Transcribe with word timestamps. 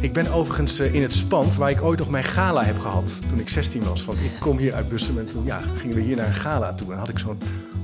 Ik 0.00 0.12
ben 0.12 0.32
overigens 0.32 0.78
eh, 0.78 0.94
in 0.94 1.02
het 1.02 1.14
Spand, 1.14 1.54
waar 1.54 1.70
ik 1.70 1.82
ooit 1.82 1.98
nog 1.98 2.10
mijn 2.10 2.24
gala 2.24 2.64
heb 2.64 2.78
gehad 2.78 3.28
toen 3.28 3.38
ik 3.38 3.48
16 3.48 3.84
was. 3.84 4.04
Want 4.04 4.20
ik 4.20 4.30
kom 4.40 4.58
hier 4.58 4.74
uit 4.74 4.88
Bussum 4.88 5.18
en 5.18 5.26
toen 5.26 5.44
ja, 5.44 5.60
gingen 5.76 5.96
we 5.96 6.02
hier 6.02 6.16
naar 6.16 6.26
een 6.26 6.34
gala 6.34 6.74
toe. 6.74 6.92
En 6.92 6.98
had 6.98 7.08
ik 7.08 7.18
zo'n 7.18 7.38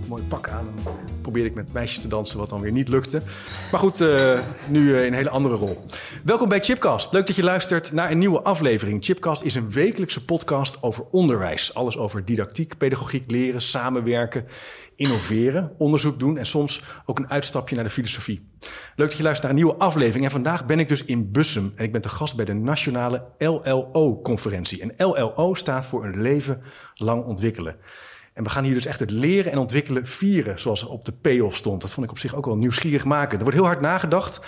mooi 0.08 0.22
pak 0.22 0.48
aan 0.48 0.66
en 0.66 0.94
probeerde 1.20 1.48
ik 1.48 1.54
met 1.54 1.72
meisjes 1.72 2.00
te 2.00 2.08
dansen, 2.08 2.38
wat 2.38 2.48
dan 2.48 2.60
weer 2.60 2.72
niet 2.72 2.88
lukte. 2.88 3.22
Maar 3.70 3.80
goed, 3.80 4.00
uh, 4.00 4.40
nu 4.68 4.80
uh, 4.80 5.00
in 5.00 5.06
een 5.06 5.14
hele 5.14 5.30
andere 5.30 5.54
rol. 5.54 5.84
Welkom 6.24 6.48
bij 6.48 6.60
Chipcast. 6.60 7.12
Leuk 7.12 7.26
dat 7.26 7.36
je 7.36 7.42
luistert 7.42 7.92
naar 7.92 8.10
een 8.10 8.18
nieuwe 8.18 8.42
aflevering. 8.42 9.04
Chipcast 9.04 9.42
is 9.42 9.54
een 9.54 9.70
wekelijkse 9.70 10.24
podcast 10.24 10.82
over 10.82 11.04
onderwijs. 11.10 11.74
Alles 11.74 11.96
over 11.98 12.24
didactiek, 12.24 12.78
pedagogiek, 12.78 13.30
leren, 13.30 13.62
samenwerken 13.62 14.46
innoveren, 14.96 15.72
onderzoek 15.78 16.18
doen 16.18 16.38
en 16.38 16.46
soms 16.46 16.82
ook 17.06 17.18
een 17.18 17.30
uitstapje 17.30 17.74
naar 17.74 17.84
de 17.84 17.90
filosofie. 17.90 18.48
Leuk 18.96 19.08
dat 19.08 19.16
je 19.16 19.22
luistert 19.22 19.42
naar 19.42 19.50
een 19.50 19.64
nieuwe 19.64 19.84
aflevering. 19.84 20.24
En 20.24 20.30
vandaag 20.30 20.66
ben 20.66 20.78
ik 20.78 20.88
dus 20.88 21.04
in 21.04 21.30
Bussum 21.30 21.72
en 21.74 21.84
ik 21.84 21.92
ben 21.92 22.00
te 22.00 22.08
gast 22.08 22.36
bij 22.36 22.44
de 22.44 22.54
nationale 22.54 23.24
LLO-conferentie. 23.38 24.82
En 24.82 25.06
LLO 25.06 25.54
staat 25.54 25.86
voor 25.86 26.04
een 26.04 26.20
leven 26.20 26.62
lang 26.94 27.24
ontwikkelen. 27.24 27.76
En 28.36 28.42
we 28.42 28.50
gaan 28.50 28.64
hier 28.64 28.74
dus 28.74 28.86
echt 28.86 29.00
het 29.00 29.10
leren 29.10 29.52
en 29.52 29.58
ontwikkelen 29.58 30.06
vieren, 30.06 30.58
zoals 30.58 30.84
op 30.84 31.04
de 31.04 31.12
payoff 31.12 31.56
stond. 31.56 31.80
Dat 31.80 31.92
vond 31.92 32.06
ik 32.06 32.12
op 32.12 32.18
zich 32.18 32.34
ook 32.34 32.46
wel 32.46 32.56
nieuwsgierig 32.56 33.04
maken. 33.04 33.36
Er 33.36 33.42
wordt 33.42 33.58
heel 33.58 33.66
hard 33.66 33.80
nagedacht 33.80 34.40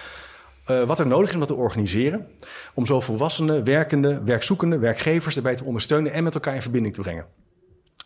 uh, 0.71 0.83
wat 0.83 0.99
er 0.99 1.07
nodig 1.07 1.29
is 1.29 1.35
om 1.35 1.41
dat 1.41 1.49
te 1.49 1.55
organiseren. 1.55 2.27
Om 2.75 2.87
zo 2.87 3.01
volwassenen, 3.01 3.65
werkenden, 3.65 4.25
werkzoekenden, 4.25 4.81
werkgevers 4.81 5.37
erbij 5.37 5.55
te 5.55 5.65
ondersteunen 5.65 6.13
en 6.13 6.25
met 6.25 6.35
elkaar 6.35 6.55
in 6.55 6.63
verbinding 6.63 6.95
te 6.95 7.01
brengen. 7.01 7.27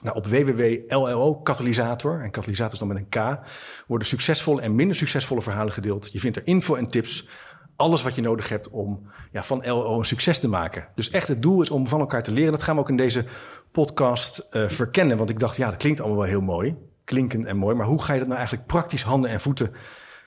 Nou, 0.03 0.17
op 0.17 0.27
www.llo-katalysator, 0.27 2.21
en 2.23 2.31
katalysator 2.31 2.73
is 2.73 2.79
dan 2.79 2.89
met 2.89 2.97
een 2.97 3.09
K, 3.09 3.39
worden 3.87 4.07
succesvolle 4.07 4.61
en 4.61 4.75
minder 4.75 4.97
succesvolle 4.97 5.43
verhalen 5.43 5.73
gedeeld. 5.73 6.13
Je 6.13 6.21
vindt 6.21 6.37
er 6.37 6.47
info 6.47 6.75
en 6.75 6.87
tips, 6.87 7.29
alles 7.77 8.03
wat 8.03 8.15
je 8.15 8.23
nodig 8.23 8.49
hebt 8.49 8.71
om 8.71 9.11
ja, 9.33 9.43
van 9.43 9.67
LO 9.67 9.99
een 9.99 10.05
succes 10.05 10.39
te 10.39 10.49
maken. 10.49 10.89
Dus 10.95 11.11
echt 11.11 11.29
het 11.29 11.43
doel 11.43 11.63
is 11.63 11.71
om 11.71 11.89
van 11.89 12.01
elkaar 12.01 12.23
te 12.23 12.33
leren. 12.33 12.53
Dat 12.53 12.63
gaan 12.63 12.75
we 12.75 12.81
ook 12.81 12.89
in 12.89 12.97
deze 12.97 13.25
podcast 13.73 14.49
uh, 14.51 14.69
verkennen. 14.69 15.17
Want 15.17 15.31
ik 15.31 15.39
dacht, 15.39 15.57
ja, 15.57 15.71
dat 15.71 15.79
klinkt 15.79 16.01
allemaal 16.01 16.19
wel 16.19 16.29
heel 16.29 16.41
mooi, 16.41 16.75
klinkend 17.05 17.47
en 17.47 17.57
mooi. 17.57 17.77
Maar 17.77 17.87
hoe 17.87 18.03
ga 18.03 18.13
je 18.13 18.19
dat 18.19 18.29
nou 18.29 18.39
eigenlijk 18.39 18.69
praktisch 18.69 19.03
handen 19.03 19.31
en 19.31 19.41
voeten 19.41 19.75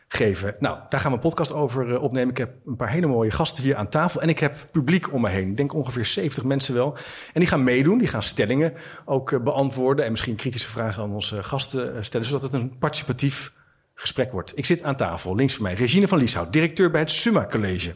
geven. 0.08 0.56
Nou, 0.60 0.80
daar 0.90 1.00
gaan 1.00 1.12
we 1.12 1.18
een 1.18 1.24
podcast 1.24 1.54
over 1.54 1.88
uh, 1.88 2.04
opnemen. 2.04 2.30
Ik 2.30 2.38
heb 2.38 2.54
een 2.66 2.76
paar 2.76 2.90
hele 2.90 3.08
mooie 3.08 3.32
gasten 3.32 3.64
hier 3.64 3.76
aan 3.76 3.90
tafel. 3.90 4.22
En 4.22 4.30
ik 4.30 4.40
heb 4.40 4.68
publiek 4.72 5.14
om 5.14 5.22
me 5.22 5.30
heen. 5.30 5.50
Ik 5.50 5.58
denk 5.58 5.74
ongeveer 5.74 6.06
70 6.06 6.44
mensen 6.44 6.74
wel. 6.74 6.98
En 7.34 7.40
die 7.40 7.50
gaan 7.50 7.64
meedoen. 7.64 7.98
Die 7.98 8.08
gaan 8.08 8.24
stellingen 8.24 8.74
ook 9.06 9.32
uh, 9.32 9.40
beantwoorden. 9.40 10.06
En 10.06 10.12
misschien 10.12 10.36
kritische 10.36 10.70
vragen 10.70 11.04
aan 11.04 11.14
onze 11.14 11.44
gasten 11.44 12.06
stellen. 12.06 12.28
Zodat 12.28 12.42
het 12.42 12.54
een 12.54 12.78
participatief 12.78 13.54
gesprek 13.96 14.32
wordt. 14.32 14.58
Ik 14.58 14.66
zit 14.66 14.84
aan 14.84 14.96
tafel. 14.96 15.36
Links 15.36 15.54
van 15.54 15.64
mij 15.64 15.74
Regine 15.74 16.08
van 16.08 16.18
Lieshout, 16.18 16.54
directeur 16.54 16.92
bij 16.92 17.02
het 17.02 17.12
Summa 17.12 17.46
College. 17.46 17.96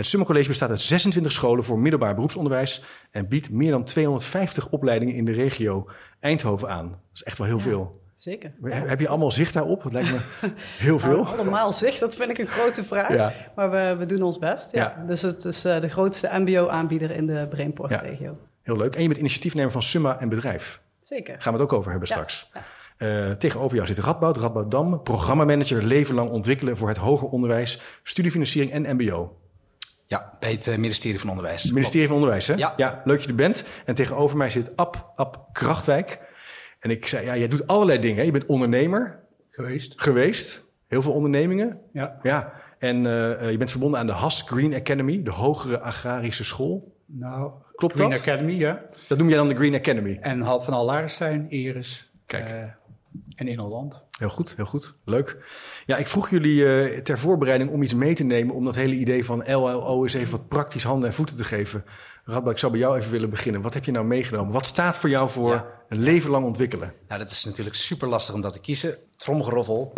Het 0.00 0.08
Summa 0.08 0.26
College 0.26 0.48
bestaat 0.48 0.70
uit 0.70 0.80
26 0.80 1.32
scholen 1.32 1.64
voor 1.64 1.78
middelbaar 1.78 2.14
beroepsonderwijs. 2.14 2.82
En 3.10 3.28
biedt 3.28 3.50
meer 3.50 3.70
dan 3.70 3.84
250 3.84 4.68
opleidingen 4.68 5.14
in 5.14 5.24
de 5.24 5.32
regio 5.32 5.88
Eindhoven 6.20 6.68
aan. 6.68 6.88
Dat 6.88 6.98
is 7.12 7.22
echt 7.22 7.38
wel 7.38 7.46
heel 7.46 7.56
ja. 7.56 7.62
veel. 7.62 8.00
Zeker. 8.14 8.52
Heb 8.62 9.00
je 9.00 9.08
allemaal 9.08 9.30
zicht 9.30 9.54
daarop? 9.54 9.82
Dat 9.82 9.92
lijkt 9.92 10.10
me 10.10 10.18
heel 10.86 10.98
veel. 10.98 11.22
Nou, 11.22 11.38
allemaal 11.38 11.72
zicht, 11.72 12.00
dat 12.00 12.16
vind 12.16 12.30
ik 12.30 12.38
een 12.38 12.46
grote 12.46 12.84
vraag. 12.84 13.12
Ja. 13.12 13.32
Maar 13.54 13.70
we, 13.70 13.96
we 13.98 14.06
doen 14.06 14.22
ons 14.22 14.38
best. 14.38 14.72
Ja. 14.72 14.94
ja. 14.96 15.04
Dus 15.06 15.22
het 15.22 15.44
is 15.44 15.64
uh, 15.64 15.80
de 15.80 15.88
grootste 15.88 16.30
MBO-aanbieder 16.32 17.10
in 17.10 17.26
de 17.26 17.46
Brainport-regio. 17.50 18.38
Heel 18.62 18.76
leuk. 18.76 18.94
En 18.94 19.02
je 19.02 19.08
bent 19.08 19.20
initiatiefnemer 19.20 19.72
van 19.72 19.82
Summa 19.82 20.20
en 20.20 20.28
Bedrijf. 20.28 20.80
Zeker. 21.00 21.34
Gaan 21.38 21.52
we 21.52 21.60
het 21.60 21.70
ook 21.70 21.78
over 21.78 21.90
hebben 21.90 22.08
straks. 22.08 22.50
Uh, 22.98 23.30
tegenover 23.30 23.76
jou 23.76 23.88
zit 23.88 23.98
Radboud, 23.98 24.36
Radboud 24.36 24.70
Dam, 24.70 25.02
programmamanager 25.02 25.82
leven 25.82 26.14
lang 26.14 26.30
ontwikkelen 26.30 26.76
voor 26.76 26.88
het 26.88 26.96
hoger 26.96 27.28
onderwijs, 27.28 27.80
studiefinanciering 28.02 28.72
en 28.72 28.96
MBO. 28.96 29.39
Ja, 30.10 30.36
bij 30.40 30.50
het 30.50 30.76
ministerie 30.76 31.20
van 31.20 31.28
Onderwijs. 31.28 31.62
Het 31.62 31.72
ministerie 31.72 32.06
van 32.06 32.16
Onderwijs, 32.16 32.46
hè? 32.46 32.54
Ja. 32.54 32.74
ja. 32.76 33.02
Leuk 33.04 33.16
dat 33.16 33.22
je 33.22 33.28
er 33.28 33.34
bent. 33.34 33.64
En 33.84 33.94
tegenover 33.94 34.36
mij 34.36 34.50
zit 34.50 34.76
Ab, 34.76 35.12
Ab 35.16 35.48
Krachtwijk. 35.52 36.20
En 36.80 36.90
ik 36.90 37.06
zei, 37.06 37.24
ja, 37.24 37.36
jij 37.36 37.48
doet 37.48 37.66
allerlei 37.66 37.98
dingen. 37.98 38.24
Je 38.24 38.30
bent 38.30 38.46
ondernemer. 38.46 39.20
Geweest. 39.50 40.00
Geweest. 40.00 40.66
Heel 40.86 41.02
veel 41.02 41.12
ondernemingen. 41.12 41.80
Ja. 41.92 42.18
Ja. 42.22 42.52
En 42.78 42.96
uh, 42.96 43.50
je 43.50 43.56
bent 43.58 43.70
verbonden 43.70 44.00
aan 44.00 44.06
de 44.06 44.12
HAS 44.12 44.42
Green 44.42 44.74
Academy, 44.74 45.22
de 45.22 45.30
hogere 45.30 45.80
agrarische 45.80 46.44
school. 46.44 46.96
Nou, 47.06 47.52
Klopt 47.74 47.94
Green 47.94 48.10
dat? 48.10 48.20
Academy, 48.20 48.52
ja. 48.52 48.82
Dat 49.08 49.18
noem 49.18 49.28
jij 49.28 49.36
dan 49.36 49.48
de 49.48 49.56
Green 49.56 49.74
Academy? 49.74 50.16
En 50.20 50.44
van 50.44 50.74
Allarestein, 50.74 51.50
Iris. 51.50 52.10
Kijk. 52.26 52.50
Uh, 52.50 52.62
en 53.34 53.48
in 53.48 53.58
Holland. 53.58 54.04
Heel 54.20 54.28
goed, 54.28 54.54
heel 54.56 54.66
goed. 54.66 54.94
Leuk. 55.04 55.36
Ja, 55.86 55.96
ik 55.96 56.06
vroeg 56.06 56.30
jullie 56.30 56.62
uh, 56.62 56.98
ter 56.98 57.18
voorbereiding 57.18 57.70
om 57.70 57.82
iets 57.82 57.94
mee 57.94 58.14
te 58.14 58.24
nemen... 58.24 58.54
om 58.54 58.64
dat 58.64 58.74
hele 58.74 58.94
idee 58.94 59.24
van 59.24 59.44
LLO 59.46 60.02
eens 60.02 60.14
even 60.14 60.30
wat 60.30 60.48
praktisch 60.48 60.82
handen 60.82 61.08
en 61.08 61.14
voeten 61.14 61.36
te 61.36 61.44
geven. 61.44 61.84
Radboud, 62.24 62.52
ik 62.52 62.58
zou 62.58 62.72
bij 62.72 62.80
jou 62.80 62.98
even 62.98 63.10
willen 63.10 63.30
beginnen. 63.30 63.62
Wat 63.62 63.74
heb 63.74 63.84
je 63.84 63.92
nou 63.92 64.06
meegenomen? 64.06 64.52
Wat 64.52 64.66
staat 64.66 64.96
voor 64.96 65.08
jou 65.08 65.30
voor 65.30 65.52
ja. 65.52 65.66
een 65.88 66.00
leven 66.00 66.30
lang 66.30 66.44
ontwikkelen? 66.44 66.92
Nou, 67.08 67.20
dat 67.20 67.30
is 67.30 67.44
natuurlijk 67.44 67.76
super 67.76 68.08
lastig 68.08 68.34
om 68.34 68.40
dat 68.40 68.52
te 68.52 68.60
kiezen. 68.60 68.96
Tromgeroffel. 69.16 69.92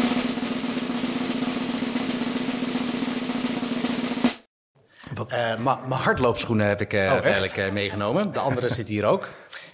Uh, 5.18 5.64
Mijn 5.64 6.00
hardloopschoenen 6.00 6.66
heb 6.66 6.80
ik 6.80 6.92
uh, 6.92 7.00
oh, 7.00 7.10
uiteindelijk 7.10 7.56
uh, 7.56 7.70
meegenomen. 7.70 8.32
De 8.32 8.38
andere 8.38 8.68
zit 8.68 8.88
hier 8.88 9.04
ook. 9.04 9.28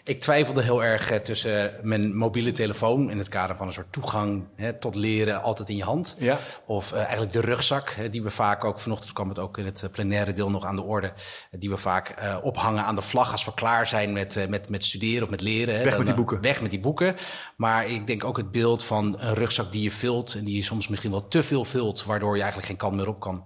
Ik 0.08 0.20
twijfelde 0.20 0.62
heel 0.62 0.84
erg 0.84 1.12
uh, 1.12 1.16
tussen 1.16 1.74
mijn 1.82 2.16
mobiele 2.16 2.52
telefoon 2.52 3.10
in 3.10 3.18
het 3.18 3.28
kader 3.28 3.56
van 3.56 3.66
een 3.66 3.72
soort 3.72 3.92
toegang 3.92 4.44
hè, 4.56 4.78
tot 4.78 4.94
leren 4.94 5.42
altijd 5.42 5.68
in 5.68 5.76
je 5.76 5.84
hand. 5.84 6.16
Ja. 6.18 6.38
Of 6.66 6.92
uh, 6.92 6.98
eigenlijk 6.98 7.32
de 7.32 7.40
rugzak, 7.40 7.90
hè, 7.90 8.10
die 8.10 8.22
we 8.22 8.30
vaak 8.30 8.64
ook, 8.64 8.80
vanochtend 8.80 9.12
kwam 9.12 9.28
het 9.28 9.38
ook 9.38 9.58
in 9.58 9.64
het 9.64 9.88
plenaire 9.92 10.32
deel 10.32 10.50
nog 10.50 10.64
aan 10.64 10.76
de 10.76 10.82
orde, 10.82 11.12
die 11.50 11.70
we 11.70 11.76
vaak 11.76 12.14
uh, 12.22 12.36
ophangen 12.42 12.84
aan 12.84 12.94
de 12.94 13.02
vlag 13.02 13.32
als 13.32 13.44
we 13.44 13.54
klaar 13.54 13.86
zijn 13.86 14.12
met, 14.12 14.48
met, 14.48 14.68
met 14.68 14.84
studeren 14.84 15.22
of 15.22 15.30
met 15.30 15.40
leren. 15.40 15.76
Hè. 15.76 15.84
Weg 15.84 15.96
met 15.96 16.06
die 16.06 16.14
boeken. 16.14 16.40
Weg 16.40 16.60
met 16.60 16.70
die 16.70 16.80
boeken. 16.80 17.16
Maar 17.56 17.86
ik 17.86 18.06
denk 18.06 18.24
ook 18.24 18.36
het 18.36 18.50
beeld 18.50 18.84
van 18.84 19.16
een 19.18 19.34
rugzak 19.34 19.72
die 19.72 19.82
je 19.82 19.90
vult 19.90 20.34
en 20.34 20.44
die 20.44 20.56
je 20.56 20.62
soms 20.62 20.88
misschien 20.88 21.10
wel 21.10 21.28
te 21.28 21.42
veel 21.42 21.64
vult, 21.64 22.04
waardoor 22.04 22.34
je 22.34 22.42
eigenlijk 22.42 22.68
geen 22.68 22.76
kant 22.76 22.94
meer 22.94 23.08
op 23.08 23.20
kan 23.20 23.44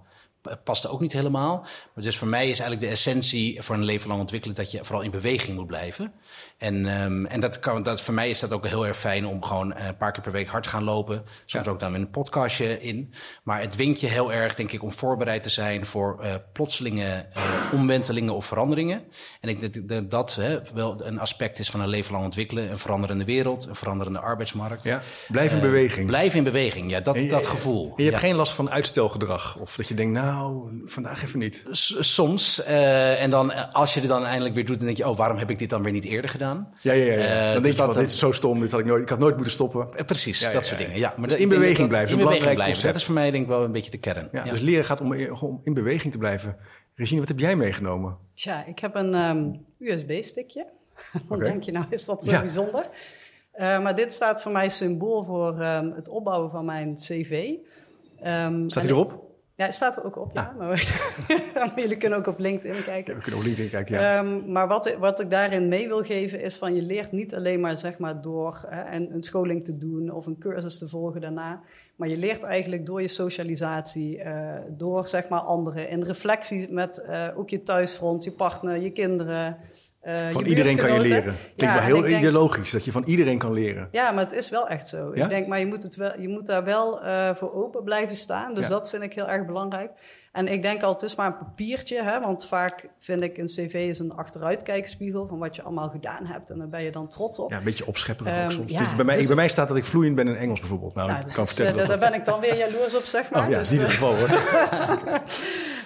paste 0.63 0.89
ook 0.89 1.01
niet 1.01 1.13
helemaal. 1.13 1.59
Maar 1.93 2.03
dus 2.03 2.17
voor 2.17 2.27
mij 2.27 2.49
is 2.49 2.59
eigenlijk 2.59 2.81
de 2.81 2.87
essentie 2.87 3.61
voor 3.61 3.75
een 3.75 3.83
leven 3.83 4.07
lang 4.07 4.19
ontwikkelen 4.21 4.55
dat 4.55 4.71
je 4.71 4.83
vooral 4.83 5.03
in 5.03 5.11
beweging 5.11 5.57
moet 5.57 5.67
blijven. 5.67 6.13
En, 6.57 7.01
um, 7.01 7.25
en 7.25 7.39
dat 7.39 7.59
kan, 7.59 7.83
dat, 7.83 8.01
voor 8.01 8.13
mij 8.13 8.29
is 8.29 8.39
dat 8.39 8.51
ook 8.51 8.67
heel 8.67 8.87
erg 8.87 8.97
fijn 8.97 9.25
om 9.25 9.43
gewoon 9.43 9.75
een 9.75 9.97
paar 9.97 10.11
keer 10.11 10.23
per 10.23 10.31
week 10.31 10.47
hard 10.47 10.63
te 10.63 10.69
gaan 10.69 10.83
lopen. 10.83 11.23
Soms 11.45 11.65
ja. 11.65 11.71
ook 11.71 11.79
dan 11.79 11.91
met 11.91 12.01
een 12.01 12.09
podcastje 12.09 12.81
in. 12.81 13.13
Maar 13.43 13.61
het 13.61 13.71
dwingt 13.71 13.99
je 13.99 14.07
heel 14.07 14.33
erg, 14.33 14.55
denk 14.55 14.71
ik, 14.71 14.83
om 14.83 14.93
voorbereid 14.93 15.43
te 15.43 15.49
zijn 15.49 15.85
voor 15.85 16.19
uh, 16.23 16.33
plotselinge 16.53 17.25
uh, 17.37 17.43
omwentelingen 17.73 18.35
of 18.35 18.45
veranderingen. 18.45 19.03
En 19.41 19.49
ik 19.49 19.59
denk 19.59 19.89
dat 19.89 20.11
dat 20.11 20.35
hè, 20.35 20.59
wel 20.73 21.05
een 21.05 21.19
aspect 21.19 21.59
is 21.59 21.69
van 21.69 21.81
een 21.81 21.87
leven 21.87 22.11
lang 22.11 22.23
ontwikkelen. 22.23 22.71
Een 22.71 22.79
veranderende 22.79 23.25
wereld, 23.25 23.65
een 23.65 23.75
veranderende 23.75 24.19
arbeidsmarkt. 24.19 24.83
Ja. 24.83 25.01
Blijf 25.27 25.51
in 25.51 25.57
uh, 25.57 25.63
beweging. 25.63 26.07
Blijf 26.07 26.33
in 26.33 26.43
beweging, 26.43 26.89
ja, 26.89 26.99
dat, 26.99 27.15
en, 27.15 27.27
dat 27.27 27.45
gevoel. 27.45 27.83
En 27.85 28.03
je 28.03 28.09
hebt 28.09 28.21
ja. 28.21 28.27
geen 28.27 28.35
last 28.35 28.53
van 28.53 28.69
uitstelgedrag? 28.69 29.57
Of 29.57 29.75
dat 29.75 29.87
je 29.87 29.93
denkt, 29.93 30.13
nou, 30.13 30.32
vandaag 30.85 31.23
even 31.23 31.39
niet? 31.39 31.65
S 31.71 31.95
soms. 31.99 32.63
en 32.63 33.29
dan, 33.29 33.71
als 33.73 33.93
je 33.93 33.99
het 33.99 34.09
dan 34.09 34.25
eindelijk 34.25 34.55
weer 34.55 34.65
doet, 34.65 34.77
dan 34.77 34.85
denk 34.85 34.97
je, 34.97 35.09
oh, 35.09 35.17
waarom 35.17 35.37
heb 35.37 35.49
ik 35.49 35.59
dit 35.59 35.69
dan 35.69 35.83
weer 35.83 35.91
niet 35.91 36.05
eerder 36.05 36.29
gedaan? 36.29 36.73
Ja, 36.81 36.93
ja, 36.93 37.05
ja. 37.05 37.13
ja. 37.13 37.47
Uh, 37.47 37.53
dan 37.53 37.63
denk 37.63 37.75
je, 37.75 37.81
van, 37.81 37.93
dit 37.93 38.11
is 38.11 38.19
zo 38.19 38.31
stom, 38.31 38.59
dit 38.59 38.71
had 38.71 38.79
ik, 38.79 38.85
nooit, 38.85 39.01
ik 39.01 39.09
had 39.09 39.19
nooit 39.19 39.35
moeten 39.35 39.53
stoppen. 39.53 39.87
Uh, 39.95 40.05
precies, 40.05 40.39
ja, 40.39 40.51
dat 40.51 40.61
ja, 40.61 40.67
soort 40.67 40.79
dingen. 40.79 40.97
Ja, 40.97 41.13
maar 41.17 41.29
dus 41.29 41.37
in 41.37 41.49
beweging 41.49 41.77
dat, 41.77 41.87
blijven, 41.87 42.19
in 42.19 42.25
beweging 42.25 42.53
blijven. 42.53 42.87
Dat 42.87 42.95
is 42.95 43.03
voor 43.03 43.13
mij 43.13 43.31
denk 43.31 43.43
ik 43.43 43.49
wel 43.49 43.63
een 43.63 43.71
beetje 43.71 43.91
de 43.91 43.97
kern. 43.97 44.29
Ja, 44.31 44.43
Dus 44.43 44.59
leren 44.59 44.85
gaat 44.85 45.01
om, 45.01 45.27
om 45.41 45.59
in 45.63 45.73
beweging 45.73 46.11
te 46.11 46.19
blijven. 46.19 46.57
Regine, 46.95 47.19
wat 47.19 47.29
heb 47.29 47.39
jij 47.39 47.55
meegenomen? 47.55 48.17
Tja, 48.33 48.65
ik 48.65 48.79
heb 48.79 48.95
een 48.95 49.15
um, 49.15 49.65
USB-stickje. 49.79 50.65
Dan 51.11 51.21
okay. 51.37 51.49
denk 51.49 51.63
je, 51.63 51.71
nou 51.71 51.85
is 51.89 52.05
dat 52.05 52.23
zo 52.23 52.31
bijzonder. 52.31 52.85
Uh, 53.55 53.81
maar 53.83 53.95
dit 53.95 54.11
staat 54.11 54.41
voor 54.41 54.51
mij 54.51 54.69
symbool 54.69 55.23
voor 55.23 55.63
um, 55.63 55.91
het 55.91 56.09
opbouwen 56.09 56.51
van 56.51 56.65
mijn 56.65 56.95
cv. 56.95 57.53
Um, 58.25 58.69
staat 58.69 58.83
hij 58.83 58.91
erop? 58.91 59.31
Ja, 59.65 59.71
staat 59.71 59.97
er 59.97 60.03
ook 60.05 60.17
op, 60.17 60.33
ja. 60.37 60.53
Maar 60.57 61.73
jullie 61.75 61.97
kunnen 61.97 62.19
ook 62.19 62.27
op 62.27 62.39
LinkedIn 62.39 62.83
kijken. 62.83 63.13
Ja, 63.13 63.19
we 63.19 63.23
kunnen 63.23 63.39
op 63.39 63.45
LinkedIn 63.45 63.69
kijken, 63.71 63.99
ja. 63.99 64.19
Um, 64.19 64.51
maar 64.51 64.67
wat, 64.67 64.95
wat 64.99 65.19
ik 65.19 65.29
daarin 65.29 65.67
mee 65.67 65.87
wil 65.87 66.03
geven 66.03 66.41
is 66.41 66.55
van... 66.55 66.75
je 66.75 66.81
leert 66.81 67.11
niet 67.11 67.35
alleen 67.35 67.59
maar, 67.59 67.77
zeg 67.77 67.97
maar 67.97 68.21
door 68.21 68.65
hè, 68.67 68.95
een, 68.95 69.13
een 69.13 69.23
scholing 69.23 69.63
te 69.63 69.77
doen... 69.77 70.11
of 70.11 70.25
een 70.25 70.37
cursus 70.37 70.77
te 70.77 70.87
volgen 70.87 71.21
daarna... 71.21 71.61
maar 71.95 72.07
je 72.07 72.17
leert 72.17 72.43
eigenlijk 72.43 72.85
door 72.85 73.01
je 73.01 73.07
socialisatie... 73.07 74.17
Uh, 74.17 74.55
door, 74.69 75.07
zeg 75.07 75.27
maar, 75.27 75.39
anderen... 75.39 75.89
in 75.89 76.03
reflectie 76.03 76.71
met 76.71 77.05
uh, 77.09 77.27
ook 77.35 77.49
je 77.49 77.61
thuisfront, 77.61 78.23
je 78.23 78.31
partner, 78.31 78.77
je 78.77 78.91
kinderen... 78.91 79.57
Uh, 80.07 80.29
van 80.29 80.45
iedereen 80.45 80.77
kan 80.77 80.93
je 80.93 80.99
leren. 80.99 81.35
Klinkt 81.55 81.75
ja, 81.75 81.75
wel 81.75 81.81
heel 81.81 82.01
denk, 82.01 82.17
ideologisch, 82.17 82.71
dat 82.71 82.85
je 82.85 82.91
van 82.91 83.03
iedereen 83.05 83.37
kan 83.37 83.53
leren. 83.53 83.87
Ja, 83.91 84.11
maar 84.11 84.23
het 84.23 84.33
is 84.33 84.49
wel 84.49 84.67
echt 84.67 84.87
zo. 84.87 85.11
Ja? 85.15 85.23
Ik 85.23 85.29
denk, 85.29 85.47
maar 85.47 85.59
je 85.59 85.65
moet, 85.65 85.83
het 85.83 85.95
wel, 85.95 86.19
je 86.19 86.27
moet 86.27 86.45
daar 86.45 86.63
wel 86.63 87.05
uh, 87.05 87.35
voor 87.35 87.53
open 87.53 87.83
blijven 87.83 88.15
staan. 88.15 88.53
Dus 88.53 88.63
ja. 88.63 88.69
dat 88.69 88.89
vind 88.89 89.03
ik 89.03 89.13
heel 89.13 89.27
erg 89.27 89.45
belangrijk. 89.45 89.91
En 90.33 90.47
ik 90.47 90.61
denk 90.61 90.83
al, 90.83 90.91
het 90.93 91.01
is 91.01 91.15
maar 91.15 91.27
een 91.27 91.37
papiertje, 91.37 92.03
hè, 92.03 92.19
want 92.19 92.45
vaak 92.45 92.89
vind 92.99 93.21
ik 93.21 93.37
een 93.37 93.45
cv 93.45 93.73
is 93.89 93.99
een 93.99 94.11
achteruitkijkspiegel 94.11 95.27
van 95.27 95.37
wat 95.39 95.55
je 95.55 95.61
allemaal 95.61 95.89
gedaan 95.89 96.25
hebt. 96.25 96.49
En 96.49 96.57
daar 96.57 96.69
ben 96.69 96.83
je 96.83 96.91
dan 96.91 97.07
trots 97.07 97.39
op. 97.39 97.51
Ja, 97.51 97.57
een 97.57 97.63
beetje 97.63 97.85
opschepperig 97.87 98.33
Ehm, 98.33 98.45
ook 98.45 98.51
soms. 98.51 98.71
ja, 98.71 98.77
Dit 98.77 98.87
is 98.87 98.95
bij, 98.95 99.05
mij, 99.05 99.17
dus- 99.17 99.27
bij 99.27 99.35
mij 99.35 99.47
staat 99.49 99.67
dat 99.67 99.77
ik 99.77 99.85
vloeiend 99.85 100.15
ben 100.15 100.27
in 100.27 100.35
Engels 100.35 100.59
bijvoorbeeld. 100.59 100.93
Nou, 100.95 101.09
Nou, 101.11 101.27
ik 101.27 101.33
kan 101.33 101.45
vertellen 101.47 101.71
eh, 101.71 101.77
dat 101.77 101.87
daar 101.87 101.99
dat... 101.99 102.09
ben 102.09 102.19
ik 102.19 102.25
dan 102.25 102.39
weer 102.39 102.57
jaloers 102.57 102.95
op, 102.97 103.03
zeg 103.03 103.29
maar. 103.31 103.43
Oh 103.45 103.49
ja, 103.49 103.57
Dus, 103.57 103.71
eh, 103.71 103.79
het 103.79 103.89
geval 103.89 104.15
hoor. 104.15 104.29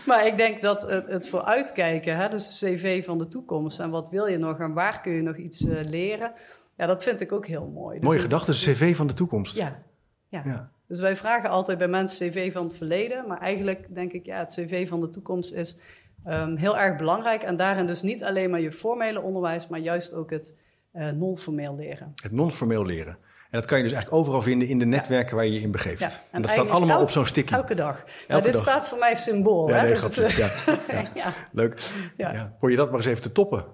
Maar 0.05 0.25
ik 0.25 0.37
denk 0.37 0.61
dat 0.61 0.81
het, 0.81 1.07
het 1.07 1.27
vooruitkijken, 1.29 2.15
hè, 2.17 2.29
dus 2.29 2.59
de 2.59 2.75
cv 2.75 3.05
van 3.05 3.17
de 3.17 3.27
toekomst 3.27 3.79
en 3.79 3.89
wat 3.89 4.09
wil 4.09 4.25
je 4.25 4.37
nog 4.37 4.59
en 4.59 4.73
waar 4.73 5.01
kun 5.01 5.11
je 5.11 5.21
nog 5.21 5.35
iets 5.37 5.65
eh, 5.67 5.83
leren, 5.83 6.31
ja, 6.77 6.85
dat 6.85 7.03
vind 7.03 7.21
ik 7.21 7.31
ook 7.31 7.47
heel 7.47 7.71
mooi. 7.73 7.95
Dus 7.99 8.07
Mooie 8.07 8.19
gedachte, 8.19 8.51
de 8.51 8.57
cv 8.57 8.95
van 8.95 9.07
de 9.07 9.13
toekomst. 9.13 9.55
Ja, 9.55 9.83
ja. 10.27 10.41
Ja. 10.45 10.71
Dus 10.87 10.99
wij 10.99 11.15
vragen 11.15 11.49
altijd 11.49 11.77
bij 11.77 11.87
mensen 11.87 12.29
cv 12.29 12.51
van 12.53 12.63
het 12.63 12.77
verleden, 12.77 13.27
maar 13.27 13.39
eigenlijk 13.39 13.95
denk 13.95 14.11
ik, 14.11 14.25
ja, 14.25 14.37
het 14.39 14.51
cv 14.51 14.87
van 14.87 15.01
de 15.01 15.09
toekomst 15.09 15.53
is 15.53 15.77
ehm, 16.23 16.55
heel 16.55 16.77
erg 16.77 16.97
belangrijk 16.97 17.43
en 17.43 17.57
daarin 17.57 17.85
dus 17.85 18.01
niet 18.01 18.23
alleen 18.23 18.49
maar 18.49 18.61
je 18.61 18.71
formele 18.71 19.21
onderwijs, 19.21 19.67
maar 19.67 19.79
juist 19.79 20.13
ook 20.13 20.29
het 20.29 20.55
eh 20.97 21.09
non-formeel 21.09 21.75
leren. 21.75 22.11
Het 22.15 22.31
non-formeel 22.31 22.85
leren. 22.85 23.17
En 23.49 23.59
dat 23.59 23.65
kan 23.65 23.77
je 23.77 23.83
dus 23.83 23.93
eigenlijk 23.93 24.21
overal 24.21 24.41
vinden 24.41 24.67
in 24.67 24.79
de 24.79 24.85
netwerken 24.85 25.35
waar 25.35 25.45
je 25.45 25.53
je 25.53 25.59
in 25.59 25.71
begeeft. 25.71 25.99
Ja, 25.99 26.11
en, 26.31 26.41
dat 26.41 26.51
staat 26.51 26.69
allemaal 26.69 27.01
op 27.01 27.09
zo'n 27.09 27.25
sticky. 27.25 27.53
Elke 27.53 27.75
dag. 27.75 28.03
maar 28.27 28.41
dit 28.41 28.53
dag. 28.53 28.61
staat 28.61 28.87
voor 28.87 28.97
mij 28.97 29.15
symbool. 29.15 29.69
Ja, 29.69 29.75
hè? 29.75 29.81
nee, 29.81 29.91
dus 29.91 30.01
het, 30.01 30.33
ja. 31.13 31.33
Leuk. 31.51 31.91
Ja. 32.17 32.55
Probeer 32.59 32.77
dat 32.77 32.87
maar 32.87 32.99
eens 32.99 33.05
even 33.05 33.21
te 33.21 33.31
toppen. 33.31 33.65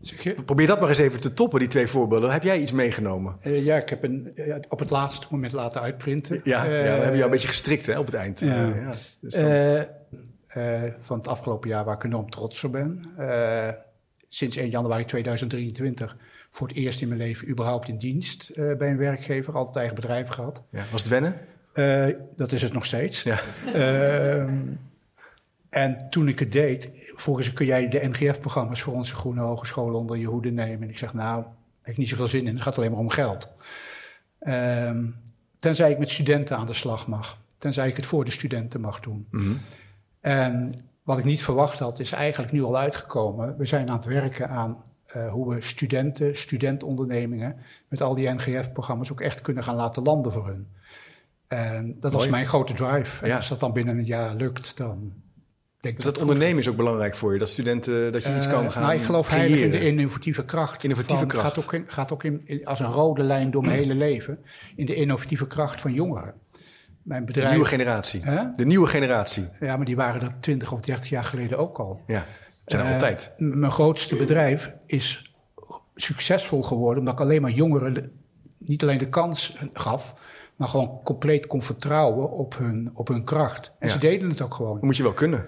Zeg 0.00 0.22
je? 0.22 0.34
Probeer 0.34 0.66
dat 0.66 0.80
maar 0.80 0.88
eens 0.88 0.98
even 0.98 1.20
te 1.20 1.32
toppen, 1.32 1.58
die 1.58 1.68
twee 1.68 1.86
voorbeelden. 1.86 2.30
Heb 2.30 2.42
jij 2.42 2.58
iets 2.60 2.72
meegenomen? 2.72 3.36
Eh, 3.40 3.64
ja, 3.64 3.76
ik 3.76 3.88
heb 3.88 4.02
een 4.02 4.32
eh, 4.36 4.54
op 4.68 4.78
het 4.78 4.90
laatste 4.90 5.26
moment 5.30 5.52
laten 5.52 5.80
uitprinten. 5.80 6.40
Ja, 6.44 6.64
ja, 6.64 6.70
we 6.70 6.76
Eh, 6.76 6.84
hebben 6.92 7.10
jou 7.12 7.22
een 7.24 7.30
beetje 7.30 7.48
gestrikt 7.48 7.86
hè, 7.86 7.98
op 7.98 8.06
het 8.06 8.14
eind. 8.14 8.38
Ja. 8.40 8.66
Ja. 8.66 8.90
Dus 9.20 9.34
dan- 9.34 9.86
van 10.98 11.18
het 11.18 11.28
afgelopen 11.28 11.68
jaar 11.68 11.84
waar 11.84 11.94
ik 11.94 12.04
enorm 12.04 12.30
trots 12.30 12.64
op 12.64 12.72
ben. 12.72 13.04
Sinds 14.28 14.56
1 14.56 14.68
januari 14.70 15.04
2023 15.04 16.16
voor 16.50 16.66
het 16.68 16.76
eerst 16.76 17.00
in 17.00 17.08
mijn 17.08 17.20
leven 17.20 17.48
überhaupt 17.48 17.88
in 17.88 17.96
dienst 17.98 18.50
bij 18.54 18.90
een 18.90 18.96
werkgever. 18.96 19.54
Altijd 19.54 19.76
eigen 19.76 19.94
bedrijf 19.94 20.28
gehad. 20.28 20.62
ja. 20.70 20.82
Was 20.92 21.02
het 21.02 21.10
wennen? 21.10 21.34
Dat 22.36 22.52
is 22.52 22.62
het 22.62 22.72
nog 22.72 22.86
steeds. 22.86 23.22
Ja. 23.22 23.38
Ehm, 23.74 24.54
en 25.68 26.06
toen 26.10 26.28
ik 26.28 26.38
het 26.38 26.52
deed, 26.52 26.90
vroegen 27.14 27.44
ze, 27.44 27.52
kun 27.52 27.66
jij 27.66 27.88
de 27.88 28.08
NGF-programma's 28.08 28.82
voor 28.82 28.94
onze 28.94 29.14
groene 29.14 29.40
hogescholen 29.40 29.98
onder 29.98 30.16
je 30.16 30.26
hoede 30.26 30.50
nemen? 30.50 30.82
En 30.82 30.90
ik 30.90 30.98
zeg, 30.98 31.14
nou, 31.14 31.42
daar 31.42 31.52
heb 31.82 31.92
ik 31.92 31.96
niet 31.96 32.08
zoveel 32.08 32.26
zin 32.26 32.46
in, 32.46 32.52
het 32.52 32.62
gaat 32.62 32.78
alleen 32.78 32.90
maar 32.90 33.00
om 33.00 33.10
geld. 33.10 33.48
Ehm, 34.38 35.04
tenzij 35.58 35.90
ik 35.90 35.98
met 35.98 36.10
studenten 36.10 36.56
aan 36.56 36.66
de 36.66 36.74
slag 36.74 37.06
mag. 37.06 37.38
Tenzij 37.58 37.88
ik 37.88 37.96
het 37.96 38.06
voor 38.06 38.24
de 38.24 38.30
studenten 38.30 38.80
mag 38.80 39.00
doen. 39.00 39.26
Mhm. 39.30 39.52
En 40.20 40.74
wat 41.02 41.18
ik 41.18 41.24
niet 41.24 41.42
verwacht 41.42 41.78
had, 41.78 41.98
is 41.98 42.12
eigenlijk 42.12 42.52
nu 42.52 42.62
al 42.62 42.78
uitgekomen. 42.78 43.56
We 43.56 43.64
zijn 43.64 43.88
aan 43.88 43.96
het 43.96 44.04
werken 44.04 44.48
aan 44.48 44.82
eh, 45.06 45.30
hoe 45.30 45.54
we 45.54 45.60
studenten, 45.60 46.36
studentondernemingen... 46.36 47.56
met 47.88 48.00
al 48.00 48.14
die 48.14 48.30
NGF-programma's 48.30 49.12
ook 49.12 49.20
echt 49.20 49.40
kunnen 49.40 49.64
gaan 49.64 49.76
laten 49.76 50.02
landen 50.02 50.32
voor 50.32 50.46
hun. 50.46 50.68
En 51.46 51.96
dat 52.00 52.12
was 52.12 52.28
mijn 52.28 52.46
grote 52.46 52.74
drive. 52.74 53.22
En 53.22 53.28
Ja. 53.28 53.36
als 53.36 53.48
dat 53.48 53.60
dan 53.60 53.72
binnen 53.72 53.98
een 53.98 54.04
jaar 54.04 54.34
lukt, 54.34 54.76
dan 54.76 55.12
denk 55.80 55.96
Dus 55.96 56.04
dat 56.04 56.18
ondernemen 56.18 56.58
is 56.58 56.68
ook 56.68 56.76
belangrijk 56.76 57.14
voor 57.14 57.32
je. 57.32 57.38
Dat 57.38 57.48
studenten, 57.48 58.12
dat 58.12 58.22
je 58.24 58.36
iets 58.36 58.46
eh, 58.46 58.52
kan 58.52 58.70
gaan 58.72 58.82
nou, 58.82 58.94
ik 58.94 59.02
geloof 59.02 59.28
heilig 59.28 59.60
in 59.60 59.70
de 59.70 59.76
creëren. 59.78 59.98
innovatieve 59.98 60.44
kracht. 60.44 60.82
Innovatieve 60.84 61.18
van- 61.20 61.28
kracht. 61.28 61.46
Gaat 61.54 61.64
ook, 61.64 61.72
in, 61.72 61.84
gaat 61.86 62.12
ook 62.12 62.24
in, 62.24 62.40
in- 62.44 62.64
als 62.66 62.80
een 62.80 62.90
rode 62.92 63.22
lijn 63.22 63.50
door 63.50 63.62
mijn 63.62 63.78
hele 63.78 63.94
leven. 63.94 64.38
In 64.76 64.86
de 64.86 64.94
innovatieve 64.94 65.46
kracht 65.46 65.80
van 65.80 65.92
jongeren. 65.92 66.34
Mijn 67.02 67.20
De 67.20 67.26
bedrijf. 67.26 67.50
nieuwe 67.50 67.66
generatie. 67.68 68.20
Hè? 68.24 68.50
De 68.52 68.66
nieuwe 68.66 68.86
generatie. 68.86 69.48
Ja, 69.60 69.76
maar 69.76 69.86
die 69.86 69.96
waren 69.96 70.20
er 70.22 70.34
20 70.40 70.72
of 70.72 70.80
30 70.80 71.10
jaar 71.10 71.24
geleden 71.24 71.58
ook 71.58 71.78
al. 71.78 72.00
Ja, 72.06 72.24
zijn 72.66 72.82
er 72.82 72.88
Eh, 72.88 72.94
altijd. 72.94 73.32
Mijn 73.36 73.72
grootste 73.72 74.16
bedrijf 74.16 74.72
is 74.86 75.32
succesvol 75.94 76.62
geworden 76.62 76.98
omdat 76.98 77.14
ik 77.14 77.20
alleen 77.20 77.42
maar 77.42 77.50
jongeren 77.50 77.92
de- 77.94 78.08
niet 78.58 78.82
alleen 78.82 78.98
de 78.98 79.08
kans 79.08 79.56
gaf, 79.72 80.14
maar 80.56 80.68
gewoon 80.68 81.00
compleet 81.04 81.46
kon 81.46 81.62
vertrouwen 81.62 82.30
op 82.30 82.56
hun, 82.58 82.90
op 82.94 83.08
hun 83.08 83.24
kracht. 83.24 83.72
En 83.78 83.86
Ja. 83.86 83.92
ze 83.92 83.98
deden 83.98 84.28
het 84.28 84.40
ook 84.40 84.54
gewoon. 84.54 84.72
Dat 84.74 84.82
moet 84.82 84.96
je 84.96 85.02
wel 85.02 85.12
kunnen. 85.12 85.44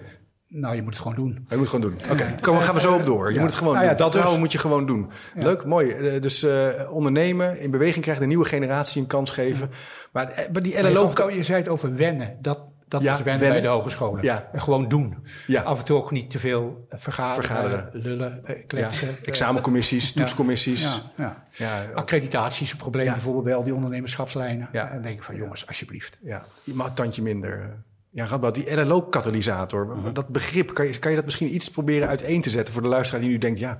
Nou, 0.53 0.75
je 0.75 0.81
moet 0.81 0.93
het 0.93 1.01
gewoon 1.01 1.17
doen. 1.17 1.45
Je 1.49 1.57
moet 1.57 1.71
het 1.71 1.81
gewoon 1.81 1.95
doen. 1.95 2.11
Oké, 2.11 2.35
komen 2.41 2.61
gaan 2.61 2.73
we 2.73 2.79
zo 2.79 2.93
op 2.95 3.03
door. 3.03 3.27
Je 3.27 3.33
ja. 3.33 3.39
moet 3.39 3.49
het 3.49 3.57
gewoon 3.57 3.73
Nou 3.73 3.85
ja, 3.85 3.93
doen. 3.93 4.11
dat 4.11 4.27
dus. 4.27 4.37
moet 4.37 4.51
je 4.51 4.57
gewoon 4.57 4.85
doen. 4.85 5.09
Leuk, 5.35 5.65
mooi. 5.65 5.91
Eh, 5.91 6.21
dus 6.21 6.43
eh, 6.43 6.69
ondernemen, 6.91 7.59
in 7.59 7.71
beweging 7.71 8.01
krijgen, 8.01 8.23
de 8.23 8.29
nieuwe 8.29 8.45
generatie 8.45 9.01
een 9.01 9.07
kans 9.07 9.31
geven. 9.31 9.69
Maar, 10.11 10.31
eh, 10.31 10.49
maar 10.53 10.61
die 10.61 10.73
Maar 10.73 10.91
je, 10.91 10.93
LLO... 10.93 11.29
je 11.29 11.43
zei 11.43 11.59
het 11.59 11.69
over 11.69 11.95
wennen. 11.95 12.37
Dat, 12.41 12.65
dat 12.87 13.01
Ja, 13.01 13.17
is 13.17 13.23
wennen, 13.23 13.49
bij 13.49 13.61
de 13.61 13.67
hogescholen. 13.67 14.23
Ja. 14.23 14.49
En 14.51 14.61
gewoon 14.61 14.87
doen. 14.87 15.17
Ja. 15.47 15.61
Af 15.61 15.79
en 15.79 15.85
toe 15.85 15.97
ook 15.97 16.11
niet 16.11 16.29
te 16.29 16.39
veel 16.39 16.87
vergaderen, 16.89 17.43
Vergaderen. 17.43 17.89
lullen, 17.93 18.41
ja, 18.47 18.53
kletsen. 18.67 19.15
examencommissies, 19.23 20.11
toetscommissies. 20.11 20.83
Ja, 20.83 21.01
ja. 21.17 21.45
Ja, 21.51 21.89
Accreditatie 21.93 22.65
is 22.65 22.71
een 22.71 22.77
probleem 22.77 23.11
bijvoorbeeld 23.11 23.43
bij 23.43 23.55
al 23.55 23.63
die 23.63 23.73
ondernemerschapslijnen. 23.73 24.69
Ja. 24.71 24.87
En 24.87 24.93
dan 24.93 25.01
denk 25.01 25.15
ik 25.17 25.23
van 25.23 25.35
jongens, 25.35 25.67
alsjeblieft. 25.67 26.19
ja, 26.21 26.43
je 26.63 26.73
mag 26.73 26.87
een 26.87 26.93
tandje 26.93 27.21
minder. 27.21 27.83
Ja, 28.11 28.25
Radboud, 28.25 28.55
die 28.55 28.75
LLO-katalysator. 28.85 29.85
Mhm. 29.87 30.13
Dat 30.13 30.27
begrip, 30.27 30.73
kan 30.73 30.85
je, 30.87 30.99
kan 30.99 31.09
je 31.11 31.15
dat 31.17 31.25
misschien 31.25 31.55
iets 31.55 31.69
proberen 31.69 32.07
uiteen 32.07 32.41
te 32.41 32.49
zetten 32.49 32.73
voor 32.73 32.81
de 32.83 32.87
luisteraar 32.87 33.21
die 33.21 33.29
nu 33.29 33.37
denkt, 33.37 33.59
ja, 33.59 33.79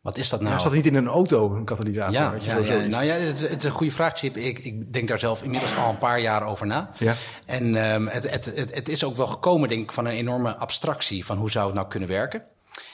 Wat 0.00 0.16
is 0.16 0.28
dat 0.28 0.38
nou, 0.40 0.50
nou? 0.52 0.60
staat 0.64 0.74
niet 0.76 0.86
in 0.86 0.94
een 0.94 1.06
auto 1.08 1.54
een 1.54 1.64
katalysator? 1.64 2.12
Ja, 2.12 2.34
ja, 2.40 2.86
nou 2.86 3.04
ja, 3.04 3.14
het, 3.14 3.34
is- 3.34 3.48
het 3.48 3.56
is 3.58 3.64
een 3.64 3.70
goede 3.70 3.92
vraag, 3.92 4.18
Chip. 4.18 4.36
Ik, 4.36 4.58
ik 4.58 4.92
denk 4.92 5.08
daar 5.08 5.18
zelf 5.18 5.42
inmiddels 5.42 5.76
al 5.76 5.90
een 5.90 5.98
paar 5.98 6.20
jaar 6.20 6.46
over 6.46 6.66
na. 6.66 6.90
Ja. 6.98 7.14
En 7.46 7.76
ehm, 7.76 8.06
het, 8.06 8.30
het, 8.30 8.52
het, 8.54 8.74
het 8.74 8.88
is 8.88 9.04
ook 9.04 9.16
wel 9.16 9.26
gekomen, 9.26 9.68
denk 9.68 9.82
ik, 9.82 9.92
van 9.92 10.04
een 10.06 10.12
enorme 10.12 10.56
abstractie 10.56 11.24
van 11.24 11.36
hoe 11.38 11.50
zou 11.50 11.66
het 11.66 11.74
nou 11.74 11.88
kunnen 11.88 12.08
werken. 12.08 12.42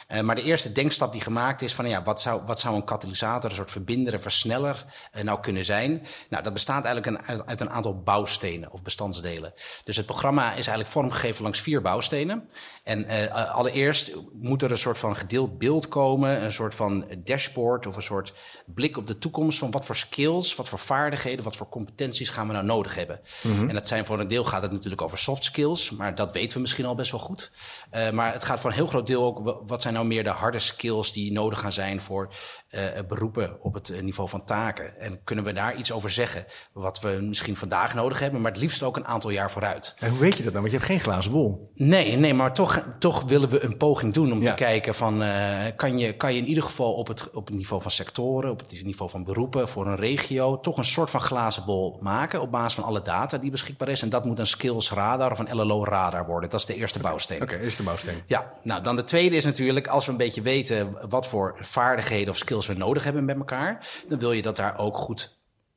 Eh, 0.06 0.20
maar 0.20 0.34
de 0.34 0.42
eerste 0.42 0.72
denkstap 0.72 1.12
die 1.12 1.20
gemaakt 1.20 1.62
is 1.62 1.74
van 1.74 1.88
ja, 1.88 2.02
wat 2.02 2.20
zou, 2.20 2.42
wat 2.44 2.60
zou 2.60 2.74
een 2.74 2.84
katalysator, 2.84 3.50
een 3.50 3.56
soort 3.56 3.70
verbinder, 3.70 4.20
versneller 4.20 4.84
eh, 5.12 5.24
nou 5.24 5.40
kunnen 5.40 5.64
zijn? 5.64 6.06
Nou, 6.28 6.42
dat 6.42 6.52
bestaat 6.52 6.84
eigenlijk 6.84 7.22
uit, 7.22 7.46
uit 7.46 7.60
een 7.60 7.70
aantal 7.70 8.02
bouwstenen 8.02 8.72
of 8.72 8.82
bestandsdelen. 8.82 9.52
Dus 9.84 9.96
het 9.96 10.06
programma 10.06 10.48
is 10.48 10.54
eigenlijk 10.54 10.88
vormgegeven 10.88 11.42
langs 11.42 11.60
vier 11.60 11.82
bouwstenen. 11.82 12.48
En 12.86 13.04
eh, 13.04 13.54
allereerst 13.54 14.12
moet 14.32 14.62
er 14.62 14.70
een 14.70 14.78
soort 14.78 14.98
van 14.98 15.16
gedeeld 15.16 15.58
beeld 15.58 15.88
komen, 15.88 16.44
een 16.44 16.52
soort 16.52 16.74
van 16.74 17.04
dashboard 17.24 17.86
of 17.86 17.96
een 17.96 18.02
soort 18.02 18.34
blik 18.66 18.96
op 18.96 19.06
de 19.06 19.18
toekomst 19.18 19.58
van 19.58 19.70
wat 19.70 19.86
voor 19.86 19.96
skills, 19.96 20.54
wat 20.54 20.68
voor 20.68 20.78
vaardigheden, 20.78 21.44
wat 21.44 21.56
voor 21.56 21.68
competenties 21.68 22.28
gaan 22.30 22.46
we 22.46 22.52
nou 22.52 22.64
nodig 22.64 22.94
hebben. 22.94 23.20
En 23.68 23.74
dat 23.74 23.88
zijn 23.88 24.04
voor 24.04 24.20
een 24.20 24.28
deel 24.28 24.44
gaat 24.44 24.62
het 24.62 24.72
natuurlijk 24.72 25.02
over 25.02 25.18
soft 25.18 25.44
skills, 25.44 25.90
maar 25.90 26.14
dat 26.14 26.32
weten 26.32 26.54
we 26.54 26.60
misschien 26.60 26.84
al 26.86 26.94
best 26.94 27.10
wel 27.10 27.20
goed. 27.20 27.50
Eh, 27.90 28.10
maar 28.10 28.32
het 28.32 28.44
gaat 28.44 28.60
voor 28.60 28.70
een 28.70 28.76
heel 28.76 28.86
groot 28.86 29.06
deel 29.06 29.24
ook, 29.24 29.38
wa- 29.38 29.56
wat 29.66 29.82
zijn 29.82 29.94
nou 29.94 30.06
meer 30.06 30.22
de 30.24 30.30
harde 30.30 30.58
skills 30.58 31.12
die 31.12 31.32
nodig 31.32 31.58
gaan 31.58 31.72
zijn 31.72 32.00
voor 32.00 32.32
eh, 32.68 32.82
beroepen 33.08 33.56
op 33.62 33.74
het 33.74 34.02
niveau 34.02 34.28
van 34.28 34.44
taken. 34.44 35.00
En 35.00 35.20
kunnen 35.24 35.44
we 35.44 35.52
daar 35.52 35.76
iets 35.76 35.92
over 35.92 36.10
zeggen, 36.10 36.44
wat 36.72 37.00
we 37.00 37.08
misschien 37.20 37.56
vandaag 37.56 37.94
nodig 37.94 38.18
hebben, 38.18 38.40
maar 38.40 38.52
het 38.52 38.60
liefst 38.60 38.82
ook 38.82 38.96
een 38.96 39.06
aantal 39.06 39.30
jaar 39.30 39.50
vooruit. 39.50 39.94
En 39.98 40.10
hoe 40.10 40.18
weet 40.18 40.36
je 40.36 40.42
dat 40.42 40.52
nou? 40.52 40.60
Want 40.64 40.70
je 40.72 40.78
hebt 40.78 40.90
geen 40.90 41.00
glazen 41.00 41.32
bol. 41.32 41.70
Nee, 41.74 42.16
nee, 42.16 42.34
maar 42.34 42.54
toch, 42.54 42.75
toch 42.98 43.22
willen 43.22 43.48
we 43.48 43.64
een 43.64 43.76
poging 43.76 44.14
doen 44.14 44.32
om 44.32 44.42
Ja. 44.42 44.50
te 44.54 44.62
kijken 44.64 44.94
van 44.94 45.22
eh, 45.22 45.58
kan, 45.76 45.98
je, 45.98 46.12
kan 46.12 46.32
je 46.34 46.38
in 46.40 46.46
ieder 46.46 46.62
geval 46.62 46.92
op 46.92 47.06
het, 47.06 47.30
op 47.30 47.46
het 47.46 47.54
niveau 47.56 47.82
van 47.82 47.90
sectoren, 47.90 48.50
op 48.50 48.58
het 48.60 48.82
niveau 48.84 49.10
van 49.10 49.24
beroepen 49.24 49.68
voor 49.68 49.86
een 49.86 49.96
regio, 49.96 50.60
toch 50.60 50.76
een 50.76 50.84
soort 50.84 51.10
van 51.10 51.20
glazen 51.20 51.64
bol 51.64 51.98
maken 52.00 52.40
op 52.40 52.50
basis 52.50 52.74
van 52.74 52.84
alle 52.84 53.02
data 53.02 53.38
die 53.38 53.50
beschikbaar 53.50 53.88
is. 53.88 54.02
En 54.02 54.08
dat 54.08 54.24
moet 54.24 54.38
een 54.38 54.46
skills 54.46 54.90
radar 54.90 55.32
of 55.32 55.38
een 55.38 55.56
LLO 55.56 55.84
radar 55.84 56.26
worden. 56.26 56.50
Dat 56.50 56.60
is 56.60 56.66
de 56.66 56.74
eerste 56.74 56.98
bouwsteen. 56.98 57.42
Oké, 57.42 57.58
de 57.76 57.82
bouwsteen. 57.82 58.22
Ja, 58.26 58.52
nou 58.62 58.82
dan 58.82 58.96
de 58.96 59.04
tweede 59.04 59.36
is 59.36 59.44
natuurlijk, 59.44 59.86
als 59.86 60.04
we 60.04 60.10
een 60.10 60.16
beetje 60.16 60.42
weten 60.42 60.96
wat 61.08 61.26
voor 61.26 61.56
vaardigheden 61.60 62.28
of 62.28 62.36
skills 62.38 62.66
we 62.66 62.74
nodig 62.74 63.04
hebben 63.04 63.24
met 63.24 63.36
elkaar, 63.36 63.88
dan 64.08 64.18
wil 64.18 64.32
je 64.32 64.42
dat 64.42 64.56
daar 64.56 64.78
ook 64.78 64.96
goed 64.96 65.35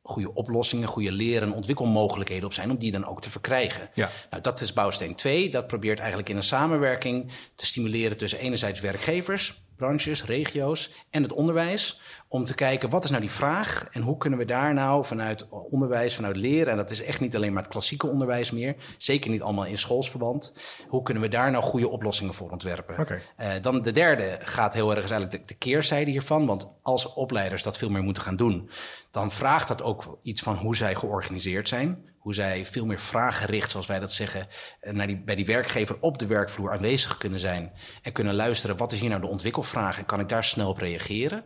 goede 0.09 0.33
oplossingen, 0.33 0.87
goede 0.87 1.11
leren 1.11 1.47
en 1.47 1.53
ontwikkelmogelijkheden 1.53 2.45
op 2.45 2.53
zijn 2.53 2.69
om 2.69 2.77
die 2.77 2.91
dan 2.91 3.05
ook 3.05 3.21
te 3.21 3.29
verkrijgen. 3.29 3.89
Ja. 3.93 4.09
Nou, 4.29 4.43
dat 4.43 4.61
is 4.61 4.73
bouwsteen 4.73 5.15
2. 5.15 5.49
Dat 5.49 5.67
probeert 5.67 5.99
eigenlijk 5.99 6.29
in 6.29 6.35
een 6.35 6.43
samenwerking 6.43 7.31
te 7.55 7.65
stimuleren 7.65 8.17
tussen 8.17 8.39
enerzijds 8.39 8.79
werkgevers, 8.79 9.61
branches, 9.75 10.23
regio's 10.23 10.91
en 11.09 11.23
het 11.23 11.31
onderwijs. 11.31 11.99
Om 12.31 12.45
te 12.45 12.53
kijken 12.53 12.89
wat 12.89 13.03
is 13.03 13.09
nou 13.09 13.21
die 13.21 13.31
vraag 13.31 13.87
en 13.91 14.01
hoe 14.01 14.17
kunnen 14.17 14.39
we 14.39 14.45
daar 14.45 14.73
nou 14.73 15.05
vanuit 15.05 15.49
onderwijs, 15.49 16.15
vanuit 16.15 16.35
leren, 16.35 16.71
en 16.71 16.77
dat 16.77 16.89
is 16.89 17.03
echt 17.03 17.19
niet 17.19 17.35
alleen 17.35 17.53
maar 17.53 17.61
het 17.61 17.71
klassieke 17.71 18.07
onderwijs 18.07 18.51
meer, 18.51 18.75
zeker 18.97 19.31
niet 19.31 19.41
allemaal 19.41 19.65
in 19.65 19.77
schoolsverband, 19.77 20.53
hoe 20.87 21.03
kunnen 21.03 21.23
we 21.23 21.29
daar 21.29 21.51
nou 21.51 21.63
goede 21.63 21.89
oplossingen 21.89 22.33
voor 22.33 22.51
ontwerpen? 22.51 22.95
Eh, 23.37 23.51
dan 23.61 23.81
de 23.81 23.91
derde 23.91 24.39
gaat 24.43 24.73
heel 24.73 24.95
erg 24.95 25.03
is 25.03 25.11
eigenlijk 25.11 25.47
de, 25.47 25.53
de 25.53 25.59
keerzijde 25.59 26.11
hiervan. 26.11 26.45
Want 26.45 26.67
als 26.81 27.13
opleiders 27.13 27.63
dat 27.63 27.77
veel 27.77 27.89
meer 27.89 28.03
moeten 28.03 28.23
gaan 28.23 28.35
doen, 28.35 28.69
dan 29.11 29.31
vraagt 29.31 29.67
dat 29.67 29.81
ook 29.81 30.19
iets 30.21 30.41
van 30.41 30.55
hoe 30.55 30.75
zij 30.75 30.95
georganiseerd 30.95 31.67
zijn. 31.67 32.07
Hoe 32.19 32.33
zij 32.33 32.65
veel 32.65 32.85
meer 32.85 32.99
vraaggericht, 32.99 33.71
zoals 33.71 33.87
wij 33.87 33.99
dat 33.99 34.13
zeggen, 34.13 34.47
eh, 34.79 34.93
naar 34.93 35.07
die, 35.07 35.21
bij 35.23 35.35
die 35.35 35.45
werkgever 35.45 35.97
op 35.99 36.17
de 36.17 36.25
werkvloer 36.25 36.71
aanwezig 36.71 37.17
kunnen 37.17 37.39
zijn. 37.39 37.71
En 38.01 38.11
kunnen 38.11 38.35
luisteren, 38.35 38.77
wat 38.77 38.91
is 38.91 38.99
hier 38.99 39.09
nou 39.09 39.21
de 39.21 39.27
ontwikkelvraag 39.27 39.97
en 39.97 40.05
kan 40.05 40.19
ik 40.19 40.29
daar 40.29 40.43
snel 40.43 40.69
op 40.69 40.77
reageren? 40.77 41.43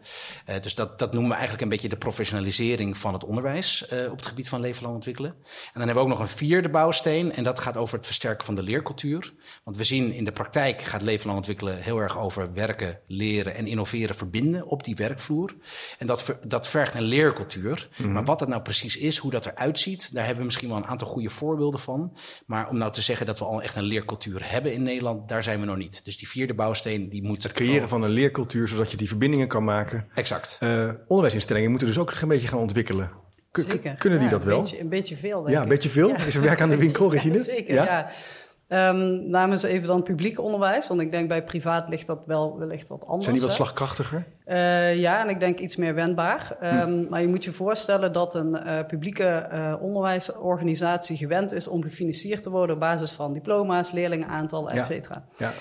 Uh, 0.50 0.56
dus 0.62 0.73
dat, 0.76 1.00
dat 1.00 1.12
noemen 1.12 1.30
we 1.30 1.36
eigenlijk 1.36 1.64
een 1.64 1.70
beetje 1.70 1.90
de 1.90 1.98
professionalisering 1.98 2.98
van 2.98 3.14
het 3.14 3.24
onderwijs 3.24 3.86
uh, 3.94 4.12
op 4.12 4.18
het 4.18 4.26
gebied 4.26 4.50
van 4.50 4.62
leven 4.62 4.84
lang 4.84 4.96
ontwikkelen. 4.96 5.32
En 5.32 5.46
dan 5.74 5.84
hebben 5.86 5.96
we 5.96 6.10
ook 6.10 6.18
nog 6.18 6.20
een 6.20 6.38
vierde 6.38 6.70
bouwsteen 6.70 7.34
en 7.34 7.44
dat 7.44 7.60
gaat 7.60 7.78
over 7.78 7.98
het 7.98 8.06
versterken 8.06 8.46
van 8.46 8.56
de 8.56 8.64
leercultuur. 8.64 9.34
Want 9.64 9.78
we 9.78 9.84
zien 9.84 10.14
in 10.14 10.26
de 10.26 10.32
praktijk 10.32 10.82
gaat 10.82 11.02
leven 11.02 11.26
lang 11.26 11.38
ontwikkelen 11.38 11.78
heel 11.78 12.00
erg 12.00 12.20
over 12.20 12.54
werken, 12.54 13.00
leren 13.08 13.56
en 13.56 13.68
innoveren 13.68 14.16
verbinden 14.16 14.66
op 14.66 14.84
die 14.84 14.96
werkvloer. 14.96 15.56
En 15.98 16.08
dat, 16.08 16.36
dat 16.48 16.68
vergt 16.68 16.96
een 16.96 17.04
leercultuur. 17.04 17.90
Mm 17.90 18.06
-hmm. 18.06 18.14
Maar 18.14 18.26
wat 18.26 18.40
dat 18.40 18.48
nou 18.48 18.62
precies 18.62 18.98
is, 18.98 19.18
hoe 19.18 19.32
dat 19.32 19.46
eruit 19.46 19.80
ziet, 19.80 20.14
daar 20.14 20.24
hebben 20.24 20.40
we 20.40 20.46
misschien 20.46 20.70
wel 20.70 20.78
een 20.78 20.86
aantal 20.86 21.08
goede 21.08 21.30
voorbeelden 21.30 21.80
van. 21.80 22.18
Maar 22.46 22.70
om 22.70 22.78
nou 22.78 22.92
te 22.92 23.02
zeggen 23.02 23.26
dat 23.26 23.40
we 23.40 23.46
al 23.46 23.62
echt 23.62 23.76
een 23.76 23.84
leercultuur 23.84 24.52
hebben 24.52 24.74
in 24.74 24.84
Nederland, 24.84 25.28
daar 25.28 25.44
zijn 25.44 25.60
we 25.60 25.66
nog 25.66 25.78
niet. 25.78 26.06
Dus 26.06 26.18
die 26.18 26.28
vierde 26.28 26.54
bouwsteen, 26.54 27.10
die 27.10 27.24
moet... 27.24 27.44
Het 27.44 27.52
creëren 27.52 27.90
van 27.90 28.02
een 28.02 28.10
leercultuur, 28.10 28.68
zodat 28.68 28.92
je 28.92 28.98
die 28.98 29.08
verbindingen 29.08 29.48
kan 29.48 29.64
maken. 29.64 30.08
Exact. 30.14 30.58
Uh, 30.64 30.90
onderwijsinstellingen 31.08 31.70
moeten 31.70 31.88
dus 31.88 31.98
ook 31.98 32.14
een 32.22 32.28
beetje 32.28 32.48
gaan 32.48 32.60
ontwikkelen. 32.60 33.10
K 33.52 33.60
Zeker. 33.60 33.94
Kunnen 33.94 34.20
die 34.20 34.28
ja, 34.28 34.34
dat 34.34 34.44
wel? 34.44 34.58
Een 34.58 34.62
beetje, 34.62 34.80
een 34.80 34.90
beetje 34.90 35.16
veel, 35.16 35.42
denk 35.42 35.56
Ja, 35.56 35.62
een 35.62 35.68
beetje 35.68 35.90
veel? 35.90 36.08
Ja. 36.08 36.16
Is 36.16 36.36
er 36.36 36.42
werk 36.42 36.62
aan 36.62 36.70
de 36.70 36.78
winkel, 36.78 37.12
Regine? 37.14 37.38
Ja, 37.38 37.44
zeker, 37.44 37.74
ja. 37.74 38.10
Um, 38.68 39.28
namens 39.28 39.64
even 39.64 39.88
dan 39.88 40.04
publiek 40.04 40.40
onderwijs, 40.40 40.88
want 40.88 41.02
ik 41.02 41.12
denk 41.12 41.28
bij 41.28 41.44
privaat 41.44 41.90
ligt 41.90 42.08
dat 42.08 42.24
wel 42.26 42.58
wellicht 42.58 42.88
wat 42.88 43.06
anders. 43.06 43.24
Zijn 43.24 43.36
die 43.36 43.46
wat 43.46 43.58
hè? 43.58 43.64
slagkrachtiger? 43.64 44.26
Uh, 44.48 44.96
ja, 44.96 45.24
en 45.24 45.30
ik 45.30 45.40
denk 45.40 45.60
iets 45.60 45.76
meer 45.76 45.96
wendbaar. 45.96 46.58
Um, 46.64 46.70
hm. 46.70 47.10
Maar 47.10 47.22
je 47.22 47.28
moet 47.28 47.44
je 47.44 47.52
voorstellen 47.52 48.12
dat 48.12 48.36
een 48.36 48.62
uh, 48.66 48.86
publieke 48.88 49.50
uh, 49.54 49.74
onderwijsorganisatie 49.82 51.18
gewend 51.18 51.52
is 51.52 51.68
om 51.68 51.84
gefinancierd 51.84 52.44
te 52.44 52.50
worden 52.50 52.76
op 52.76 52.82
basis 52.82 53.12
van 53.12 53.34
diploma's, 53.34 53.92
leerlingenaantallen, 53.92 54.72
et 54.72 54.86
cetera. 54.86 55.24
Ja. 55.38 55.48
ja. 55.48 55.54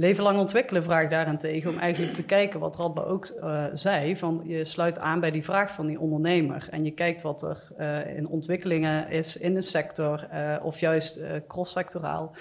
Leven 0.00 0.22
lang 0.22 0.38
ontwikkelen 0.38 0.82
vraagt 0.82 1.10
daarentegen 1.10 1.70
om 1.70 1.78
eigenlijk 1.78 2.14
te 2.14 2.24
kijken 2.24 2.60
wat 2.60 2.76
Radba 2.76 3.02
ook 3.02 3.28
uh, 3.36 3.64
zei. 3.72 4.16
Van 4.16 4.42
je 4.44 4.64
sluit 4.64 4.98
aan 4.98 5.20
bij 5.20 5.30
die 5.30 5.44
vraag 5.44 5.72
van 5.72 5.86
die 5.86 6.00
ondernemer. 6.00 6.68
En 6.70 6.84
je 6.84 6.90
kijkt 6.90 7.22
wat 7.22 7.42
er 7.42 7.68
uh, 7.78 8.16
in 8.16 8.28
ontwikkelingen 8.28 9.08
is 9.08 9.36
in 9.36 9.54
de 9.54 9.60
sector 9.60 10.28
uh, 10.32 10.56
of 10.62 10.80
juist 10.80 11.20
cross-sectoraal. 11.48 12.32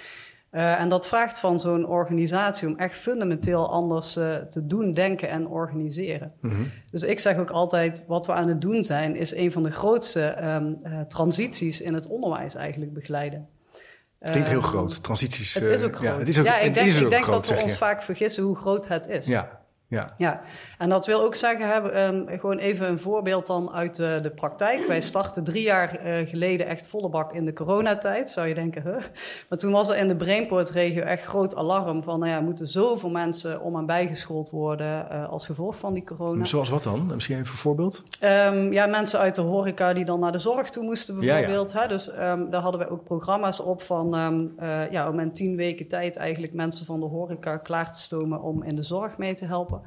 en 0.52 0.90
dat 0.90 1.08
vraagt 1.08 1.40
van 1.40 1.60
zo'n 1.60 1.88
organisatie 1.88 2.68
om 2.68 2.78
echt 2.78 2.96
fundamenteel 2.96 3.72
anders 3.72 4.14
te 4.50 4.62
doen, 4.64 4.94
denken 4.94 5.30
en 5.30 5.48
organiseren. 5.48 6.34
Mhm. 6.42 6.54
Mm 6.54 6.60
-hmm. 6.60 6.72
Dus 6.92 7.04
ik 7.04 7.20
zeg 7.20 7.38
ook 7.38 7.52
altijd, 7.52 8.04
wat 8.08 8.26
we 8.26 8.34
aan 8.34 8.48
het 8.48 8.62
doen 8.62 8.84
zijn, 8.84 9.16
is 9.16 9.36
een 9.36 9.52
van 9.52 9.64
de 9.64 9.72
grootste 9.72 10.36
um, 10.44 10.78
transities 11.08 11.82
in 11.82 11.94
het 11.94 12.08
onderwijs 12.08 12.56
eigenlijk 12.56 12.94
begeleiden. 12.94 13.48
Het 14.20 14.32
klinkt 14.32 14.50
heel 14.50 14.62
groot, 14.62 15.04
transities. 15.04 15.54
Het 15.54 15.66
is 15.66 15.82
ook 15.82 15.96
groot. 15.96 16.12
Ja, 16.12 16.18
het 16.18 16.30
is 16.30 16.40
ook, 16.40 16.46
ja 16.46 16.60
ik 16.60 16.74
denk, 16.74 16.88
is 16.88 16.98
ook 16.98 17.04
ik 17.04 17.10
denk 17.10 17.24
groot, 17.24 17.48
dat 17.48 17.58
we 17.58 17.64
ons 17.64 17.78
vaak 17.78 18.02
vergissen 18.02 18.44
hoe 18.44 18.56
groot 18.56 18.88
het 18.88 19.08
is. 19.08 19.26
Ja, 19.26 19.59
ja. 19.90 20.14
ja. 20.18 20.42
En 20.78 20.90
dat 20.90 21.06
wil 21.06 21.22
ook 21.22 21.36
zeggen, 21.36 21.68
hè, 21.68 22.08
um, 22.08 22.26
gewoon 22.28 22.58
even 22.58 22.88
een 22.88 23.00
voorbeeld 23.00 23.46
dan 23.46 23.72
uit 23.72 23.96
de, 23.96 24.20
de 24.22 24.30
praktijk. 24.30 24.88
Wij 24.88 25.02
startten 25.02 25.44
drie 25.44 25.64
jaar 25.64 26.06
uh, 26.06 26.28
geleden 26.28 26.68
echt 26.68 26.88
volle 26.88 27.10
bak 27.10 27.34
in 27.34 27.46
de 27.46 27.54
coronatijd. 27.54 28.30
Zou 28.30 28.48
je 28.48 28.54
denken, 28.54 28.82
huh? 28.82 29.04
Maar 29.50 29.60
toen 29.60 29.72
was 29.72 29.90
er 29.90 29.98
in 29.98 30.08
de 30.08 30.16
Brainport-regio 30.16 31.02
echt 31.02 31.24
groot 31.24 31.56
alarm 31.56 32.04
van... 32.04 32.20
nou 32.20 32.32
ja, 32.32 32.40
moeten 32.40 32.68
zoveel 32.68 33.10
mensen 33.10 33.62
om 33.62 33.76
en 33.76 33.86
bijgeschoold 33.86 34.50
worden 34.50 35.08
uh, 35.12 35.30
als 35.30 35.46
gevolg 35.46 35.78
van 35.78 35.94
die 35.94 36.04
corona. 36.04 36.46
Zoals 36.46 36.70
wat 36.70 36.84
dan? 36.84 37.06
Misschien 37.14 37.36
even 37.36 37.52
een 37.52 37.58
voorbeeld? 37.58 38.04
Um, 38.24 38.72
ja, 38.72 38.86
mensen 38.86 39.20
uit 39.20 39.36
de 39.36 39.42
horeca 39.42 39.94
die 39.94 40.06
dan 40.06 40.20
naar 40.20 40.32
de 40.32 40.40
zorg 40.40 40.70
toe 40.70 40.84
moesten 40.84 41.20
bijvoorbeeld. 41.20 41.72
Ja, 41.72 41.80
ja. 41.80 41.84
Hè? 41.84 41.94
Dus 41.94 42.14
um, 42.14 42.50
daar 42.50 42.62
hadden 42.62 42.82
we 42.82 42.90
ook 42.90 43.04
programma's 43.04 43.60
op 43.60 43.82
van... 43.82 44.16
Uh, 44.60 44.92
ja, 44.92 45.10
om 45.10 45.20
in 45.20 45.32
tien 45.32 45.56
weken 45.56 45.88
tijd 45.88 46.16
eigenlijk 46.16 46.54
mensen 46.54 46.86
van 46.86 47.00
de 47.00 47.06
horeca 47.06 47.58
klaar 47.58 47.92
te 47.92 48.00
stomen... 48.00 48.42
om 48.42 48.64
in 48.64 48.76
de 48.76 48.82
zorg 48.82 49.18
mee 49.18 49.36
te 49.36 49.46
helpen. 49.46 49.79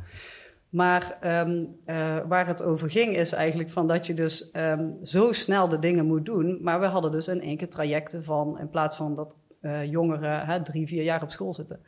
Maar 0.73 1.19
um, 1.25 1.77
uh, 1.87 2.19
waar 2.29 2.47
het 2.47 2.63
over 2.63 2.91
ging 2.91 3.17
is 3.17 3.33
eigenlijk 3.33 3.71
van 3.71 3.87
dat 3.87 4.07
je 4.07 4.15
dus 4.15 4.51
um, 4.53 4.99
zo 5.03 5.33
snel 5.33 5.69
de 5.69 5.79
dingen 5.79 6.07
moet 6.07 6.25
doen. 6.25 6.59
Maar 6.63 6.81
we 6.81 6.87
hadden 6.87 7.13
dus 7.13 7.29
in 7.29 7.41
één 7.41 7.57
keer 7.57 7.69
trajecten 7.69 8.25
van, 8.25 8.59
in 8.59 8.69
plaats 8.69 8.97
van 8.97 9.15
dat 9.15 9.37
uh, 9.63 9.85
jongeren 9.85 10.47
hè, 10.47 10.63
drie, 10.63 10.87
vier 10.87 11.03
jaar 11.03 11.23
op 11.23 11.31
school 11.31 11.55
zitten, 11.55 11.81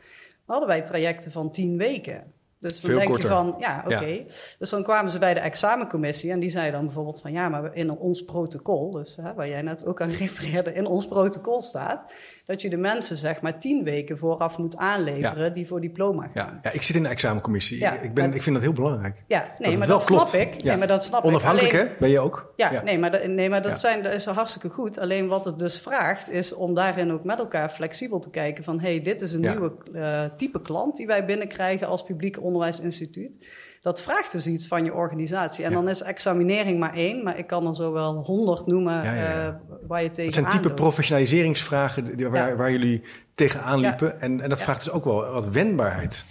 hadden 0.46 0.68
wij 0.68 0.82
trajecten 0.82 1.30
van 1.30 1.50
tien 1.50 1.76
weken. 1.76 2.32
Dus 2.58 2.80
dan 2.80 2.90
Veel 2.90 2.98
denk 2.98 3.10
korter. 3.10 3.30
je 3.30 3.34
van, 3.36 3.54
ja, 3.58 3.82
oké. 3.86 4.04
Ja. 4.04 4.22
Dus 4.58 4.70
dan 4.70 4.82
kwamen 4.82 5.10
ze 5.10 5.18
bij 5.18 5.34
de 5.34 5.40
examencommissie 5.40 6.30
en 6.30 6.40
die 6.40 6.50
zei 6.50 6.70
dan 6.70 6.84
bijvoorbeeld 6.84 7.20
van, 7.20 7.32
ja, 7.32 7.48
maar 7.48 7.74
in 7.74 7.90
ons 7.90 8.24
protocol, 8.24 8.90
dus 8.90 9.16
hè, 9.16 9.34
waar 9.34 9.48
jij 9.48 9.62
net 9.62 9.86
ook 9.86 10.00
aan 10.00 10.10
refereerde, 10.24 10.72
in 10.72 10.86
ons 10.86 11.06
protocol 11.06 11.60
staat 11.60 12.12
dat 12.46 12.62
je 12.62 12.70
de 12.70 12.76
mensen 12.76 13.16
zeg 13.16 13.40
maar 13.40 13.58
tien 13.58 13.84
weken 13.84 14.18
vooraf 14.18 14.58
moet 14.58 14.76
aanleveren 14.76 15.44
Ja. 15.44 15.50
die 15.50 15.66
voor 15.66 15.80
diploma 15.80 16.22
gaan. 16.22 16.30
Ja, 16.34 16.60
ja, 16.62 16.70
ik 16.72 16.82
zit 16.82 16.96
in 16.96 17.02
de 17.02 17.08
examencommissie. 17.08 17.78
Ja, 17.78 17.92
ik, 18.00 18.14
ben, 18.14 18.26
maar- 18.26 18.36
ik 18.36 18.42
vind 18.42 18.54
dat 18.54 18.64
heel 18.64 18.72
belangrijk. 18.74 19.22
Ja, 19.26 19.44
nee, 19.58 19.78
maar 19.78 19.86
dat 19.86 20.04
klopt. 20.04 20.28
snap 20.28 20.40
ik. 20.42 20.62
Nee, 20.62 20.76
maar 20.76 20.86
dat 20.86 21.04
snap 21.04 21.24
Onafhankelijk. 21.24 21.74
Alleen- 21.74 21.86
hè? 21.86 21.92
Ben 21.98 22.08
je 22.10 22.20
ook? 22.20 22.52
Ja, 22.56 22.82
Nee, 22.82 22.98
maar, 22.98 23.10
dat, 23.10 23.26
nee, 23.26 23.50
maar 23.50 23.62
dat, 23.62 23.78
zijn, 23.78 24.02
dat 24.02 24.12
is 24.12 24.24
hartstikke 24.24 24.68
goed. 24.68 24.98
Alleen 24.98 25.26
wat 25.28 25.44
het 25.44 25.58
dus 25.58 25.80
vraagt, 25.80 26.30
is 26.30 26.52
om 26.54 26.74
daarin 26.74 27.12
ook 27.12 27.24
met 27.24 27.38
elkaar 27.38 27.68
flexibel 27.70 28.18
te 28.18 28.30
kijken 28.30 28.64
van... 28.64 28.80
hé, 28.80 28.88
hey, 28.90 29.02
dit 29.02 29.20
is 29.20 29.32
een 29.32 29.40
nieuwe 29.40 29.72
eh, 29.94 30.24
type 30.36 30.62
klant 30.62 30.96
die 30.96 31.06
wij 31.06 31.24
binnenkrijgen 31.24 31.86
als 31.86 32.02
publiek 32.04 32.42
onderwijsinstituut. 32.42 33.46
Dat 33.84 34.02
vraagt 34.02 34.32
dus 34.32 34.46
iets 34.46 34.66
van 34.66 34.84
je 34.84 34.94
organisatie. 34.94 35.64
En 35.64 35.70
Ja. 35.70 35.76
dan 35.76 35.88
is 35.88 36.02
examinering 36.02 36.78
maar 36.78 36.94
één, 36.94 37.22
maar 37.22 37.38
ik 37.38 37.46
kan 37.46 37.66
er 37.66 37.74
zo 37.74 37.92
wel 37.92 38.14
honderd 38.14 38.66
noemen 38.66 38.92
Ja, 38.94 39.02
ja, 39.14 39.14
ja. 39.14 39.46
eh, 39.48 39.54
waar 39.86 40.02
je 40.02 40.10
tegen 40.10 40.24
Dat 40.42 40.50
zijn 40.50 40.62
type 40.62 40.74
professionaliseringsvragen 40.74 42.16
die- 42.16 42.28
waar, 42.28 42.48
Ja. 42.48 42.56
waar 42.56 42.70
jullie 42.70 43.02
tegenaan 43.34 43.80
liepen. 43.80 44.20
En, 44.20 44.40
en 44.40 44.48
dat 44.48 44.58
Ja. 44.58 44.64
vraagt 44.64 44.84
dus 44.84 44.92
ook 44.92 45.04
wel 45.04 45.30
wat 45.32 45.48
wendbaarheid. 45.48 46.24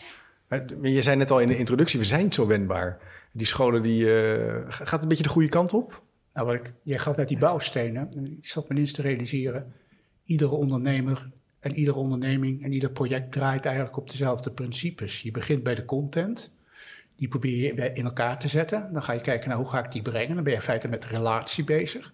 Je 0.81 1.01
zei 1.01 1.15
net 1.15 1.31
al 1.31 1.39
in 1.39 1.47
de 1.47 1.57
introductie, 1.57 1.99
we 1.99 2.05
zijn 2.05 2.23
niet 2.23 2.33
zo 2.33 2.47
wendbaar. 2.47 2.97
Die 3.31 3.47
scholen, 3.47 3.81
die, 3.81 4.15
eh, 4.21 4.61
gaat 4.67 4.89
het 4.91 5.01
een 5.01 5.07
beetje 5.07 5.23
de 5.23 5.29
goede 5.29 5.49
kant 5.49 5.73
op? 5.73 6.01
Nou, 6.33 6.47
wat 6.47 6.55
ik, 6.55 6.73
jij 6.83 6.97
gaf 6.97 7.15
net 7.15 7.27
die 7.27 7.37
bouwstenen. 7.37 8.09
En 8.15 8.25
Ik 8.37 8.45
zat 8.45 8.69
me 8.69 8.75
eens 8.75 8.91
te 8.93 9.01
realiseren. 9.01 9.73
Iedere 10.23 10.51
ondernemer 10.51 11.29
en 11.59 11.75
iedere 11.75 11.97
onderneming 11.97 12.63
en 12.63 12.71
ieder 12.73 12.91
project 12.91 13.31
draait 13.31 13.65
eigenlijk 13.65 13.97
op 13.97 14.09
dezelfde 14.09 14.51
principes. 14.51 15.21
Je 15.21 15.31
begint 15.31 15.63
bij 15.63 15.75
de 15.75 15.85
content. 15.85 16.52
Die 17.23 17.31
probeer 17.31 17.75
je 17.75 17.91
in 17.93 18.05
elkaar 18.05 18.39
te 18.39 18.47
zetten. 18.47 18.89
Dan 18.93 19.03
ga 19.03 19.13
je 19.13 19.21
kijken 19.21 19.49
naar 19.49 19.57
hoe 19.57 19.69
ga 19.69 19.83
ik 19.85 19.91
die 19.91 20.01
brengen. 20.01 20.35
Dan 20.35 20.43
ben 20.43 20.53
je 20.53 20.57
in 20.59 20.63
feite 20.65 20.87
met 20.87 21.05
relatie 21.05 21.63
bezig. 21.63 22.13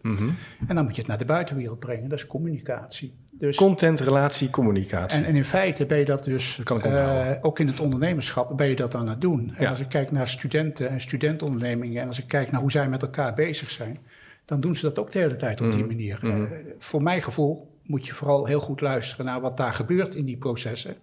En 0.67 0.75
dan 0.75 0.83
moet 0.83 0.95
je 0.95 0.99
het 1.01 1.07
naar 1.09 1.17
de 1.17 1.25
buitenwereld 1.25 1.79
brengen. 1.79 2.09
Dat 2.09 2.19
is 2.19 2.27
communicatie. 2.27 3.13
Dus, 3.31 3.55
Content, 3.57 3.99
relatie, 3.99 4.49
communicatie. 4.49 5.19
en, 5.19 5.25
en 5.25 5.35
in 5.35 5.45
feite 5.45 5.85
ben 5.85 5.97
je 5.97 6.05
dat 6.05 6.23
dus, 6.23 6.55
Dat 6.55 6.65
kan 6.65 6.77
ik 6.77 6.83
eh, 6.85 7.31
ook 7.41 7.59
in 7.59 7.67
het 7.67 7.79
ondernemerschap, 7.79 8.57
ben 8.57 8.67
je 8.67 8.75
dat 8.75 8.95
aan 8.95 9.07
het 9.07 9.21
doen. 9.21 9.53
En 9.55 9.63
Ja. 9.63 9.69
als 9.69 9.79
ik 9.79 9.89
kijk 9.89 10.11
naar 10.11 10.27
studenten 10.27 10.89
en 10.89 11.01
studentondernemingen 11.01 12.01
en 12.01 12.07
als 12.07 12.19
ik 12.19 12.27
kijk 12.27 12.51
naar 12.51 12.61
hoe 12.61 12.71
zij 12.71 12.89
met 12.89 13.01
elkaar 13.01 13.33
bezig 13.33 13.69
zijn, 13.69 13.97
dan 14.45 14.59
doen 14.61 14.75
ze 14.75 14.81
dat 14.81 14.99
ook 14.99 15.11
de 15.11 15.19
hele 15.19 15.35
tijd 15.35 15.61
op 15.61 15.71
die 15.71 15.79
Mhm. 15.79 15.87
manier. 15.89 16.19
Mhm. 16.21 16.41
Eh, 16.41 16.43
voor 16.77 17.03
mijn 17.03 17.21
gevoel 17.21 17.77
moet 17.85 18.05
je 18.07 18.13
vooral 18.13 18.45
heel 18.45 18.59
goed 18.59 18.81
luisteren 18.81 19.25
naar 19.25 19.41
wat 19.41 19.57
daar 19.57 19.73
gebeurt 19.73 20.15
in 20.15 20.25
die 20.25 20.37
processen. 20.37 20.95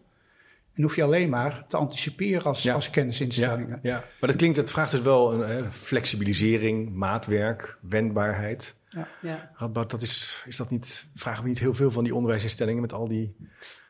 En 0.77 0.83
hoef 0.83 0.97
je 0.97 1.03
alleen 1.03 1.29
maar 1.29 1.65
te 1.69 1.77
anticiperen 1.77 2.45
als, 2.45 2.63
Ja. 2.63 2.75
als 2.75 2.85
ja, 2.85 2.91
kennisinstellingen. 2.91 3.79
ja, 3.83 4.05
maar 4.21 4.29
dat 4.31 4.37
klinkt, 4.37 4.57
het 4.57 4.71
vraagt 4.71 4.91
dus 4.91 5.01
wel 5.01 5.43
een 5.45 5.73
flexibilisering, 5.73 6.95
maatwerk, 6.95 7.79
wendbaarheid. 7.81 8.77
Ja. 9.21 9.51
Radboud, 9.55 9.91
dat 9.91 10.03
is, 10.03 10.45
is 10.47 10.57
dat 10.57 10.71
niet, 10.71 11.07
vragen 11.15 11.43
we 11.43 11.49
niet 11.49 11.59
heel 11.59 11.75
veel 11.75 11.91
van 11.91 12.05
die 12.05 12.15
onderwijsinstellingen 12.15 12.81
met 12.81 12.93
al 12.93 13.09
die 13.09 13.37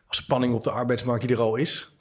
spanning 0.08 0.54
op 0.54 0.62
de 0.62 0.70
arbeidsmarkt 0.70 1.26
die 1.26 1.36
er 1.36 1.42
al 1.42 1.56
is? 1.56 1.94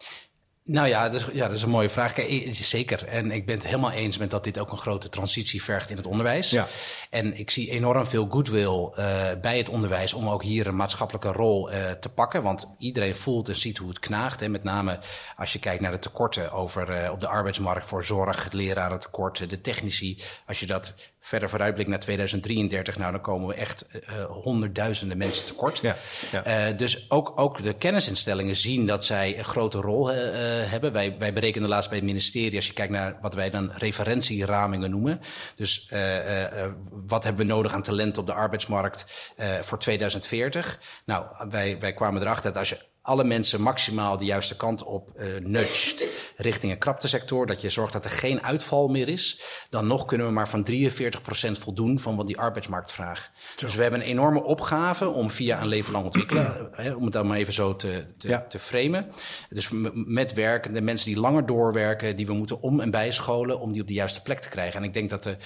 Nou 0.67 0.87
ja 0.87 1.09
dat, 1.09 1.21
is, 1.21 1.27
ja, 1.33 1.47
dat 1.47 1.57
is 1.57 1.61
een 1.61 1.69
mooie 1.69 1.89
vraag. 1.89 2.13
Kijk, 2.13 2.49
zeker. 2.51 3.07
En 3.07 3.31
ik 3.31 3.45
ben 3.45 3.55
het 3.55 3.65
helemaal 3.65 3.91
eens 3.91 4.17
met 4.17 4.29
dat 4.29 4.43
dit 4.43 4.59
ook 4.59 4.71
een 4.71 4.77
grote 4.77 5.09
transitie 5.09 5.63
vergt 5.63 5.89
in 5.89 5.97
het 5.97 6.05
onderwijs. 6.05 6.49
Ja. 6.49 6.67
En 7.09 7.37
ik 7.37 7.49
zie 7.49 7.69
enorm 7.69 8.07
veel 8.07 8.27
goodwill 8.29 8.89
eh, 8.95 9.25
bij 9.41 9.57
het 9.57 9.69
onderwijs 9.69 10.13
om 10.13 10.29
ook 10.29 10.43
hier 10.43 10.67
een 10.67 10.75
maatschappelijke 10.75 11.31
rol 11.31 11.71
eh, 11.71 11.91
te 11.91 12.09
pakken. 12.09 12.43
Want 12.43 12.67
iedereen 12.77 13.15
voelt 13.15 13.49
en 13.49 13.55
ziet 13.55 13.77
hoe 13.77 13.89
het 13.89 13.99
knaagt. 13.99 14.41
En 14.41 14.51
met 14.51 14.63
name 14.63 14.99
als 15.35 15.53
je 15.53 15.59
kijkt 15.59 15.81
naar 15.81 15.91
de 15.91 15.99
tekorten 15.99 16.51
over, 16.51 16.89
eh, 16.89 17.11
op 17.11 17.21
de 17.21 17.27
arbeidsmarkt 17.27 17.87
voor 17.87 18.03
zorg, 18.03 18.43
het 18.43 18.53
lerarentekort, 18.53 19.49
de 19.49 19.61
technici. 19.61 20.21
Als 20.47 20.59
je 20.59 20.65
dat 20.65 20.93
verder 21.25 21.49
vooruitblikt 21.49 21.89
naar 21.89 21.99
2033, 21.99 22.97
nou 22.97 23.11
dan 23.11 23.21
komen 23.21 23.47
we 23.47 23.53
echt 23.53 23.87
eh, 23.87 24.01
eh, 24.01 24.25
honderdduizenden 24.25 25.17
mensen 25.17 25.45
tekort. 25.45 25.79
Ja, 25.79 25.95
ja. 26.31 26.43
Eh, 26.43 26.77
dus 26.77 27.11
ook, 27.11 27.33
ook 27.35 27.63
de 27.63 27.73
kennisinstellingen 27.73 28.55
zien 28.55 28.85
dat 28.85 29.05
zij 29.05 29.37
een 29.37 29.45
grote 29.45 29.77
rol 29.77 30.07
hebben. 30.07 30.91
Wij, 30.91 31.15
wij 31.19 31.33
berekenen 31.33 31.69
laatst 31.69 31.89
bij 31.89 31.97
het 31.97 32.07
ministerie, 32.07 32.55
als 32.55 32.67
je 32.67 32.73
kijkt 32.73 32.91
naar 32.91 33.17
wat 33.21 33.33
wij 33.33 33.49
dan 33.49 33.71
referentieramingen 33.77 34.89
noemen. 34.89 35.21
Dus 35.55 35.89
wat 36.89 37.23
hebben 37.23 37.47
we 37.47 37.53
nodig 37.53 37.73
aan 37.73 37.81
talent 37.81 38.17
op 38.17 38.25
de 38.25 38.33
arbeidsmarkt 38.33 39.05
voor 39.61 39.79
2040? 39.79 40.79
Nou, 41.05 41.25
wij, 41.49 41.79
wij 41.79 41.93
kwamen 41.93 42.21
erachter 42.21 42.51
dat 42.51 42.59
als 42.59 42.69
je 42.69 42.79
alle 43.05 43.23
mensen 43.23 43.61
maximaal 43.61 44.17
de 44.17 44.25
juiste 44.25 44.55
kant 44.55 44.83
op 44.83 45.09
uh, 45.15 45.25
nudgt 45.39 46.07
richting 46.35 46.71
een 46.71 46.77
kraptesector. 46.77 47.45
Dat 47.45 47.61
je 47.61 47.69
zorgt 47.69 47.93
dat 47.93 48.05
er 48.05 48.11
geen 48.11 48.43
uitval 48.43 48.87
meer 48.87 49.07
is. 49.07 49.41
Dan 49.69 49.87
nog 49.87 50.05
kunnen 50.05 50.27
we 50.27 50.33
maar 50.33 50.49
van 50.49 50.67
43% 50.71 50.71
voldoen 51.51 51.99
van 51.99 52.15
wat 52.15 52.27
die 52.27 52.37
arbeidsmarkt 52.37 52.91
vraagt. 52.91 53.31
Dus 53.55 53.75
we 53.75 53.81
hebben 53.81 53.99
een 53.99 54.05
enorme 54.05 54.43
opgave 54.43 55.07
om 55.07 55.31
via 55.31 55.61
een 55.61 55.67
leven 55.67 55.91
lang 55.91 56.05
ontwikkelen, 56.05 56.69
hè, 56.71 56.93
om 56.93 57.03
het 57.03 57.13
dan 57.13 57.27
maar 57.27 57.37
even 57.37 57.53
zo 57.53 57.75
te, 57.75 58.05
te, 58.17 58.41
te 58.49 58.59
framen. 58.59 59.11
Dus 59.49 59.69
met 59.93 60.33
werk, 60.33 60.73
de 60.73 60.81
mensen 60.81 61.07
die 61.07 61.19
langer 61.19 61.45
doorwerken, 61.45 62.15
die 62.15 62.25
we 62.25 62.33
moeten 62.33 62.61
om- 62.61 62.79
en 62.79 62.91
bijscholen 62.91 63.59
om 63.59 63.71
die 63.71 63.81
op 63.81 63.87
de 63.87 63.93
juiste 63.93 64.21
plek 64.21 64.39
te 64.39 64.49
krijgen. 64.49 64.79
En 64.79 64.85
ik 64.85 64.93
denk 64.93 65.09
dat 65.09 65.23
de 65.23 65.37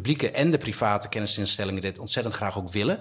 publieke 0.00 0.30
en 0.30 0.50
de 0.50 0.58
private 0.58 1.08
kennisinstellingen 1.08 1.82
dit 1.82 1.98
ontzettend 1.98 2.34
graag 2.34 2.58
ook 2.58 2.72
willen. 2.72 2.98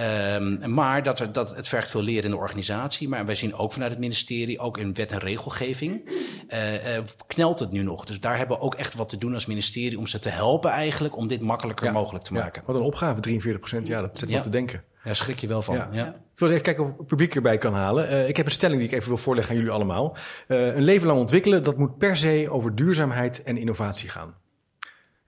Um, 0.00 0.74
maar 0.74 1.02
dat, 1.02 1.20
er, 1.20 1.32
dat 1.32 1.56
het 1.56 1.68
vergt 1.68 1.90
veel 1.90 2.02
leren 2.02 2.24
in 2.24 2.30
de 2.30 2.36
organisatie. 2.36 3.08
Maar 3.08 3.26
wij 3.26 3.34
zien 3.34 3.54
ook 3.54 3.72
vanuit 3.72 3.90
het 3.90 4.00
ministerie, 4.00 4.58
ook 4.58 4.78
in 4.78 4.94
wet 4.94 5.12
en 5.12 5.18
regelgeving, 5.18 6.10
uh, 6.48 6.74
uh, 6.74 6.80
knelt 7.26 7.58
het 7.58 7.70
nu 7.70 7.82
nog. 7.82 8.04
Dus 8.04 8.20
daar 8.20 8.36
hebben 8.36 8.56
we 8.56 8.62
ook 8.62 8.74
echt 8.74 8.94
wat 8.94 9.08
te 9.08 9.18
doen 9.18 9.34
als 9.34 9.46
ministerie 9.46 9.98
om 9.98 10.06
ze 10.06 10.18
te 10.18 10.28
helpen 10.28 10.70
eigenlijk 10.70 11.16
om 11.16 11.28
dit 11.28 11.40
makkelijker 11.40 11.86
ja, 11.86 11.92
mogelijk 11.92 12.24
te 12.24 12.32
maken. 12.32 12.60
Ja, 12.60 12.66
wat 12.72 12.76
een 12.76 12.86
opgave, 12.86 13.20
43 13.20 13.60
procent. 13.60 13.86
Ja, 13.86 14.00
dat 14.00 14.18
zet 14.18 14.28
ja. 14.28 14.34
wel 14.34 14.44
te 14.44 14.50
denken. 14.50 14.84
Ja, 15.04 15.14
schrik 15.14 15.38
je 15.38 15.46
wel 15.46 15.62
van. 15.62 15.76
Ja. 15.76 15.88
ja. 15.92 16.06
Ik 16.06 16.38
wil 16.38 16.48
even 16.48 16.62
kijken 16.62 16.84
of 16.84 16.90
ik 16.90 16.98
het 16.98 17.06
publiek 17.06 17.34
erbij 17.34 17.58
kan 17.58 17.74
halen. 17.74 18.12
Uh, 18.12 18.28
ik 18.28 18.36
heb 18.36 18.46
een 18.46 18.52
stelling 18.52 18.80
die 18.80 18.88
ik 18.88 18.94
even 18.94 19.08
wil 19.08 19.18
voorleggen 19.18 19.52
aan 19.52 19.58
jullie 19.58 19.74
allemaal. 19.74 20.16
Uh, 20.48 20.74
een 20.74 20.82
leven 20.82 21.06
lang 21.06 21.20
ontwikkelen, 21.20 21.62
dat 21.62 21.76
moet 21.76 21.98
per 21.98 22.16
se 22.16 22.46
over 22.50 22.74
duurzaamheid 22.74 23.42
en 23.42 23.56
innovatie 23.56 24.08
gaan. 24.08 24.34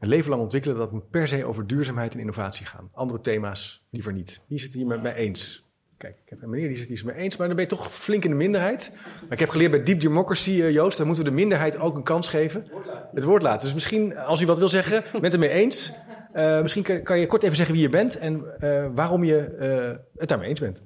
Een 0.03 0.09
leven 0.09 0.31
lang 0.31 0.43
ontwikkelen, 0.43 0.77
dat 0.77 0.93
moet 0.93 1.11
per 1.11 1.29
se 1.29 1.45
over 1.45 1.67
duurzaamheid 1.67 2.15
en 2.15 2.21
innovatie 2.21 2.67
gaan. 2.67 2.89
Andere 2.93 3.21
thema's 3.21 3.87
liever 3.91 4.13
niet. 4.13 4.41
Wie 4.49 4.59
zit 4.59 4.73
hier 4.73 4.87
met 4.87 5.03
mij 5.03 5.15
eens? 5.15 5.71
Kijk, 5.97 6.17
ik 6.25 6.31
heb 6.31 6.43
een 6.43 6.51
meneer 6.51 6.69
die 6.69 6.77
zit 6.77 6.89
hier 6.89 7.03
met 7.05 7.15
mij 7.15 7.25
eens, 7.25 7.37
maar 7.37 7.47
dan 7.47 7.57
ben 7.57 7.65
je 7.65 7.71
toch 7.71 7.93
flink 7.93 8.25
in 8.25 8.31
de 8.31 8.37
minderheid. 8.37 8.91
Maar 9.23 9.33
ik 9.33 9.39
heb 9.39 9.49
geleerd 9.49 9.71
bij 9.71 9.83
Deep 9.83 10.01
Democracy, 10.01 10.51
uh, 10.51 10.71
Joost, 10.71 10.97
dan 10.97 11.07
moeten 11.07 11.25
we 11.25 11.31
de 11.31 11.37
minderheid 11.37 11.79
ook 11.79 11.97
een 11.97 12.03
kans 12.03 12.29
geven. 12.29 12.67
Het 13.15 13.25
woord 13.25 13.43
laten. 13.43 13.63
Dus 13.63 13.75
misschien, 13.75 14.19
als 14.19 14.41
u 14.41 14.47
wat 14.47 14.59
wil 14.59 14.69
zeggen, 14.69 15.03
bent 15.21 15.33
het 15.33 15.41
mee 15.41 15.51
eens. 15.51 15.93
Uh, 16.35 16.63
misschien 16.63 16.83
kan, 16.83 17.03
kan, 17.03 17.21
je 17.21 17.27
kort 17.27 17.43
even 17.43 17.57
zeggen 17.57 17.75
wie 17.75 17.85
je 17.85 17.91
bent 17.91 18.19
en 18.19 18.45
uh, 18.61 18.87
waarom 18.95 19.25
je 19.25 19.57
uh, 19.61 19.99
het 20.17 20.29
daarmee 20.29 20.49
eens 20.49 20.61
bent. 20.61 20.83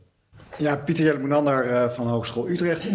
Ja, 0.59 0.77
Pieter 0.77 1.05
Jelle 1.05 1.19
Moenander 1.19 1.91
van 1.91 2.07
Hogeschool 2.07 2.49
Utrecht. 2.49 2.89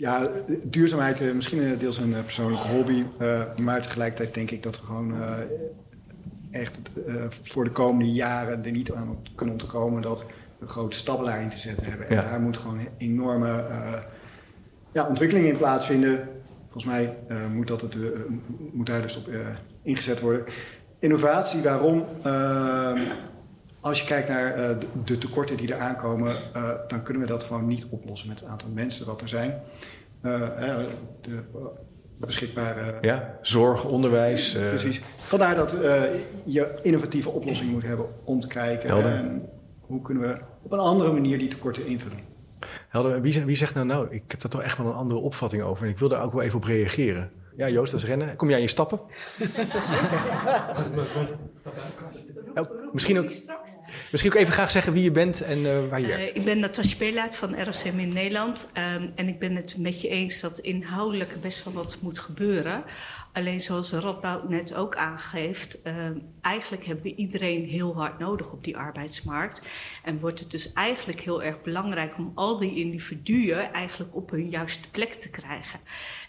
Ja, 0.00 0.28
duurzaamheid 0.62 1.34
misschien 1.34 1.78
deels 1.78 1.98
een 1.98 2.14
persoonlijke 2.24 2.68
hobby, 2.68 3.04
maar 3.62 3.82
tegelijkertijd 3.82 4.34
denk 4.34 4.50
ik 4.50 4.62
dat 4.62 4.80
we 4.80 4.86
gewoon 4.86 5.12
echt 6.50 6.80
voor 7.42 7.64
de 7.64 7.70
komende 7.70 8.12
jaren 8.12 8.64
er 8.64 8.70
niet 8.70 8.92
aan 8.92 9.16
kunnen 9.34 9.54
ontkomen 9.54 10.02
dat 10.02 10.24
we 10.58 10.66
grote 10.66 10.96
stappen 10.96 11.26
daarin 11.26 11.48
te 11.48 11.58
zetten 11.58 11.86
hebben. 11.86 12.08
En 12.08 12.14
ja. 12.14 12.22
daar 12.22 12.40
moet 12.40 12.56
gewoon 12.56 12.78
een 12.78 12.88
enorme 12.98 13.64
ja, 14.92 15.06
ontwikkeling 15.06 15.46
in 15.46 15.56
plaatsvinden. 15.56 16.28
Volgens 16.62 16.84
mij 16.84 17.16
moet, 17.52 17.68
dat 17.68 17.80
het, 17.80 17.96
moet 18.72 18.86
daar 18.86 19.02
dus 19.02 19.16
op 19.16 19.28
ingezet 19.82 20.20
worden. 20.20 20.44
Innovatie, 20.98 21.62
waarom? 21.62 22.04
Uh, 23.80 23.86
als 23.86 24.00
je 24.00 24.06
kijkt 24.06 24.28
naar 24.28 24.58
uh, 24.58 24.76
de 25.04 25.18
tekorten 25.18 25.56
die 25.56 25.74
er 25.74 25.80
aankomen, 25.80 26.36
uh, 26.56 26.70
dan 26.88 27.02
kunnen 27.02 27.22
we 27.22 27.28
dat 27.28 27.42
gewoon 27.42 27.66
niet 27.66 27.86
oplossen 27.88 28.28
met 28.28 28.40
het 28.40 28.48
aantal 28.48 28.68
mensen 28.74 29.06
wat 29.06 29.20
er 29.20 29.28
zijn. 29.28 29.54
de 30.20 31.42
beschikbare. 32.16 32.98
Ja, 33.00 33.38
zorg, 33.42 33.84
onderwijs. 33.84 34.52
Precies. 34.52 35.00
Vandaar 35.16 35.54
dat 35.54 35.74
je 36.44 36.78
innovatieve 36.82 37.30
oplossingen 37.30 37.72
moet 37.72 37.82
hebben 37.82 38.06
om 38.24 38.40
te 38.40 38.46
kijken 38.46 39.04
en 39.04 39.48
hoe 39.80 40.02
kunnen 40.02 40.22
we 40.22 40.40
op 40.62 40.72
een 40.72 40.78
andere 40.78 41.12
manier 41.12 41.38
die 41.38 41.48
tekorten 41.48 41.86
invullen. 41.86 42.18
Helder, 42.88 43.20
wie, 43.20 43.44
wie 43.44 43.56
zegt 43.56 43.74
nou, 43.74 43.86
nou, 43.86 44.06
ik 44.10 44.22
heb 44.28 44.40
daar 44.40 44.50
toch 44.50 44.62
echt 44.62 44.78
wel 44.78 44.86
een 44.86 44.92
andere 44.92 45.20
opvatting 45.20 45.62
over 45.62 45.84
en 45.84 45.90
ik 45.90 45.98
wil 45.98 46.08
daar 46.08 46.22
ook 46.22 46.32
wel 46.32 46.42
even 46.42 46.56
op 46.56 46.64
reageren. 46.64 47.30
Ja, 47.56 47.68
Joost, 47.68 47.92
dat 47.92 48.00
is 48.00 48.06
rennen. 48.06 48.36
Kom 48.36 48.48
jij 48.48 48.56
in 48.56 48.64
je 48.64 48.70
stappen? 48.70 49.00
Oh, 52.54 52.92
misschien, 52.92 53.18
ook, 53.18 53.30
misschien 54.10 54.32
ook 54.32 54.38
even 54.38 54.52
graag 54.52 54.70
zeggen 54.70 54.92
wie 54.92 55.02
je 55.02 55.10
bent 55.10 55.40
en 55.40 55.58
uh, 55.58 55.88
waar 55.88 56.00
je 56.00 56.06
werkt. 56.06 56.30
Uh, 56.30 56.36
ik 56.36 56.44
ben 56.44 56.58
Natasja 56.58 56.96
Peerlaat 56.96 57.36
van 57.36 57.62
ROCM 57.62 57.98
in 57.98 58.12
Nederland. 58.12 58.70
Um, 58.94 59.10
en 59.14 59.28
ik 59.28 59.38
ben 59.38 59.56
het 59.56 59.76
met 59.78 60.00
je 60.00 60.08
eens 60.08 60.40
dat 60.40 60.58
inhoudelijk 60.58 61.40
best 61.40 61.64
wel 61.64 61.72
wat 61.74 61.96
moet 62.00 62.18
gebeuren. 62.18 62.84
Alleen 63.32 63.62
zoals 63.62 63.92
Radboud 63.92 64.48
net 64.48 64.74
ook 64.74 64.96
aangeeft, 64.96 65.78
uh, 65.84 65.94
eigenlijk 66.40 66.84
hebben 66.84 67.04
we 67.04 67.14
iedereen 67.14 67.64
heel 67.64 67.94
hard 67.94 68.18
nodig 68.18 68.52
op 68.52 68.64
die 68.64 68.76
arbeidsmarkt. 68.76 69.62
En 70.04 70.18
wordt 70.18 70.40
het 70.40 70.50
dus 70.50 70.72
eigenlijk 70.72 71.20
heel 71.20 71.42
erg 71.42 71.62
belangrijk 71.62 72.18
om 72.18 72.32
al 72.34 72.58
die 72.58 72.76
individuen 72.76 73.72
eigenlijk 73.72 74.16
op 74.16 74.30
hun 74.30 74.48
juiste 74.48 74.90
plek 74.90 75.12
te 75.12 75.30
krijgen. 75.30 75.80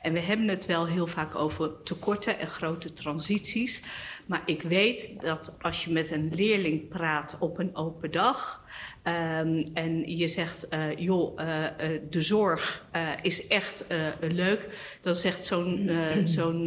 En 0.02 0.14
we 0.14 0.20
hebben 0.20 0.48
het 0.48 0.66
wel 0.66 0.88
heel 0.88 1.08
vaak 1.08 1.36
over 1.36 1.84
tekorten 1.84 2.40
en 2.40 2.48
grote 2.48 2.94
transities. 2.94 3.84
Maar 4.26 4.42
ik 4.46 4.62
weet 4.62 5.22
dat 5.22 5.58
als 5.62 5.84
je 5.84 5.92
met 5.92 6.12
een 6.12 6.32
leerling 6.36 6.88
praat 6.88 7.38
op 7.40 7.60
een 7.60 7.76
open 7.76 8.12
dag. 8.12 8.64
Um, 9.04 9.64
en 9.74 10.18
je 10.18 10.28
zegt, 10.28 10.68
uh, 10.74 10.98
joh, 10.98 11.40
uh, 11.40 11.64
uh, 11.64 12.00
de 12.10 12.22
zorg 12.22 12.86
is 13.22 13.48
echt 13.48 13.86
leuk. 14.20 14.68
Dan 15.02 15.16
zegt 15.16 15.46
zo'n 15.46 15.90
zo'n 16.26 16.64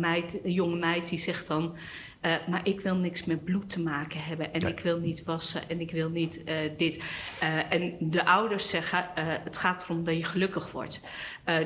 meid, 0.00 0.38
een 0.44 0.52
jonge 0.52 0.76
meid, 0.76 1.08
die 1.08 1.18
zegt 1.18 1.46
dan... 1.46 1.76
Uh, 2.22 2.32
maar 2.48 2.60
ik 2.64 2.80
wil 2.80 2.96
niks 2.96 3.24
met 3.24 3.44
bloed 3.44 3.70
te 3.70 3.80
maken 3.80 4.24
hebben. 4.24 4.52
En 4.52 4.60
ik 4.60 4.80
wil 4.80 4.98
niet 4.98 5.24
wassen 5.24 5.68
en 5.68 5.80
ik 5.80 5.90
wil 5.90 6.10
niet 6.10 6.42
uh, 6.44 6.54
dit. 6.76 6.96
Uh, 7.42 7.72
en 7.72 7.96
de 8.00 8.24
ouders 8.24 8.68
zeggen, 8.68 9.06
het 9.44 9.56
gaat 9.56 9.84
erom 9.84 10.04
dat 10.04 10.16
je 10.16 10.24
gelukkig 10.24 10.72
wordt. 10.72 11.00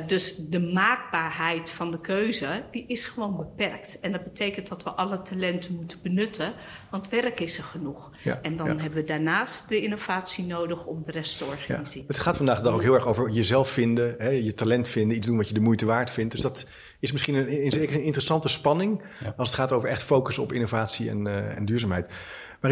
Dus 0.07 0.37
de 0.37 0.61
maakbaarheid 0.61 1.71
van 1.71 1.91
de 1.91 2.01
keuze, 2.01 2.62
die 2.71 2.85
is 2.87 3.07
gewoon 3.07 3.37
beperkt. 3.37 4.01
En 4.01 4.12
dat 4.12 4.25
betekent 4.25 4.69
dat 4.69 4.83
we 4.83 4.91
alle 4.91 5.23
talenten 5.23 5.75
moeten 5.75 5.99
benutten. 6.03 6.53
Want 6.91 7.09
werk 7.09 7.41
is 7.41 7.59
er 7.59 7.65
genoeg. 7.65 8.11
Ja, 8.23 8.39
en 8.43 8.57
dan 8.57 8.67
ja. 8.67 8.77
hebben 8.77 8.99
we 8.99 9.05
daarnaast 9.05 9.69
de 9.69 9.83
innovatie 9.83 10.45
nodig 10.45 10.87
om 10.87 11.03
de 11.03 11.11
rest 11.11 11.39
te 11.39 11.45
organiseren. 11.45 12.01
Ja. 12.01 12.07
Het 12.07 12.19
gaat 12.19 12.37
vandaag 12.37 12.57
de 12.57 12.62
dag 12.62 12.75
ook 12.75 12.83
heel 12.83 12.95
erg 12.95 13.07
over 13.07 13.31
jezelf 13.31 13.71
vinden, 13.71 14.15
hè, 14.19 14.29
je 14.29 14.55
talent 14.55 14.89
vinden, 14.89 15.17
iets 15.17 15.27
doen 15.27 15.37
wat 15.37 15.49
je 15.49 15.55
de 15.55 15.61
moeite 15.61 15.87
waard 15.87 16.11
vindt. 16.11 16.33
Dus 16.33 16.41
dat 16.41 16.67
is 17.01 17.12
misschien 17.12 17.35
een, 17.35 17.65
een 17.65 18.03
interessante 18.03 18.49
spanning 18.49 19.03
als 19.37 19.49
het 19.49 19.59
gaat 19.59 19.73
over 19.73 19.89
echt 19.89 20.03
focussen 20.03 20.43
op 20.43 20.53
innovatie 20.53 21.11
en, 21.11 21.29
uh, 21.29 21.57
en 21.57 21.65
duurzaamheid. 21.65 22.09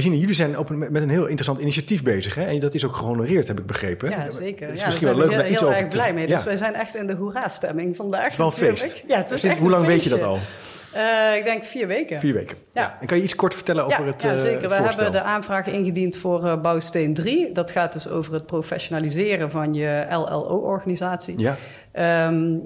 Jullie 0.02 0.34
zijn 0.34 0.58
op, 0.58 0.68
met 0.70 1.02
een 1.02 1.10
heel 1.10 1.22
interessant 1.22 1.60
initiatief 1.60 2.02
bezig. 2.02 2.34
Hè? 2.34 2.44
En 2.44 2.60
dat 2.60 2.74
is 2.74 2.84
ook 2.84 2.96
gehonoreerd, 2.96 3.48
heb 3.48 3.58
ik 3.58 3.66
begrepen. 3.66 4.10
Ja, 4.10 4.30
zeker. 4.30 4.66
Het 4.66 4.74
is 4.74 4.80
ja, 4.80 4.86
misschien 4.86 5.06
wel 5.06 5.16
leuk 5.16 5.30
om 5.30 5.36
daar 5.36 5.48
iets 5.48 5.60
heel 5.60 5.68
over 5.68 5.80
erg 5.80 5.90
te 5.90 5.96
blij 5.96 6.12
mee. 6.14 6.28
ja. 6.28 6.34
Dus 6.34 6.44
wij 6.44 6.56
zijn 6.56 6.74
echt 6.74 6.96
in 6.96 7.06
de 7.06 7.14
hoera-stemming 7.14 7.96
vandaag. 7.96 8.22
Het 8.22 8.32
is 8.32 8.38
wel 8.38 8.46
een 8.46 8.52
feest. 8.52 9.04
Ja, 9.06 9.16
het 9.16 9.30
is 9.30 9.40
Sinds- 9.40 9.58
hoe 9.58 9.70
lang 9.70 9.86
weet 9.86 10.04
je 10.04 10.10
dat 10.10 10.22
al? 10.22 10.38
Eh, 10.92 11.36
ik 11.36 11.44
denk 11.44 11.64
vier 11.64 11.86
weken. 11.86 12.20
Vier 12.20 12.34
weken. 12.34 12.56
Ja. 12.72 12.98
En 13.00 13.06
kan 13.06 13.16
je 13.16 13.22
iets 13.22 13.34
kort 13.34 13.54
vertellen 13.54 13.84
over 13.84 14.04
ja, 14.04 14.10
het 14.12 14.22
ja, 14.22 14.32
eh, 14.32 14.38
zeker. 14.38 14.68
We 14.68 14.74
voorstel? 14.74 15.02
hebben 15.02 15.20
de 15.22 15.26
aanvraag 15.26 15.66
ingediend 15.66 16.16
voor 16.16 16.44
eh, 16.44 16.60
Bouwsteen 16.60 17.14
3. 17.14 17.52
Dat 17.52 17.70
gaat 17.70 17.92
dus 17.92 18.08
over 18.08 18.32
het 18.32 18.46
professionaliseren 18.46 19.50
van 19.50 19.74
je 19.74 20.06
LLO-organisatie. 20.10 21.38
Ja, 21.38 21.56
Ehm, 21.94 22.56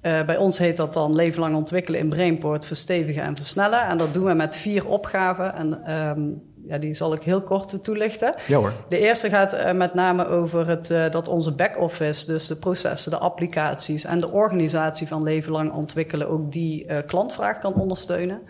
eh, 0.00 0.22
bij 0.22 0.36
ons 0.36 0.58
heet 0.58 0.76
dat 0.76 0.92
dan 0.92 1.14
leven 1.14 1.40
lang 1.40 1.56
ontwikkelen 1.56 2.00
in 2.00 2.08
Brainport, 2.08 2.66
verstevigen 2.66 3.22
en 3.22 3.36
versnellen. 3.36 3.82
En 3.82 3.98
dat 3.98 4.14
doen 4.14 4.24
we 4.24 4.34
met 4.34 4.56
vier 4.56 4.88
opgaven. 4.88 5.54
En 5.54 5.84
ehm, 5.84 6.20
ja, 6.66 6.78
die 6.78 6.94
zal 6.94 7.12
ik 7.12 7.20
heel 7.20 7.42
kort 7.42 7.84
toelichten. 7.84 8.34
ja 8.46 8.56
hoor. 8.58 8.72
De 8.88 8.98
eerste 8.98 9.28
gaat 9.28 9.52
eh, 9.52 9.72
met 9.72 9.94
name 9.94 10.26
over 10.26 10.68
het, 10.68 10.90
eh, 10.90 11.10
dat 11.10 11.28
onze 11.28 11.54
back-office, 11.54 12.26
dus 12.26 12.46
de 12.46 12.56
processen, 12.56 13.10
de 13.10 13.18
applicaties 13.18 14.04
en 14.04 14.20
de 14.20 14.30
organisatie 14.30 15.06
van 15.06 15.22
leven 15.22 15.52
lang 15.52 15.72
ontwikkelen, 15.72 16.28
ook 16.28 16.52
die 16.52 16.86
eh, 16.86 16.96
klantvraag 17.06 17.58
kan 17.58 17.74
ondersteunen. 17.74 18.40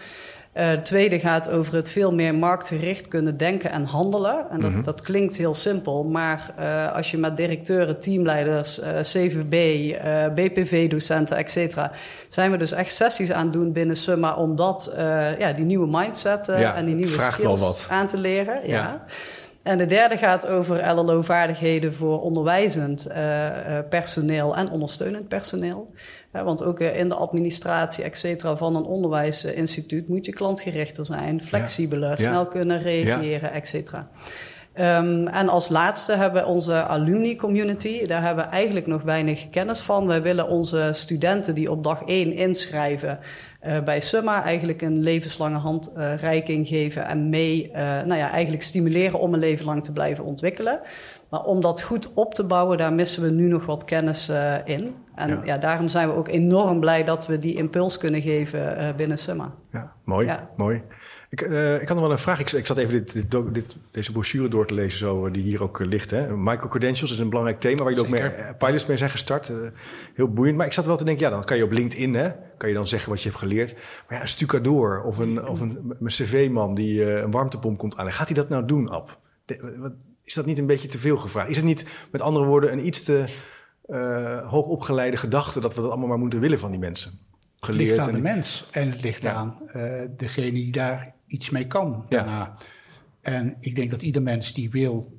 Eh, 0.58 0.70
de 0.70 0.82
tweede 0.82 1.18
gaat 1.20 1.50
over 1.50 1.74
het 1.74 1.90
veel 1.90 2.12
meer 2.14 2.34
marktgericht 2.34 3.08
kunnen 3.08 3.36
denken 3.36 3.70
en 3.70 3.84
handelen. 3.84 4.46
En 4.50 4.60
dat, 4.60 4.70
Mhm. 4.70 4.82
dat 4.82 5.00
klinkt 5.00 5.36
heel 5.36 5.54
simpel, 5.54 6.04
maar 6.04 6.50
eh, 6.56 6.92
als 6.94 7.10
je 7.10 7.18
met 7.18 7.36
directeuren, 7.36 7.98
teamleiders, 7.98 8.80
eh, 8.80 9.00
CVB, 9.00 9.52
BPV-docenten, 10.34 11.36
et 11.36 11.50
cetera, 11.50 11.90
zijn 12.28 12.50
we 12.50 12.56
dus 12.56 12.72
echt 12.72 12.94
sessies 12.94 13.32
aan 13.32 13.44
het 13.44 13.52
doen 13.52 13.72
binnen 13.72 13.96
Summa 13.96 14.34
om 14.34 14.56
dat, 14.56 14.94
ja, 15.38 15.52
die 15.52 15.64
nieuwe 15.64 15.86
mindset 15.90 16.46
Ja, 16.46 16.74
en 16.74 16.86
die 16.86 16.94
nieuwe 16.94 17.30
skills 17.32 17.88
aan 17.88 18.06
te 18.06 18.18
leren. 18.20 18.60
Ja. 18.64 18.74
Ja. 18.76 19.04
En 19.62 19.78
de 19.78 19.86
derde 19.86 20.16
gaat 20.16 20.46
over 20.46 20.94
LLO-vaardigheden 20.94 21.94
voor 21.94 22.22
onderwijzend 22.22 23.08
personeel 23.88 24.56
en 24.56 24.70
ondersteunend 24.70 25.28
personeel. 25.28 25.90
Want 26.32 26.64
ook 26.64 26.80
eh, 26.80 26.98
in 26.98 27.08
de 27.08 27.14
administratie, 27.14 28.04
et 28.04 28.18
cetera, 28.18 28.56
van 28.56 28.76
een 28.76 28.84
onderwijsinstituut 28.84 30.08
moet 30.08 30.26
je 30.26 30.32
klantgerichter 30.32 31.06
zijn, 31.06 31.42
flexibeler, 31.42 32.08
Ja. 32.08 32.16
snel 32.16 32.46
kunnen 32.46 32.82
reageren, 32.82 33.52
et 33.52 33.68
cetera. 33.68 34.08
Ehm, 34.72 35.26
en 35.26 35.48
als 35.48 35.68
laatste 35.68 36.12
hebben 36.12 36.42
we 36.42 36.48
onze 36.48 36.82
alumni 36.82 37.36
community. 37.36 38.06
Daar 38.06 38.22
hebben 38.22 38.44
we 38.44 38.50
eigenlijk 38.50 38.86
nog 38.86 39.02
weinig 39.02 39.50
kennis 39.50 39.80
van. 39.80 40.06
Wij 40.06 40.22
willen 40.22 40.48
onze 40.48 40.90
studenten 40.92 41.54
die 41.54 41.70
op 41.70 41.84
dag 41.84 42.02
1 42.06 42.32
inschrijven 42.32 43.18
uh, 43.66 43.80
bij 43.80 44.00
Summa 44.00 44.42
eigenlijk 44.44 44.82
een 44.82 45.00
levenslange 45.00 45.56
handreiking 45.56 46.66
geven 46.68 47.06
en 47.06 47.28
mee, 47.28 47.68
uh, 47.68 47.76
nou 47.78 48.14
ja, 48.14 48.30
eigenlijk 48.30 48.62
stimuleren 48.62 49.20
om 49.20 49.34
een 49.34 49.40
leven 49.40 49.64
lang 49.64 49.84
te 49.84 49.92
blijven 49.92 50.24
ontwikkelen. 50.24 50.80
Maar 51.28 51.44
om 51.44 51.60
dat 51.60 51.82
goed 51.82 52.14
op 52.14 52.34
te 52.34 52.44
bouwen, 52.44 52.78
daar 52.78 52.92
missen 52.92 53.22
we 53.22 53.30
nu 53.30 53.48
nog 53.48 53.66
wat 53.66 53.84
kennis 53.84 54.30
in. 54.64 54.94
En 55.18 55.28
ja. 55.28 55.40
ja. 55.44 55.58
daarom 55.58 55.88
zijn 55.88 56.08
we 56.08 56.14
ook 56.14 56.28
enorm 56.28 56.80
blij 56.80 57.04
dat 57.04 57.26
we 57.26 57.38
die 57.38 57.56
impuls 57.56 57.98
kunnen 57.98 58.22
geven 58.22 58.94
binnen 58.96 59.18
Summa. 59.18 59.54
Ja, 59.72 59.92
mooi, 60.04 60.26
ja. 60.26 60.50
mooi. 60.56 60.82
Ik, 61.30 61.42
uh, 61.42 61.74
ik 61.74 61.88
had 61.88 61.96
nog 61.96 62.00
wel 62.00 62.10
een 62.10 62.18
vraag. 62.18 62.40
Ik, 62.40 62.52
ik 62.52 62.66
zat 62.66 62.76
even 62.76 62.92
dit, 62.92 63.12
dit, 63.12 63.54
dit, 63.54 63.76
deze 63.90 64.12
brochure 64.12 64.48
door 64.48 64.66
te 64.66 64.74
lezen, 64.74 64.98
zo, 64.98 65.30
die 65.30 65.42
hier 65.42 65.62
ook 65.62 65.78
ligt. 65.78 66.10
Hè. 66.10 66.36
Microcredentials 66.36 67.12
is 67.12 67.18
een 67.18 67.28
belangrijk 67.28 67.60
thema 67.60 67.82
waar 67.82 67.92
je 67.92 68.00
ook 68.00 68.08
mee, 68.08 68.30
pilots 68.58 68.86
mee 68.86 68.96
zijn 68.96 69.10
gestart. 69.10 69.48
Uh, 69.48 69.56
heel 70.14 70.32
boeiend. 70.32 70.56
Maar 70.56 70.66
ik 70.66 70.72
zat 70.72 70.86
wel 70.86 70.96
te 70.96 71.04
denken, 71.04 71.24
ja, 71.24 71.30
dan 71.30 71.44
kan 71.44 71.56
je 71.56 71.64
op 71.64 71.72
LinkedIn, 71.72 72.14
hè, 72.14 72.30
kan 72.56 72.68
je 72.68 72.74
dan 72.74 72.88
zeggen 72.88 73.10
wat 73.10 73.22
je 73.22 73.28
hebt 73.28 73.40
geleerd. 73.40 73.74
Maar 73.74 74.16
ja, 74.16 74.20
een 74.20 74.28
stucador 74.28 75.02
of 75.02 75.18
een, 75.18 75.46
of 75.46 75.60
een, 75.60 75.94
een 76.00 76.06
cv-man 76.06 76.74
die 76.74 77.00
uh, 77.00 77.16
een 77.16 77.30
warmtepomp 77.30 77.78
komt 77.78 77.96
aan. 77.96 78.12
Gaat 78.12 78.26
hij 78.26 78.36
dat 78.36 78.48
nou 78.48 78.64
doen, 78.64 78.90
Ab? 78.90 79.18
De, 79.44 79.74
wat, 79.78 79.92
is 80.22 80.34
dat 80.34 80.46
niet 80.46 80.58
een 80.58 80.66
beetje 80.66 80.88
te 80.88 80.98
veel 80.98 81.16
gevraagd? 81.16 81.50
Is 81.50 81.56
het 81.56 81.64
niet, 81.64 82.06
met 82.10 82.20
andere 82.20 82.46
woorden, 82.46 82.72
een 82.72 82.86
iets 82.86 83.02
te 83.02 83.24
hoogopgeleide 84.46 85.16
gedachte 85.16 85.60
dat 85.60 85.74
we 85.74 85.80
dat 85.80 85.90
allemaal 85.90 86.08
maar 86.08 86.18
moeten 86.18 86.40
willen 86.40 86.58
van 86.58 86.70
die 86.70 86.80
mensen? 86.80 87.12
Geleerd 87.60 87.88
het 87.88 87.96
ligt 87.96 88.08
aan 88.08 88.14
de 88.14 88.28
mens 88.28 88.68
en 88.70 88.90
het 88.90 89.02
ligt 89.02 89.22
ja. 89.22 89.32
aan 89.32 89.56
degene 90.16 90.52
die 90.52 90.72
daar 90.72 91.14
iets 91.26 91.50
mee 91.50 91.66
kan 91.66 92.04
daarna. 92.08 92.54
En 93.20 93.56
ik 93.60 93.76
denk 93.76 93.90
dat 93.90 94.02
ieder 94.02 94.22
mens 94.22 94.52
die 94.52 94.70
wil 94.70 95.18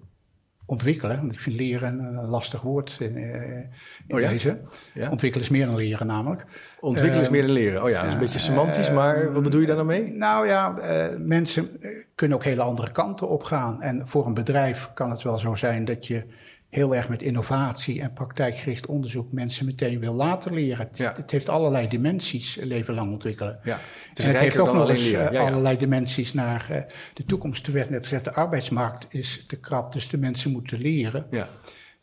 ontwikkelen, 0.69 1.19
want 1.19 1.32
ik 1.32 1.39
vind 1.39 1.55
leren 1.55 1.99
een 1.99 2.25
lastig 2.25 2.62
woord 2.62 2.97
in, 2.99 3.17
in 3.17 3.69
oh 4.08 4.19
ja? 4.19 4.29
deze. 4.29 4.58
Ja? 4.93 5.10
Ontwikkelen 5.10 5.45
is 5.45 5.51
meer 5.51 5.65
dan 5.65 5.75
leren 5.75 6.08
namelijk. 6.08 6.43
Ontwikkelen 6.79 7.19
uh, 7.19 7.25
is 7.25 7.29
meer 7.29 7.41
dan 7.41 7.51
leren. 7.51 7.84
Oh 7.84 7.89
ja, 7.89 7.99
dat 7.99 8.08
is 8.08 8.13
een 8.13 8.19
beetje 8.19 8.39
semantisch, 8.39 8.89
uh, 8.89 8.95
maar 8.95 9.34
wat 9.34 9.43
bedoel 9.43 9.62
je 9.62 9.67
daar 9.67 9.75
dan 9.75 9.86
mee? 9.86 10.12
Nou 10.12 10.47
ja, 10.47 10.75
uh, 10.77 11.17
mensen 11.17 11.69
kunnen 12.15 12.38
ook 12.38 12.43
hele 12.43 12.62
andere 12.62 12.91
kanten 12.91 13.29
opgaan. 13.29 13.82
En 13.82 14.08
voor 14.08 14.25
een 14.25 14.34
bedrijf 14.34 14.91
kan 14.93 15.10
het 15.10 15.21
wel 15.21 15.38
zo 15.38 15.55
zijn 15.55 15.86
dat 15.86 16.08
je 16.08 16.23
heel 16.69 16.95
erg 16.95 17.10
met 17.10 17.21
innovatie 17.21 18.01
en 18.01 18.13
praktijkgericht 18.13 18.86
onderzoek 18.86 19.32
mensen 19.32 19.65
meteen 19.65 19.99
wil 19.99 20.13
laten 20.13 20.53
leren. 20.53 20.88
Het, 20.88 20.97
Ja. 20.97 21.13
het 21.15 21.32
heeft 21.32 21.49
allerlei 21.49 21.88
dimensies, 21.88 22.55
leven 22.62 22.93
lang 22.93 23.12
ontwikkelen. 23.12 23.60
Ja. 23.63 23.77
Het 24.10 24.19
en 24.19 24.27
het 24.27 24.38
heeft 24.39 24.60
ook 24.60 24.73
nog 24.73 24.89
eens 24.89 25.12
eh, 25.12 25.32
Ja, 25.32 25.41
allerlei 25.47 25.77
dimensies 25.77 26.34
naar 26.34 26.67
eh, 26.69 26.82
de 27.13 27.25
toekomst. 27.25 27.67
Er 27.67 27.73
werd 27.73 27.89
net 27.89 28.03
gezegd, 28.03 28.23
de 28.23 28.34
arbeidsmarkt 28.34 29.08
is 29.10 29.45
te 29.45 29.60
krap, 29.60 29.93
dus 29.93 30.10
de 30.10 30.17
mensen 30.17 30.51
moeten 30.51 30.77
leren. 30.82 31.25
Ja. 31.32 31.47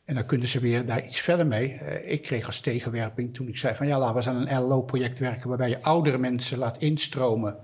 En 0.04 0.14
dan 0.14 0.26
kunnen 0.26 0.48
ze 0.48 0.60
weer 0.60 0.86
daar 0.86 1.04
iets 1.04 1.20
verder 1.20 1.46
mee. 1.46 1.72
Eh, 1.72 2.12
ik 2.12 2.22
kreeg 2.22 2.46
als 2.46 2.60
tegenwerping 2.60 3.34
toen 3.34 3.48
ik 3.48 3.56
zei 3.58 3.74
van 3.74 3.86
ja, 3.86 3.98
laten 3.98 4.12
we 4.14 4.20
eens 4.20 4.28
aan 4.28 4.60
een 4.60 4.68
LO-project 4.68 5.18
werken 5.18 5.48
waarbij 5.48 5.68
je 5.68 5.82
oudere 5.82 6.18
mensen 6.18 6.58
laat 6.58 6.78
instromen 6.78 7.56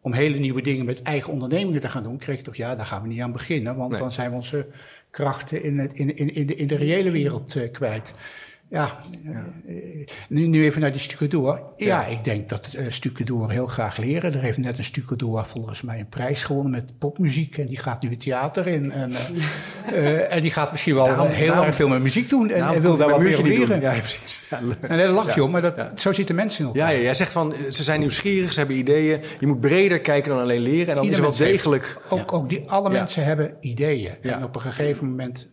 om 0.00 0.12
hele 0.12 0.38
nieuwe 0.38 0.62
dingen 0.62 0.84
met 0.84 1.02
eigen 1.02 1.32
ondernemingen 1.32 1.80
te 1.80 1.88
gaan 1.88 2.02
doen. 2.02 2.18
Kreeg 2.18 2.38
ik 2.38 2.44
toch 2.44 2.56
ja, 2.56 2.74
daar 2.76 2.86
gaan 2.86 3.02
we 3.02 3.08
niet 3.08 3.20
aan 3.20 3.32
beginnen, 3.32 3.76
want 3.76 3.90
Nee. 3.90 3.98
dan 3.98 4.12
zijn 4.12 4.30
we 4.30 4.36
onze 4.36 4.66
krachten 5.12 5.62
in, 5.62 5.78
het, 5.78 5.92
in, 5.92 6.16
in, 6.16 6.34
in, 6.34 6.46
de, 6.46 6.54
in 6.54 6.66
de 6.66 6.76
reële 6.76 7.10
wereld 7.10 7.56
eh, 7.56 7.70
kwijt. 7.72 8.14
Ja, 8.72 9.00
nu, 10.28 10.46
nu 10.46 10.64
even 10.64 10.80
naar 10.80 10.90
die 10.92 11.00
stucadoor. 11.00 11.60
Ja, 11.76 11.86
Ja. 11.86 12.06
ik 12.06 12.24
denk 12.24 12.48
dat 12.48 12.74
uh, 12.78 13.48
heel 13.48 13.66
graag 13.66 13.96
leren. 13.96 14.34
Er 14.34 14.40
heeft 14.40 14.58
net 14.58 14.78
een 14.78 14.84
stucadoor 14.84 15.46
volgens 15.46 15.82
mij 15.82 15.98
een 15.98 16.08
prijs 16.08 16.44
gewonnen 16.44 16.70
met 16.72 16.98
popmuziek. 16.98 17.58
En 17.58 17.66
die 17.66 17.78
gaat 17.78 18.02
nu 18.02 18.10
het 18.10 18.20
theater 18.20 18.66
in. 18.66 18.92
En, 18.92 19.10
eh, 19.12 19.98
eh, 19.98 20.32
en 20.34 20.40
die 20.40 20.50
gaat 20.50 20.70
misschien 20.70 20.94
wel 20.94 21.06
Daarom- 21.06 21.26
heel 21.26 21.46
daarom- 21.46 21.66
erg 21.66 21.74
veel 21.74 21.88
met 21.88 22.02
muziek 22.02 22.28
doen. 22.28 22.50
En, 22.50 22.80
wil 22.82 22.96
daar 22.96 23.08
wat 23.08 23.20
meer 23.20 23.42
leren. 23.42 23.80
Ja, 23.80 23.92
precies. 23.98 24.40
Ja. 24.50 24.60
En 24.80 24.98
dat 24.98 25.10
lach 25.10 25.34
je 25.34 25.40
Ja. 25.40 25.46
om, 25.46 25.50
maar 25.50 25.62
dat, 25.62 26.00
zo 26.00 26.12
zitten 26.12 26.34
mensen 26.34 26.60
in 26.60 26.66
elkaar. 26.66 26.90
Ja, 26.92 26.96
ja, 26.96 27.02
jij 27.02 27.14
zegt 27.14 27.32
van 27.32 27.54
ze 27.70 27.82
zijn 27.82 28.00
nieuwsgierig, 28.00 28.52
ze 28.52 28.58
hebben 28.58 28.76
ideeën. 28.76 29.20
Je 29.40 29.46
moet 29.46 29.60
breder 29.60 30.00
kijken 30.00 30.30
dan 30.30 30.40
alleen 30.40 30.60
leren. 30.62 30.88
En 30.88 30.94
dan 30.94 31.04
Ieder 31.04 31.18
is 31.18 31.24
wel 31.24 31.34
heeft- 31.36 31.50
degelijk. 31.52 31.98
Ook, 32.10 32.32
ook 32.32 32.48
die, 32.48 32.70
alle 32.70 32.90
mensen 32.90 33.24
hebben 33.24 33.54
ideeën. 33.60 34.12
En 34.22 34.44
op 34.44 34.54
een 34.54 34.60
gegeven 34.60 35.08
moment 35.08 35.48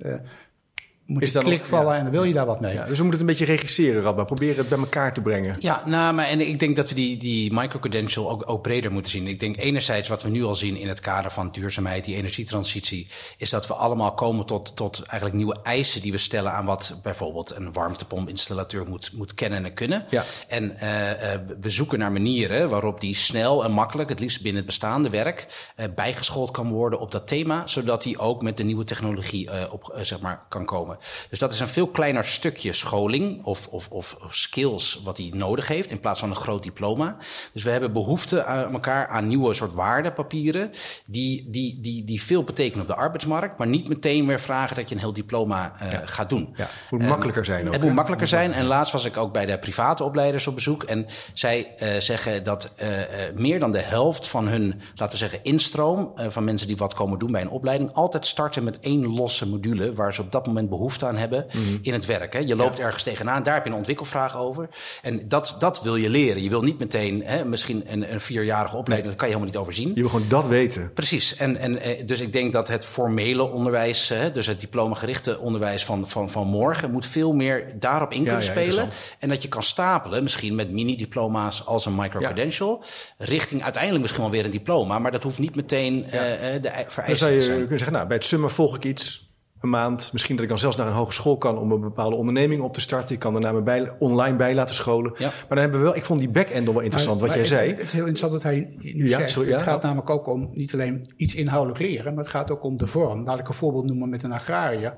moet 1.09 1.21
Is 1.21 1.27
je 1.27 1.33
dat 1.33 1.43
klik 1.43 1.65
vallen 1.65 1.91
ja. 1.91 1.97
en 1.97 2.03
dan 2.03 2.11
wil 2.11 2.23
je 2.23 2.33
daar 2.33 2.45
wat 2.45 2.61
mee. 2.61 2.73
Ja, 2.73 2.85
dus 2.85 2.97
we 2.97 3.03
moeten 3.03 3.19
het 3.19 3.29
een 3.29 3.35
beetje 3.37 3.53
regisseren, 3.53 4.01
Rabba. 4.01 4.23
Proberen 4.23 4.57
het 4.57 4.69
bij 4.69 4.77
elkaar 4.77 5.13
te 5.13 5.21
brengen. 5.21 5.55
Ja, 5.59 5.81
nou, 5.85 6.13
maar 6.13 6.25
en 6.25 6.47
ik 6.47 6.59
denk 6.59 6.75
dat 6.75 6.89
we 6.89 6.95
die, 6.95 7.17
die 7.17 7.53
microcredential 7.53 8.29
ook, 8.29 8.49
ook 8.49 8.61
breder 8.61 8.91
moeten 8.91 9.11
zien. 9.11 9.27
Ik 9.27 9.39
denk 9.39 9.57
enerzijds 9.57 10.07
wat 10.07 10.23
we 10.23 10.29
nu 10.29 10.43
al 10.43 10.55
zien 10.55 10.75
in 10.75 10.87
het 10.87 10.99
kader 10.99 11.31
van 11.31 11.51
duurzaamheid, 11.51 12.05
die 12.05 12.15
energietransitie, 12.15 13.07
is 13.37 13.49
dat 13.49 13.67
we 13.67 13.73
allemaal 13.73 14.13
komen 14.13 14.45
tot, 14.45 14.75
tot 14.75 15.01
eigenlijk 15.03 15.33
nieuwe 15.33 15.59
eisen 15.63 16.01
die 16.01 16.11
we 16.11 16.17
stellen 16.17 16.51
aan 16.51 16.65
wat 16.65 16.99
bijvoorbeeld 17.03 17.55
een 17.55 17.73
warmtepomp-installateur 17.73 18.87
moet, 18.87 19.11
moet 19.13 19.33
kennen 19.33 19.65
en 19.65 19.73
kunnen. 19.73 20.05
Ja. 20.09 20.23
En 20.47 20.77
eh, 20.77 21.33
eh, 21.33 21.39
we 21.61 21.69
zoeken 21.69 21.99
naar 21.99 22.11
manieren 22.11 22.69
waarop 22.69 23.01
die 23.01 23.15
snel 23.15 23.63
en 23.63 23.71
makkelijk, 23.71 24.09
het 24.09 24.19
liefst 24.19 24.41
binnen 24.41 24.57
het 24.57 24.65
bestaande 24.65 25.09
werk, 25.09 25.71
eh, 25.75 25.85
bijgeschoold 25.95 26.51
kan 26.51 26.69
worden 26.69 26.99
op 26.99 27.11
dat 27.11 27.27
thema, 27.27 27.67
zodat 27.67 28.03
die 28.03 28.19
ook 28.19 28.41
met 28.41 28.57
de 28.57 28.63
nieuwe 28.63 28.83
technologie 28.83 29.49
eh, 29.49 29.73
op, 29.73 29.97
zeg 30.01 30.19
maar, 30.19 30.45
kan 30.49 30.65
komen. 30.65 30.97
Dus 31.29 31.39
dat 31.39 31.53
is 31.53 31.59
een 31.59 31.67
veel 31.67 31.87
kleiner 31.87 32.25
stukje 32.25 32.73
scholing 32.73 33.43
of, 33.43 33.67
of, 33.67 33.87
of, 33.89 34.17
skills 34.29 35.01
wat 35.03 35.17
hij 35.17 35.31
nodig 35.33 35.67
heeft, 35.67 35.91
in 35.91 35.99
plaats 35.99 36.19
van 36.19 36.29
een 36.29 36.35
groot 36.35 36.63
diploma. 36.63 37.17
Dus 37.53 37.63
we 37.63 37.69
hebben 37.69 37.93
behoefte 37.93 38.43
aan 38.43 38.73
elkaar 38.73 39.07
aan 39.07 39.27
nieuwe 39.27 39.53
soort 39.53 39.73
waardepapieren, 39.73 40.71
die, 41.05 41.49
die, 41.49 41.79
die, 41.81 42.03
die 42.03 42.21
veel 42.21 42.43
betekenen 42.43 42.81
op 42.81 42.87
de 42.87 42.95
arbeidsmarkt, 42.95 43.57
maar 43.57 43.67
niet 43.67 43.87
meteen 43.87 44.25
meer 44.25 44.39
vragen 44.39 44.75
dat 44.75 44.89
je 44.89 44.95
een 44.95 45.01
heel 45.01 45.13
diploma 45.13 45.73
eh, 45.79 45.99
gaat 46.05 46.29
doen. 46.29 46.53
Ja, 46.55 46.63
het 46.63 46.91
moet 46.91 47.07
makkelijker 47.07 47.45
zijn 47.45 47.67
ook. 47.67 47.73
Het 47.73 47.81
moet 47.81 47.93
makkelijker 47.93 48.27
zijn. 48.27 48.53
En 48.53 48.65
laatst 48.65 48.93
was 48.93 49.05
ik 49.05 49.17
ook 49.17 49.33
bij 49.33 49.45
de 49.45 49.59
private 49.59 50.03
opleiders 50.03 50.47
op 50.47 50.55
bezoek. 50.55 50.83
En 50.83 51.07
zij 51.33 51.75
eh, 51.77 51.99
zeggen 51.99 52.43
dat 52.43 52.73
eh, 52.75 52.89
meer 53.35 53.59
dan 53.59 53.71
de 53.71 53.81
helft 53.81 54.27
van 54.27 54.47
hun, 54.47 54.81
laten 54.95 55.11
we 55.11 55.17
zeggen, 55.17 55.39
instroom 55.43 56.13
van 56.15 56.43
mensen 56.43 56.67
die 56.67 56.77
wat 56.77 56.93
komen 56.93 57.19
doen 57.19 57.31
bij 57.31 57.41
een 57.41 57.49
opleiding, 57.49 57.93
altijd 57.93 58.27
starten 58.27 58.63
met 58.63 58.79
één 58.79 59.07
losse 59.07 59.47
module 59.47 59.93
waar 59.93 60.13
ze 60.13 60.21
op 60.21 60.31
dat 60.31 60.45
moment 60.45 60.69
behoefte 60.69 60.88
aan 61.03 61.15
hebben 61.17 61.45
in 61.81 61.93
het 61.93 62.05
werk. 62.05 62.33
Hè. 62.33 62.39
Je 62.39 62.55
loopt 62.55 62.79
ergens 62.79 63.03
tegenaan, 63.03 63.43
daar 63.43 63.53
heb 63.53 63.63
je 63.65 63.69
een 63.69 63.75
ontwikkelvraag 63.77 64.37
over. 64.37 64.69
En 65.01 65.27
dat, 65.27 65.55
dat 65.59 65.81
wil 65.81 65.95
je 65.95 66.09
leren. 66.09 66.43
Je 66.43 66.49
wil 66.49 66.61
niet 66.61 66.79
meteen 66.79 67.23
hè, 67.25 67.45
misschien 67.45 67.83
een, 67.87 68.13
een 68.13 68.21
vierjarige 68.21 68.75
opleiding, 68.77 69.09
dat 69.11 69.19
kan 69.19 69.29
je 69.29 69.33
helemaal 69.35 69.53
niet 69.53 69.61
overzien. 69.67 69.87
Je 69.95 70.01
wil 70.01 70.09
gewoon 70.09 70.29
dat 70.29 70.47
weten. 70.47 70.93
Precies. 70.93 71.35
En, 71.35 71.57
en 71.57 71.81
eh, 71.81 72.05
dus 72.05 72.19
ik 72.19 72.33
denk 72.33 72.53
dat 72.53 72.67
het 72.67 72.85
formele 72.85 73.43
onderwijs, 73.51 74.09
hè, 74.09 74.31
dus 74.31 74.45
het 74.47 74.59
diploma-gerichte 74.59 75.39
onderwijs 75.39 75.85
van, 75.85 76.07
van, 76.07 76.29
van 76.29 76.47
morgen, 76.47 76.91
moet 76.91 77.05
veel 77.05 77.31
meer 77.33 77.73
daarop 77.79 78.11
in 78.11 78.23
kunnen 78.23 78.41
ja, 78.41 78.49
spelen. 78.51 78.89
En 79.19 79.29
dat 79.29 79.41
je 79.41 79.47
kan 79.47 79.63
stapelen, 79.63 80.23
misschien 80.23 80.55
met 80.55 80.71
mini-diploma's 80.71 81.65
als 81.65 81.85
een 81.85 81.95
microcredential, 81.95 82.83
richting 83.17 83.63
uiteindelijk 83.63 84.01
misschien 84.01 84.23
wel 84.23 84.31
weer 84.31 84.45
een 84.45 84.51
diploma. 84.51 84.99
Maar 84.99 85.11
dat 85.11 85.23
hoeft 85.23 85.39
niet 85.39 85.55
meteen 85.55 86.05
eh, 86.11 86.55
eh, 86.55 86.61
de 86.61 86.69
ei- 86.69 86.83
Dan 86.83 86.91
vereiste 86.91 87.17
zou 87.17 87.31
je 87.31 87.37
te 87.39 87.43
zijn. 87.45 87.57
kunnen 87.57 87.77
zeggen, 87.77 87.95
nou, 87.95 88.07
bij 88.07 88.17
het 88.17 88.25
summer 88.25 88.49
volg 88.49 88.75
ik 88.75 88.83
iets. 88.83 89.28
Een 89.61 89.69
maand. 89.69 90.09
Misschien 90.13 90.35
dat 90.35 90.43
ik 90.43 90.49
dan 90.49 90.59
zelfs 90.59 90.75
naar 90.75 90.87
een 90.87 90.93
hogeschool 90.93 91.37
kan 91.37 91.57
om 91.57 91.71
een 91.71 91.79
bepaalde 91.81 92.15
onderneming 92.15 92.61
op 92.61 92.73
te 92.73 92.81
starten. 92.81 93.13
Ik 93.13 93.19
kan 93.19 93.33
daarna 93.33 93.51
me 93.51 93.61
bij, 93.61 93.91
online 93.99 94.35
bij 94.37 94.53
laten 94.55 94.75
scholen. 94.75 95.11
Ja. 95.17 95.25
Maar 95.27 95.45
dan 95.47 95.57
hebben 95.57 95.79
we 95.79 95.85
wel, 95.85 95.95
ik 95.95 96.05
vond 96.05 96.19
die 96.19 96.29
back-end 96.29 96.65
nog 96.65 96.73
wel 96.73 96.83
interessant, 96.83 97.19
Maar- 97.19 97.27
wat 97.29 97.37
maar 97.37 97.47
jij 97.47 97.57
zei. 97.57 97.69
Het 97.69 97.79
is 97.85 97.91
heel 97.91 97.99
interessant 98.05 98.31
dat 98.31 98.43
hij 98.43 98.69
nu 98.79 99.07
Ja, 99.09 99.17
zegt. 99.17 99.31
sorry, 99.31 99.51
het 99.51 99.61
gaat 99.61 99.81
namelijk 99.81 100.09
ook 100.09 100.27
om 100.27 100.49
niet 100.53 100.73
alleen 100.73 101.13
iets 101.17 101.35
inhoudelijk 101.35 101.79
leren, 101.81 102.13
maar 102.13 102.23
het 102.23 102.33
gaat 102.33 102.51
ook 102.51 102.63
om 102.63 102.77
de 102.77 102.87
vorm. 102.87 103.23
Laat 103.25 103.39
ik 103.39 103.47
een 103.47 103.53
voorbeeld 103.53 103.85
noemen 103.87 104.09
met 104.09 104.23
een 104.23 104.31
agrariër. 104.31 104.97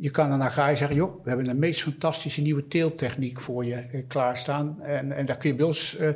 Je 0.00 0.10
kan 0.10 0.32
een 0.32 0.42
agrariër 0.42 0.76
zeggen, 0.76 0.96
joh, 0.96 1.22
we 1.22 1.28
hebben 1.28 1.46
de 1.46 1.54
meest 1.54 1.82
fantastische 1.82 2.42
nieuwe 2.42 2.66
teeltechniek 2.68 3.40
voor 3.40 3.64
je 3.64 3.74
eh, 3.74 4.02
klaarstaan. 4.08 4.80
En, 4.82 5.12
en 5.12 5.26
daar 5.26 5.36
kun 5.36 5.50
je 5.50 5.56
bij 5.56 5.66
ons 5.66 5.96
eh, 5.96 6.08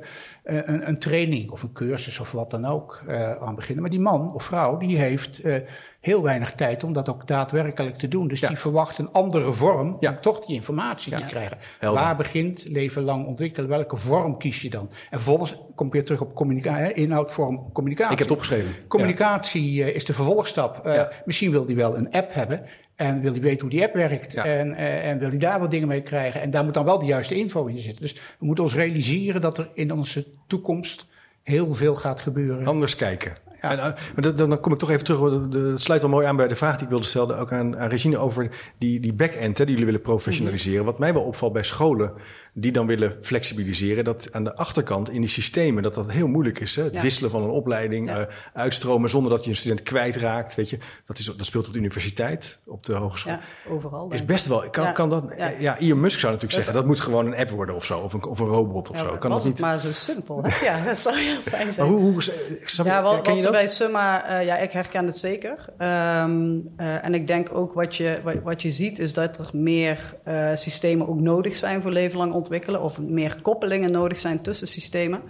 een, 0.44 0.88
een 0.88 0.98
training 0.98 1.50
of 1.50 1.62
een 1.62 1.72
cursus 1.72 2.20
of 2.20 2.32
wat 2.32 2.50
dan 2.50 2.64
ook 2.64 3.04
eh, 3.06 3.30
aan 3.42 3.54
beginnen. 3.54 3.82
Maar 3.82 3.90
die 3.90 4.00
man 4.00 4.32
of 4.34 4.44
vrouw, 4.44 4.76
die 4.76 4.96
heeft 4.98 5.40
eh, 5.40 5.54
heel 6.00 6.22
weinig 6.22 6.52
tijd 6.52 6.84
om 6.84 6.92
dat 6.92 7.08
ook 7.08 7.26
daadwerkelijk 7.26 7.96
te 7.96 8.08
doen. 8.08 8.28
Dus 8.28 8.40
Ja. 8.40 8.48
die 8.48 8.58
verwacht 8.58 8.98
een 8.98 9.12
andere 9.12 9.52
vorm 9.52 9.96
Ja. 10.00 10.10
om 10.10 10.20
toch 10.20 10.46
die 10.46 10.54
informatie 10.54 11.10
Ja. 11.12 11.18
te 11.18 11.24
krijgen. 11.24 11.56
Helder. 11.78 12.02
Waar 12.02 12.16
begint 12.16 12.64
leven 12.68 13.02
lang 13.02 13.26
ontwikkelen? 13.26 13.68
Welke 13.68 13.96
vorm 13.96 14.38
kies 14.38 14.62
je 14.62 14.70
dan? 14.70 14.88
En 14.88 15.20
vervolgens 15.20 15.56
kom 15.74 15.86
je 15.86 15.92
weer 15.92 16.04
terug 16.04 16.20
op 16.20 16.34
communicatie, 16.34 16.94
inhoud, 16.94 17.30
vorm, 17.32 17.72
communicatie. 17.72 18.12
Ik 18.12 18.18
heb 18.18 18.28
het 18.28 18.36
opgeschreven. 18.36 18.74
Communicatie 18.88 19.84
eh, 19.84 19.94
is 19.94 20.04
de 20.04 20.12
vervolgstap. 20.14 20.86
Eh. 20.86 21.02
Misschien 21.24 21.50
wil 21.50 21.66
hij 21.66 21.74
wel 21.74 21.96
een 21.96 22.10
app 22.10 22.34
hebben. 22.34 22.64
En 22.96 23.20
wil 23.20 23.32
hij 23.32 23.40
weten 23.40 23.60
hoe 23.60 23.70
die 23.70 23.82
app 23.82 23.94
werkt. 23.94 24.32
Ja. 24.32 24.44
En, 24.44 24.74
eh, 24.74 25.08
en 25.08 25.18
wil 25.18 25.28
hij 25.28 25.38
daar 25.38 25.60
wat 25.60 25.70
dingen 25.70 25.88
mee 25.88 26.02
krijgen. 26.02 26.40
En 26.40 26.50
daar 26.50 26.64
moet 26.64 26.74
dan 26.74 26.84
wel 26.84 26.98
de 26.98 27.06
juiste 27.06 27.34
info 27.34 27.66
in 27.66 27.76
zitten. 27.76 28.02
Dus 28.02 28.14
we 28.14 28.46
moeten 28.46 28.64
ons 28.64 28.74
realiseren 28.74 29.40
dat 29.40 29.58
er 29.58 29.68
in 29.74 29.92
onze 29.92 30.26
toekomst 30.46 31.06
heel 31.42 31.74
veel 31.74 31.94
gaat 31.94 32.20
gebeuren. 32.20 32.66
Anders 32.66 32.96
kijken. 32.96 33.32
Ja. 33.62 33.70
En, 33.70 33.94
eh, 34.16 34.36
dan, 34.36 34.48
dan 34.50 34.60
kom 34.60 34.72
ik 34.72 34.78
toch 34.78 34.90
even 34.90 35.04
terug. 35.04 35.48
Dat 35.48 35.80
sluit 35.80 36.02
wel 36.02 36.10
mooi 36.10 36.26
aan 36.26 36.36
bij 36.36 36.48
de 36.48 36.54
vraag 36.54 36.74
die 36.74 36.84
ik 36.84 36.90
wilde 36.90 37.06
stellen. 37.06 37.38
Ook 37.38 37.52
aan, 37.52 37.78
aan 37.78 37.88
Regine 37.88 38.18
over 38.18 38.50
die, 38.78 39.00
die 39.00 39.12
back-end 39.12 39.58
hè, 39.58 39.64
die 39.64 39.72
jullie 39.72 39.90
willen 39.90 40.02
professionaliseren. 40.02 40.84
Wat 40.84 40.98
mij 40.98 41.12
wel 41.12 41.22
opvalt 41.22 41.52
bij 41.52 41.62
scholen. 41.62 42.12
Die 42.54 42.72
dan 42.72 42.86
willen 42.86 43.16
flexibiliseren, 43.20 44.04
dat 44.04 44.28
aan 44.32 44.44
de 44.44 44.54
achterkant 44.56 45.10
in 45.10 45.20
die 45.20 45.30
systemen 45.30 45.82
dat 45.82 45.94
dat 45.94 46.10
heel 46.10 46.26
moeilijk 46.28 46.60
is. 46.60 46.76
Hè? 46.76 46.82
Het 46.82 46.94
Ja. 46.94 47.00
wisselen 47.00 47.30
van 47.30 47.42
een 47.42 47.50
opleiding, 47.50 48.06
Ja. 48.06 48.18
eh, 48.18 48.34
uitstromen 48.54 49.10
zonder 49.10 49.30
dat 49.32 49.44
je 49.44 49.50
een 49.50 49.56
student 49.56 49.82
kwijtraakt. 49.82 50.54
Weet 50.54 50.70
je, 50.70 50.78
dat, 51.06 51.18
is, 51.18 51.24
dat 51.36 51.46
speelt 51.46 51.66
op 51.66 51.72
de 51.72 51.78
universiteit, 51.78 52.60
op 52.66 52.84
de 52.84 52.94
hogeschool. 52.94 53.32
Ja, 53.32 53.40
overal. 53.70 54.10
Is 54.12 54.24
best 54.24 54.46
wel. 54.46 54.70
Kan, 54.70 54.84
Ja. 54.84 54.92
kan 54.92 55.08
dat? 55.08 55.34
Ja. 55.58 55.78
Elon 55.78 56.00
Musk 56.00 56.20
zou 56.20 56.32
natuurlijk 56.32 56.40
Dat 56.40 56.50
zeggen 56.50 56.74
dat 56.74 56.86
moet 56.86 57.00
gewoon 57.00 57.26
een 57.26 57.36
app 57.36 57.50
worden 57.50 57.74
of 57.74 57.84
zo, 57.84 57.98
of 57.98 58.12
een, 58.12 58.24
of 58.26 58.38
een 58.38 58.46
robot 58.46 58.90
of 58.90 58.98
zo. 58.98 59.16
Kan 59.18 59.30
dat 59.30 59.44
niet? 59.44 59.60
maar 59.60 59.80
zo 59.80 59.92
simpel. 59.92 60.42
hè? 60.44 60.64
Ja, 60.66 60.84
dat 60.84 60.98
zou 60.98 61.16
heel 61.16 61.40
fijn 61.40 61.72
zijn. 61.72 61.86
Maar 61.88 61.96
hoe, 61.98 62.12
hoe 62.12 62.22
snap- 62.64 62.86
Ja, 62.86 63.02
wat, 63.02 63.50
bij 63.50 63.66
Summa, 63.68 64.26
eh, 64.28 64.46
ja, 64.46 64.56
ik 64.58 64.72
herken 64.72 65.06
het 65.06 65.16
zeker. 65.18 65.64
Ehm, 65.78 66.56
eh, 66.76 67.04
en 67.04 67.14
ik 67.14 67.26
denk 67.26 67.48
ook 67.54 67.72
wat 67.72 67.96
je, 67.96 68.20
wat, 68.24 68.34
wat 68.42 68.62
je 68.62 68.70
ziet 68.70 68.98
is 68.98 69.12
dat 69.12 69.38
er 69.38 69.50
meer 69.52 70.14
systemen 70.54 71.08
ook 71.08 71.20
nodig 71.20 71.56
zijn 71.56 71.82
voor 71.82 71.90
leven 71.90 72.18
lang 72.18 72.32
ontwikkelen. 72.42 72.82
Of 72.82 72.98
meer 72.98 73.36
koppelingen 73.42 73.92
nodig 73.92 74.18
zijn 74.18 74.40
tussen 74.42 74.66
systemen. 74.66 75.22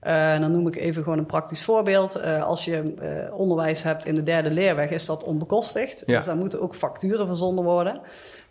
Eh, 0.00 0.38
dan 0.40 0.52
noem 0.52 0.66
ik 0.66 0.76
even 0.76 1.02
gewoon 1.02 1.18
een 1.18 1.26
praktisch 1.26 1.62
voorbeeld. 1.64 2.14
Eh, 2.14 2.42
als 2.42 2.64
je 2.64 2.94
eh, 3.00 3.34
onderwijs 3.38 3.82
hebt 3.82 4.04
in 4.04 4.14
de 4.14 4.22
derde 4.22 4.50
leerweg, 4.50 4.90
is 4.90 5.06
dat 5.06 5.24
onbekostigd. 5.24 6.02
Ja. 6.06 6.16
Dus 6.16 6.24
daar 6.26 6.36
moeten 6.36 6.60
ook 6.60 6.74
facturen 6.74 7.26
verzonden 7.26 7.64
worden. 7.64 8.00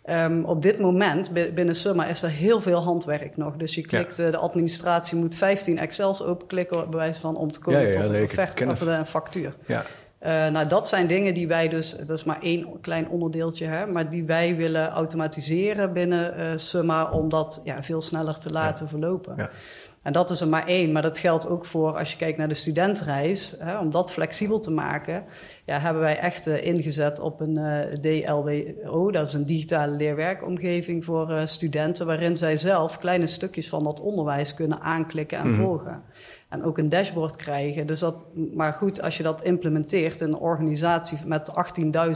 Ehm, 0.04 0.42
op 0.44 0.62
dit 0.62 0.78
moment 0.78 1.30
bi- 1.32 1.52
binnen 1.54 1.74
Summa 1.74 2.06
is 2.06 2.22
er 2.22 2.28
heel 2.28 2.60
veel 2.60 2.82
handwerk 2.82 3.36
nog. 3.36 3.56
Dus 3.56 3.74
je 3.74 3.80
klikt, 3.80 4.16
de 4.16 4.36
administratie 4.36 5.16
moet 5.18 5.34
15 5.34 5.78
Excels 5.78 6.22
openklikken, 6.22 6.90
bij 6.90 6.98
wijze 6.98 7.20
van, 7.20 7.36
om 7.36 7.52
te 7.52 7.58
komen 7.60 7.80
Ja, 7.80 7.86
ja, 7.86 7.92
tot 7.92 8.02
een, 8.08 8.22
offerte, 8.24 8.64
of 8.70 8.80
een 8.98 9.06
factuur. 9.06 9.54
Eh, 10.20 10.48
nou, 10.48 10.66
dat 10.66 10.88
zijn 10.88 11.06
dingen 11.06 11.34
die 11.34 11.48
wij 11.48 11.68
dus, 11.68 11.90
dat 11.96 12.10
is 12.18 12.24
maar 12.24 12.42
één 12.42 12.80
klein 12.80 13.08
onderdeeltje, 13.08 13.66
hè, 13.66 13.86
maar 13.86 14.10
die 14.10 14.24
wij 14.24 14.56
willen 14.56 14.88
automatiseren 14.88 15.92
binnen 15.92 16.60
Summa 16.60 17.10
om 17.10 17.28
dat 17.28 17.60
ja, 17.64 17.82
veel 17.82 18.00
sneller 18.00 18.38
te 18.38 18.50
laten 18.50 18.88
verlopen. 18.88 19.34
Ja. 19.36 19.50
En 20.02 20.12
dat 20.12 20.30
is 20.30 20.40
er 20.40 20.48
maar 20.48 20.66
één, 20.66 20.92
maar 20.92 21.02
dat 21.02 21.18
geldt 21.18 21.48
ook 21.48 21.64
voor 21.64 21.98
als 21.98 22.10
je 22.10 22.16
kijkt 22.16 22.38
naar 22.38 22.48
de 22.48 22.54
studentenreis. 22.54 23.54
Hè, 23.58 23.78
om 23.78 23.90
dat 23.90 24.12
flexibel 24.12 24.58
te 24.58 24.70
maken, 24.70 25.24
ja, 25.64 25.78
hebben 25.78 26.02
wij 26.02 26.18
echt 26.18 26.46
eh, 26.46 26.64
ingezet 26.66 27.20
op 27.20 27.40
een 27.40 27.56
eh, 27.56 27.92
DLWO. 27.92 29.10
Dat 29.10 29.26
is 29.26 29.32
een 29.32 29.46
digitale 29.46 29.96
leerwerkomgeving 29.96 31.04
voor 31.04 31.40
studenten, 31.44 32.06
waarin 32.06 32.36
zij 32.36 32.56
zelf 32.56 32.98
kleine 32.98 33.26
stukjes 33.26 33.68
van 33.68 33.84
dat 33.84 34.00
onderwijs 34.00 34.54
kunnen 34.54 34.80
aanklikken 34.80 35.38
en 35.38 35.48
Mhm. 35.48 35.60
volgen. 35.60 36.02
En 36.50 36.64
ook 36.64 36.78
een 36.78 36.88
dashboard 36.88 37.36
krijgen. 37.36 37.86
Dus 37.86 38.00
dat, 38.00 38.16
maar 38.54 38.72
goed, 38.72 39.02
als 39.02 39.16
je 39.16 39.22
dat 39.22 39.42
implementeert 39.42 40.20
in 40.20 40.28
een 40.28 40.38
organisatie 40.38 41.18
met 41.24 41.50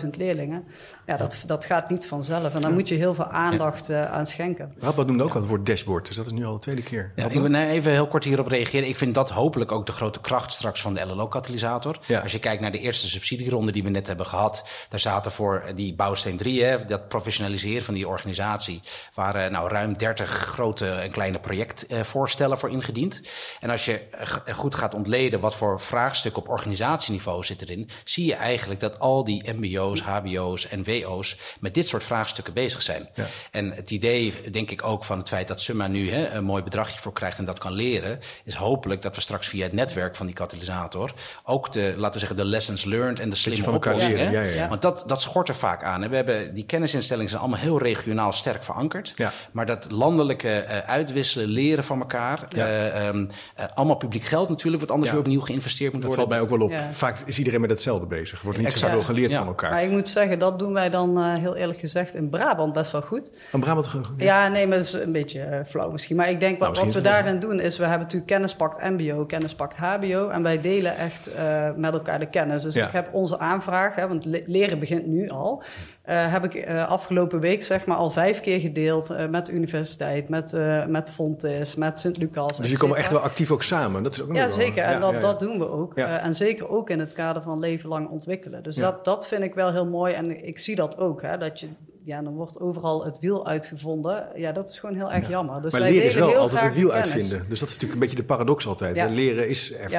18.000 0.03 0.11
leerlingen, 0.11 0.65
ja, 1.07 1.17
dat, 1.17 1.43
dat 1.47 1.65
gaat 1.65 1.91
niet 1.91 2.07
vanzelf. 2.07 2.55
En 2.55 2.61
daar 2.61 2.73
moet 2.73 2.89
je 2.89 2.95
heel 2.95 3.15
veel 3.15 3.25
aandacht 3.25 3.89
eh, 3.89 4.13
aan 4.13 4.27
schenken. 4.27 4.75
Radboud 4.79 5.07
noemde 5.07 5.23
ook 5.23 5.35
al 5.35 5.41
het 5.41 5.49
woord 5.49 5.67
dashboard, 5.67 6.07
dus 6.07 6.17
dat 6.17 6.27
is 6.27 6.33
nu 6.33 6.45
al 6.45 6.53
de 6.53 6.61
tweede 6.61 6.83
keer. 6.83 7.13
Ja, 7.17 7.25
ik 7.25 7.41
wil 7.41 7.55
even 7.55 7.93
heel 7.93 8.07
kort 8.07 8.25
hierop 8.25 8.47
reageren. 8.47 8.89
Ik 8.89 8.97
vind 8.97 9.15
dat 9.15 9.31
hopelijk 9.31 9.73
ook 9.73 9.87
de 9.87 9.93
grote 9.93 10.21
kracht 10.21 10.53
straks 10.53 10.81
van 10.81 10.95
de 10.95 11.07
LLO-katalysator. 11.07 11.99
Ja. 12.07 12.21
Als 12.21 12.33
je 12.33 12.39
kijkt 12.39 12.61
naar 12.61 12.73
de 12.73 12.79
eerste 12.79 13.09
subsidieronde 13.09 13.73
die 13.73 13.83
we 13.83 13.91
net 13.91 14.07
hebben 14.07 14.27
gehad, 14.27 14.69
daar 14.89 15.01
zaten 15.01 15.33
voor 15.33 15.65
die 15.75 15.95
bouwsteen 15.95 16.37
3, 16.37 16.63
hè, 16.65 16.85
dat 16.85 17.09
professionaliseren 17.09 17.85
van 17.85 17.95
die 17.95 18.09
organisatie, 18.09 18.83
waren 19.15 19.53
nou 19.53 19.69
ruim 19.69 19.97
30 19.99 20.31
grote 20.31 20.91
en 20.91 21.11
kleine 21.11 21.39
projectvoorstellen 21.39 22.59
voor 22.59 22.71
ingediend. 22.71 23.21
En 23.61 23.71
als 23.71 23.85
je 23.85 23.99
eh, 23.99 24.24
goed 24.53 24.75
gaat 24.75 24.95
ontleden 24.95 25.41
wat 25.41 25.55
voor 25.55 25.81
vraagstukken 25.81 26.43
op 26.43 26.49
organisatieniveau 26.49 27.45
zit 27.45 27.63
erin, 27.63 27.91
zie 28.05 28.27
je 28.27 28.35
eigenlijk 28.35 28.81
dat 28.81 28.99
al 28.99 29.25
die 29.25 29.53
MBO's, 29.53 30.01
HBO's 30.01 30.69
en 30.69 30.85
WO's 30.85 31.37
met 31.61 31.75
dit 31.75 31.89
soort 31.89 32.05
vraagstukken 32.05 32.55
bezig 32.55 32.83
zijn. 32.83 33.09
Ja. 33.15 33.27
En 33.51 33.73
het 33.73 33.91
idee, 33.91 34.35
denk 34.51 34.71
ik 34.71 34.85
ook, 34.85 35.05
van 35.05 35.19
het 35.19 35.29
feit 35.29 35.49
dat 35.49 35.61
Summa 35.61 35.87
nu 35.87 36.11
hè, 36.11 36.29
een 36.31 36.45
mooi 36.45 36.63
bedragje 36.63 37.01
voor 37.01 37.13
krijgt 37.13 37.39
en 37.39 37.45
dat 37.45 37.59
kan 37.59 37.73
leren, 37.73 38.21
is 38.45 38.55
hopelijk 38.55 39.03
dat 39.03 39.15
we 39.15 39.21
straks 39.21 39.47
via 39.47 39.63
het 39.63 39.73
netwerk 39.73 40.17
van 40.17 40.27
die 40.27 40.35
katalysator 40.35 41.15
ook 41.45 41.73
de, 41.73 41.95
laten 41.97 42.13
we 42.13 42.19
zeggen, 42.19 42.37
de 42.37 42.45
lessons 42.45 42.85
learned 42.85 43.21
en 43.21 43.31
de 43.31 43.37
slimme 43.37 43.71
oplossingen. 43.71 44.33
ja, 44.33 44.43
ja. 44.43 44.69
Want 44.69 44.83
dat, 44.83 45.05
dat 45.07 45.23
schort 45.23 45.49
er 45.49 45.57
vaak 45.57 45.83
aan. 45.83 46.03
hè. 46.03 46.09
We 46.09 46.17
hebben, 46.17 46.55
die 46.55 46.67
kennisinstellingen 46.67 47.31
zijn 47.31 47.43
allemaal 47.43 47.61
heel 47.61 47.79
regionaal 47.79 48.33
sterk 48.33 48.65
verankerd. 48.65 49.13
Ja. 49.17 49.33
Maar 49.53 49.67
dat 49.67 49.91
landelijke 49.91 50.49
eh, 50.49 50.79
uitwisselen, 50.79 51.49
leren 51.49 51.85
van 51.85 52.01
elkaar, 52.01 52.45
eh, 52.57 53.07
ehm, 53.09 53.27
eh, 53.55 53.65
allemaal 53.75 53.97
publiek 53.97 54.14
geld 54.23 54.49
natuurlijk, 54.49 54.83
wat 54.83 54.91
anders 54.91 55.11
Ja. 55.11 55.17
weer 55.17 55.25
opnieuw 55.27 55.41
geïnvesteerd 55.41 55.93
moet 55.93 56.03
Dat 56.03 56.15
valt 56.15 56.29
worden. 56.29 56.47
mij 56.47 56.53
ook 56.53 56.59
wel 56.59 56.67
op. 56.69 56.85
Ja. 56.85 56.91
Vaak 56.93 57.17
is 57.27 57.39
iedereen 57.39 57.61
met 57.61 57.71
hetzelfde 57.71 58.07
bezig. 58.07 58.39
Er 58.39 58.45
wordt 58.45 58.59
niet 58.59 58.73
zoveel 58.73 59.01
geleerd 59.01 59.31
Ja. 59.31 59.39
van 59.39 59.47
elkaar. 59.47 59.71
Maar 59.71 59.83
ik 59.85 59.91
moet 59.91 60.09
zeggen, 60.09 60.39
dat 60.39 60.59
doen 60.59 60.73
wij 60.73 60.91
dan 60.91 61.19
eh, 61.19 61.35
heel 61.35 61.57
eerlijk 61.57 61.79
gezegd 61.79 62.15
in 62.15 62.29
Brabant 62.29 62.73
best 62.73 62.93
wel 62.93 63.03
goed. 63.03 63.31
Een 63.53 63.61
Brabant... 63.61 63.91
Ja, 64.17 64.49
nee, 64.49 64.67
maar 64.67 64.77
dat 64.77 64.87
is 64.87 64.93
een 64.93 65.13
beetje 65.13 65.41
eh, 65.41 65.65
flauw 65.65 65.91
misschien. 65.91 66.17
Maar 66.17 66.31
ik 66.31 66.41
denk 66.41 66.59
Nou, 66.59 66.73
wat, 66.73 66.85
wat 66.85 66.95
we 66.95 67.01
daarin 67.01 67.39
doen 67.39 67.61
is, 67.61 67.77
we 67.77 67.83
hebben 67.83 68.03
natuurlijk 68.03 68.31
kennis 68.31 68.55
pakt 68.55 68.83
MBO, 68.91 69.25
kennis 69.25 69.55
pakt 69.55 69.77
HBO. 69.77 70.29
En 70.29 70.43
wij 70.43 70.61
delen 70.61 70.97
echt 70.97 71.33
eh, 71.35 71.69
met 71.77 71.93
elkaar 71.93 72.19
de 72.19 72.27
kennis. 72.27 72.63
Dus 72.63 72.75
Ja. 72.75 72.87
ik 72.87 72.93
heb 72.93 73.09
onze 73.13 73.39
aanvraag, 73.39 73.95
hè, 73.95 74.09
want 74.09 74.25
le- 74.25 74.43
leren 74.47 74.79
begint 74.79 75.07
nu 75.07 75.29
al. 75.29 75.63
Eh, 76.05 76.33
heb 76.33 76.45
ik 76.45 76.55
eh, 76.55 76.89
afgelopen 76.89 77.41
week 77.41 77.63
zeg 77.63 77.87
maar 77.87 77.97
al 77.97 78.11
vijf 78.11 78.41
keer 78.41 78.61
gedeeld 78.61 79.11
eh, 79.11 79.27
met 79.29 79.47
de 79.47 79.53
universiteit, 79.53 80.29
met, 80.29 80.57
met 80.89 81.11
Fontes, 81.11 81.75
met 81.75 81.99
Sint-Lucas. 81.99 82.57
Dus 82.57 82.71
je 82.71 82.77
komen 82.77 82.97
echt 82.97 83.11
wel 83.11 83.21
actief 83.21 83.51
ook 83.51 83.63
samen. 83.63 84.03
Dat 84.03 84.15
is 84.15 84.23
ook 84.23 84.35
Ja, 84.35 84.49
zeker. 84.49 84.83
En 84.83 84.93
Ja, 84.93 84.99
dat, 84.99 85.11
ja, 85.11 85.15
ja. 85.15 85.21
dat 85.21 85.41
doen 85.41 85.59
we 85.59 85.69
ook. 85.69 85.95
En 85.95 86.33
zeker 86.35 86.69
ook 86.69 86.91
in 86.91 87.01
het 87.01 87.13
kader 87.13 87.43
van 87.43 87.59
leven 87.59 87.89
lang 87.89 88.09
ontwikkelen. 88.09 88.63
Dus 88.63 88.77
dat, 88.77 89.05
dat 89.05 89.27
vind 89.27 89.43
ik 89.43 89.55
wel 89.55 89.73
heel 89.73 89.87
mooi. 89.87 90.15
En 90.15 90.47
ik 90.47 90.59
zie 90.59 90.77
dat 90.77 90.99
ook. 90.99 91.23
Hè, 91.23 91.39
dat 91.39 91.61
je, 91.61 91.69
ja, 92.05 92.23
dan 92.23 92.35
wordt 92.35 92.61
overal 92.61 93.05
het 93.05 93.19
wiel 93.19 93.47
uitgevonden. 93.47 94.29
Ja, 94.35 94.53
dat 94.53 94.69
is 94.69 94.79
gewoon 94.79 94.97
heel 94.97 95.13
erg 95.13 95.29
jammer. 95.29 95.63
Dus 95.63 95.73
maar 95.73 95.81
wij 95.83 95.91
leren 95.91 96.09
is 96.09 96.15
wel 96.15 96.37
altijd 96.37 96.63
het 96.63 96.75
wiel 96.75 96.93
uitvinden. 96.93 97.45
Dus 97.49 97.61
dat 97.61 97.69
is 97.69 97.75
natuurlijk 97.75 97.93
een 97.93 97.99
beetje 97.99 98.17
de 98.17 98.25
paradox 98.25 98.67
altijd. 98.67 99.11
Leren 99.11 99.49
is 99.49 99.75
er, 99.75 99.91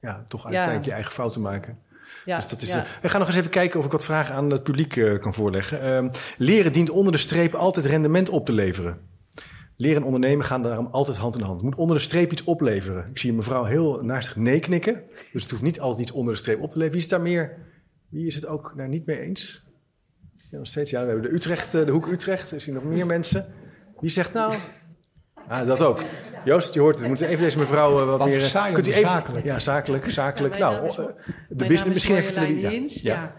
ja. 0.00 0.24
Toch 0.26 0.44
uiteindelijk 0.44 0.84
je 0.84 0.92
eigen 0.92 1.12
fouten 1.12 1.40
maken. 1.40 1.78
Ja, 2.24 2.36
dus 2.36 2.48
dat 2.48 2.62
is, 2.62 2.72
ja. 2.72 2.78
eh, 2.78 2.90
we 3.02 3.08
gaan 3.08 3.18
nog 3.18 3.28
eens 3.28 3.38
even 3.38 3.50
kijken 3.50 3.78
of 3.78 3.84
ik 3.84 3.92
wat 3.92 4.04
vragen 4.04 4.34
aan 4.34 4.50
het 4.50 4.62
publiek 4.62 4.96
eh, 4.96 5.18
kan 5.18 5.34
voorleggen. 5.34 5.80
Ehm, 5.80 6.08
leren 6.38 6.72
dient 6.72 6.90
onder 6.90 7.12
de 7.12 7.18
streep 7.18 7.54
altijd 7.54 7.86
rendement 7.86 8.28
op 8.28 8.46
te 8.46 8.52
leveren. 8.52 8.98
Leren 9.76 9.96
en 9.96 10.04
ondernemen 10.04 10.44
gaan 10.44 10.62
daarom 10.62 10.86
altijd 10.86 11.16
hand 11.16 11.34
in 11.34 11.40
hand. 11.40 11.54
Het 11.54 11.64
moet 11.64 11.74
onder 11.74 11.96
de 11.96 12.02
streep 12.02 12.32
iets 12.32 12.44
opleveren. 12.44 13.08
Ik 13.10 13.18
zie 13.18 13.30
een 13.30 13.36
mevrouw 13.36 13.64
heel 13.64 14.00
naastig 14.02 14.36
nee 14.36 14.60
knikken. 14.60 15.02
Dus 15.32 15.42
het 15.42 15.50
hoeft 15.50 15.62
niet 15.62 15.80
altijd 15.80 16.00
iets 16.00 16.12
onder 16.12 16.34
de 16.34 16.40
streep 16.40 16.60
op 16.60 16.70
te 16.70 16.78
leveren. 16.78 16.92
Wie 16.92 17.02
is 17.02 17.08
daar 17.08 17.20
meer? 17.20 17.56
Wie 18.08 18.26
is 18.26 18.34
het 18.34 18.46
ook 18.46 18.74
daar 18.76 18.88
niet 18.88 19.06
mee 19.06 19.20
eens? 19.20 19.64
Ja, 20.50 20.58
nog 20.58 20.66
steeds. 20.66 20.90
Ja, 20.90 21.00
we 21.00 21.06
hebben 21.06 21.30
de 21.30 21.36
Utrecht, 21.36 21.74
eh, 21.74 21.84
de 21.84 21.92
hoek 21.92 22.06
Utrecht. 22.06 22.50
Er 22.50 22.60
zien 22.60 22.74
nog 22.74 22.84
meer 22.84 23.06
mensen. 23.06 23.46
Wie 24.00 24.10
zegt 24.10 24.32
nou? 24.32 24.54
Ah, 25.48 25.66
dat 25.66 25.80
ook. 25.82 26.02
Joost, 26.44 26.74
je 26.74 26.80
hoort 26.80 26.92
het. 26.94 27.02
We 27.02 27.08
moeten 27.08 27.28
even 27.28 27.44
deze 27.44 27.58
mevrouw 27.58 28.00
eh, 28.00 28.06
wat, 28.06 28.18
Wat 28.18 28.28
meer... 28.28 28.38
eh, 28.38 28.44
saai, 28.44 28.72
kunt 28.72 28.86
u 28.86 28.90
maar 28.90 28.98
even, 28.98 29.10
zakelijk. 29.10 29.44
Ja, 29.44 29.58
zakelijk, 29.58 30.10
zakelijk. 30.10 30.56
Ja, 30.56 30.70
nou, 30.70 30.86
is- 30.86 30.96
eh, 30.96 31.04
de 31.48 31.66
business 31.66 31.84
misschien 31.84 32.16
even... 32.16 32.32
Tele- 32.32 32.68
Hins, 32.68 32.94
ja. 33.02 33.12
ja. 33.14 33.34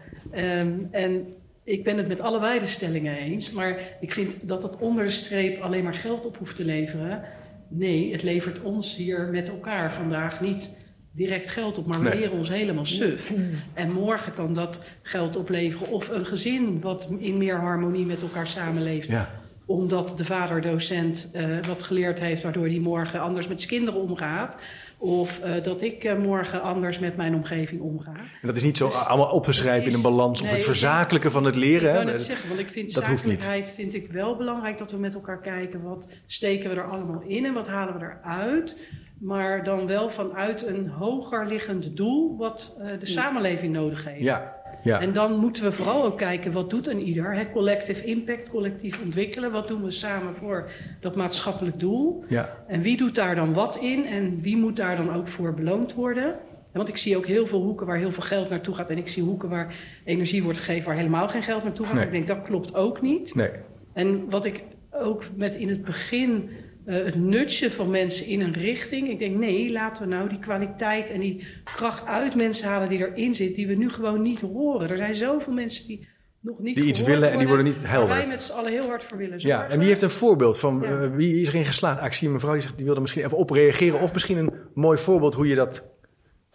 Ehm, 0.59 0.71
en 0.91 1.25
ik 1.63 1.83
ben 1.83 1.97
het 1.97 2.07
met 2.07 2.21
allebei 2.21 2.59
de 2.59 2.67
stellingen 2.67 3.17
eens. 3.17 3.51
Maar 3.51 3.77
ik 4.01 4.11
vind 4.11 4.35
dat 4.41 4.63
het 4.63 4.75
onder 4.77 5.03
de 5.05 5.11
streep 5.11 5.61
alleen 5.61 5.83
maar 5.83 5.93
geld 5.93 6.25
op 6.25 6.37
hoeft 6.37 6.55
te 6.55 6.65
leveren. 6.65 7.21
Nee, 7.69 8.11
het 8.11 8.23
levert 8.23 8.61
ons 8.61 8.95
hier 8.95 9.27
met 9.31 9.49
elkaar 9.49 9.93
vandaag 9.93 10.41
niet 10.41 10.69
direct 11.11 11.49
geld 11.49 11.77
op. 11.77 11.85
Maar 11.87 11.99
we 12.01 12.09
Nee. 12.09 12.19
leren 12.19 12.37
ons 12.37 12.49
helemaal 12.49 12.85
suf. 12.85 13.31
En 13.73 13.91
morgen 13.91 14.33
kan 14.33 14.53
dat 14.53 14.79
geld 15.01 15.35
opleveren. 15.37 15.87
Of 15.91 16.09
een 16.09 16.25
gezin 16.25 16.81
wat 16.81 17.07
in 17.19 17.37
meer 17.37 17.57
harmonie 17.59 18.05
met 18.05 18.21
elkaar 18.21 18.47
samenleeft 18.47 19.07
Ja. 19.09 19.29
Omdat 19.65 20.17
de 20.17 20.25
vader 20.25 20.61
docent 20.61 21.29
eh, 21.33 21.45
wat 21.67 21.83
geleerd 21.83 22.19
heeft, 22.19 22.43
waardoor 22.43 22.65
hij 22.65 22.79
morgen 22.79 23.19
anders 23.19 23.47
met 23.47 23.61
zijn 23.61 23.71
kinderen 23.71 24.01
omgaat. 24.01 24.57
Of 24.97 25.39
eh, 25.39 25.63
dat 25.63 25.81
ik 25.81 26.03
eh, 26.03 26.17
morgen 26.17 26.61
anders 26.61 26.99
met 26.99 27.15
mijn 27.15 27.35
omgeving 27.35 27.81
omga. 27.81 28.13
En 28.41 28.47
dat 28.47 28.55
is 28.55 28.63
niet 28.63 28.77
zo 28.77 28.87
Dus 28.87 28.95
allemaal 28.95 29.29
op 29.29 29.43
te 29.43 29.49
het 29.49 29.59
schrijven 29.59 29.89
in 29.89 29.95
een 29.95 30.01
balans 30.01 30.41
of 30.41 30.51
het 30.51 30.63
verzakelijken 30.63 31.31
van 31.31 31.43
het 31.43 31.55
leren. 31.55 31.89
Ik 31.89 31.93
wou 31.93 32.05
net 32.05 32.21
zeggen, 32.21 32.47
want 32.47 32.59
ik 32.59 32.69
vind 32.69 32.93
dat 32.93 33.03
zakelijkheid 33.03 33.71
vind 33.71 33.93
ik 33.93 34.11
wel 34.11 34.35
belangrijk 34.35 34.77
dat 34.77 34.91
we 34.91 34.97
met 34.97 35.13
elkaar 35.13 35.41
kijken 35.41 35.81
wat 35.81 36.07
steken 36.25 36.69
we 36.69 36.75
er 36.75 36.89
allemaal 36.89 37.21
in 37.27 37.45
en 37.45 37.53
wat 37.53 37.67
halen 37.67 37.99
we 37.99 38.05
eruit. 38.05 38.85
Maar 39.19 39.63
dan 39.63 39.87
wel 39.87 40.09
vanuit 40.09 40.65
een 40.65 40.87
hoger 40.87 41.47
liggend 41.47 41.97
doel 41.97 42.37
wat 42.37 42.75
de 42.99 43.05
samenleving 43.05 43.73
nodig 43.73 44.05
heeft. 44.05 44.23
Ja, 44.23 44.54
ja. 44.85 45.01
En 45.01 45.13
dan 45.13 45.35
moeten 45.35 45.63
we 45.63 45.71
vooral 45.71 46.03
ook 46.03 46.17
kijken 46.17 46.51
wat 46.51 46.69
doet 46.69 46.87
een 46.87 47.01
ieder. 47.01 47.33
Het 47.33 47.51
collective 47.51 48.05
impact, 48.05 48.49
collectief 48.49 49.01
ontwikkelen. 49.03 49.51
Wat 49.51 49.67
doen 49.67 49.83
we 49.83 49.91
samen 49.91 50.33
voor 50.33 50.69
dat 50.99 51.15
maatschappelijk 51.15 51.79
doel? 51.79 52.23
ja. 52.27 52.49
En 52.67 52.81
wie 52.81 52.97
doet 52.97 53.15
daar 53.15 53.35
dan 53.35 53.53
wat 53.53 53.77
in 53.77 54.05
en 54.05 54.41
wie 54.41 54.57
moet 54.57 54.75
daar 54.75 54.97
dan 54.97 55.13
ook 55.13 55.27
voor 55.27 55.53
beloond 55.53 55.93
worden? 55.93 56.35
Want 56.71 56.87
ik 56.87 56.97
zie 56.97 57.17
ook 57.17 57.25
heel 57.25 57.47
veel 57.47 57.61
hoeken 57.61 57.85
waar 57.85 57.97
heel 57.97 58.11
veel 58.11 58.23
geld 58.23 58.49
naartoe 58.49 58.75
gaat. 58.75 58.89
En 58.89 58.97
ik 58.97 59.07
zie 59.07 59.23
hoeken 59.23 59.49
waar 59.49 59.75
energie 60.03 60.43
wordt 60.43 60.57
gegeven 60.57 60.85
waar 60.85 60.95
helemaal 60.95 61.27
geen 61.27 61.43
geld 61.43 61.63
naartoe 61.63 61.85
gaat. 61.85 61.95
Nee. 61.95 62.05
Ik 62.05 62.11
denk 62.11 62.27
dat 62.27 62.41
klopt 62.41 62.75
ook 62.75 63.01
niet. 63.01 63.35
Nee. 63.35 63.49
En 63.93 64.29
wat 64.29 64.45
ik 64.45 64.63
ook 64.91 65.23
met 65.35 65.55
in 65.55 65.69
het 65.69 65.83
begin 65.83 66.49
eh, 66.85 66.95
het 67.05 67.15
nutje 67.15 67.71
van 67.71 67.89
mensen 67.89 68.25
in 68.25 68.41
een 68.41 68.53
richting. 68.53 69.09
Ik 69.09 69.17
denk 69.17 69.35
nee, 69.37 69.71
laten 69.71 70.03
we 70.03 70.09
nou 70.09 70.29
die 70.29 70.39
kwaliteit 70.39 71.09
en 71.09 71.19
die 71.19 71.47
kracht 71.63 72.05
uit 72.05 72.35
mensen 72.35 72.67
halen 72.67 72.89
die 72.89 72.99
erin 72.99 73.35
zit. 73.35 73.55
Die 73.55 73.67
we 73.67 73.73
nu 73.73 73.89
gewoon 73.89 74.21
niet 74.21 74.41
horen. 74.41 74.89
Er 74.89 74.97
zijn 74.97 75.15
zoveel 75.15 75.53
mensen 75.53 75.87
die 75.87 76.07
nog 76.39 76.59
niet 76.59 76.75
Die 76.75 76.83
iets 76.85 77.03
willen 77.03 77.31
en 77.31 77.37
die 77.37 77.47
worden 77.47 77.65
niet 77.65 77.81
Waar 77.81 77.89
helder. 77.91 78.15
wij 78.15 78.27
met 78.27 78.43
z'n 78.43 78.51
allen 78.51 78.71
heel 78.71 78.87
hard 78.87 79.03
voor 79.03 79.17
willen 79.17 79.39
Ja, 79.39 79.55
zorgen. 79.57 79.69
en 79.69 79.79
wie 79.79 79.87
heeft 79.87 80.01
een 80.01 80.09
voorbeeld 80.09 80.59
van 80.59 80.79
Ja. 80.83 81.01
eh, 81.01 81.15
wie 81.15 81.41
is 81.41 81.47
erin 81.47 81.65
geslaagd? 81.65 81.99
Ah, 81.99 82.05
ik 82.05 82.13
zie 82.13 82.27
een 82.27 82.33
mevrouw 82.33 82.53
die 82.53 82.61
zegt 82.61 82.75
die 82.75 82.85
wilde 82.85 83.01
misschien 83.01 83.23
even 83.25 83.37
op 83.37 83.49
reageren. 83.49 83.99
Of 84.01 84.13
misschien 84.13 84.37
een 84.37 84.51
mooi 84.73 84.97
voorbeeld 84.97 85.33
hoe 85.35 85.47
je 85.47 85.55
dat, 85.55 85.89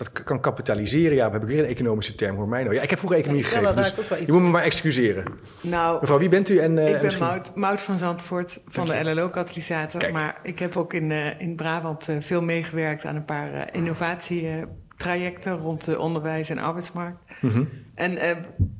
dat 0.04 0.24
kan 0.24 0.40
kapitaliseren. 0.40 1.16
Ja, 1.16 1.24
we 1.24 1.30
hebben 1.30 1.48
weer 1.48 1.58
een 1.58 1.64
economische 1.64 2.14
term, 2.14 2.36
hoor 2.36 2.48
mij 2.48 2.62
nou. 2.62 2.74
Ja, 2.74 2.82
ik 2.82 2.90
heb 2.90 2.98
vroeger 2.98 3.18
economie 3.18 3.44
Ja, 3.44 3.50
gegeven, 3.50 3.76
dus 3.76 3.94
je 4.26 4.32
moet 4.32 4.42
me 4.42 4.48
maar 4.48 4.62
excuseren. 4.62 5.24
Nou, 5.60 6.00
Mevrouw, 6.00 6.18
wie 6.18 6.28
bent 6.28 6.48
u? 6.48 6.58
En, 6.58 6.78
eh, 6.78 6.86
ik 6.86 6.92
ben 6.92 7.04
misschien- 7.04 7.26
Maud, 7.26 7.54
Maud 7.54 7.80
van 7.80 7.98
Zandvoort 7.98 8.60
van 8.66 8.86
Dank 8.86 9.04
de 9.04 9.10
LLO-katalysator. 9.14 10.12
Maar 10.12 10.36
ik 10.42 10.58
heb 10.58 10.76
ook 10.76 10.92
in, 10.94 11.12
eh, 11.12 11.40
in 11.40 11.56
Brabant 11.56 12.08
eh, 12.08 12.16
veel 12.20 12.42
meegewerkt 12.42 13.04
aan 13.04 13.16
een 13.16 13.24
paar 13.24 13.68
innovatietrajecten 13.72 15.56
rond 15.58 15.84
de 15.84 15.98
onderwijs 15.98 16.50
en 16.50 16.58
arbeidsmarkt. 16.58 17.18
Mhm. 17.40 17.64
En 17.94 18.18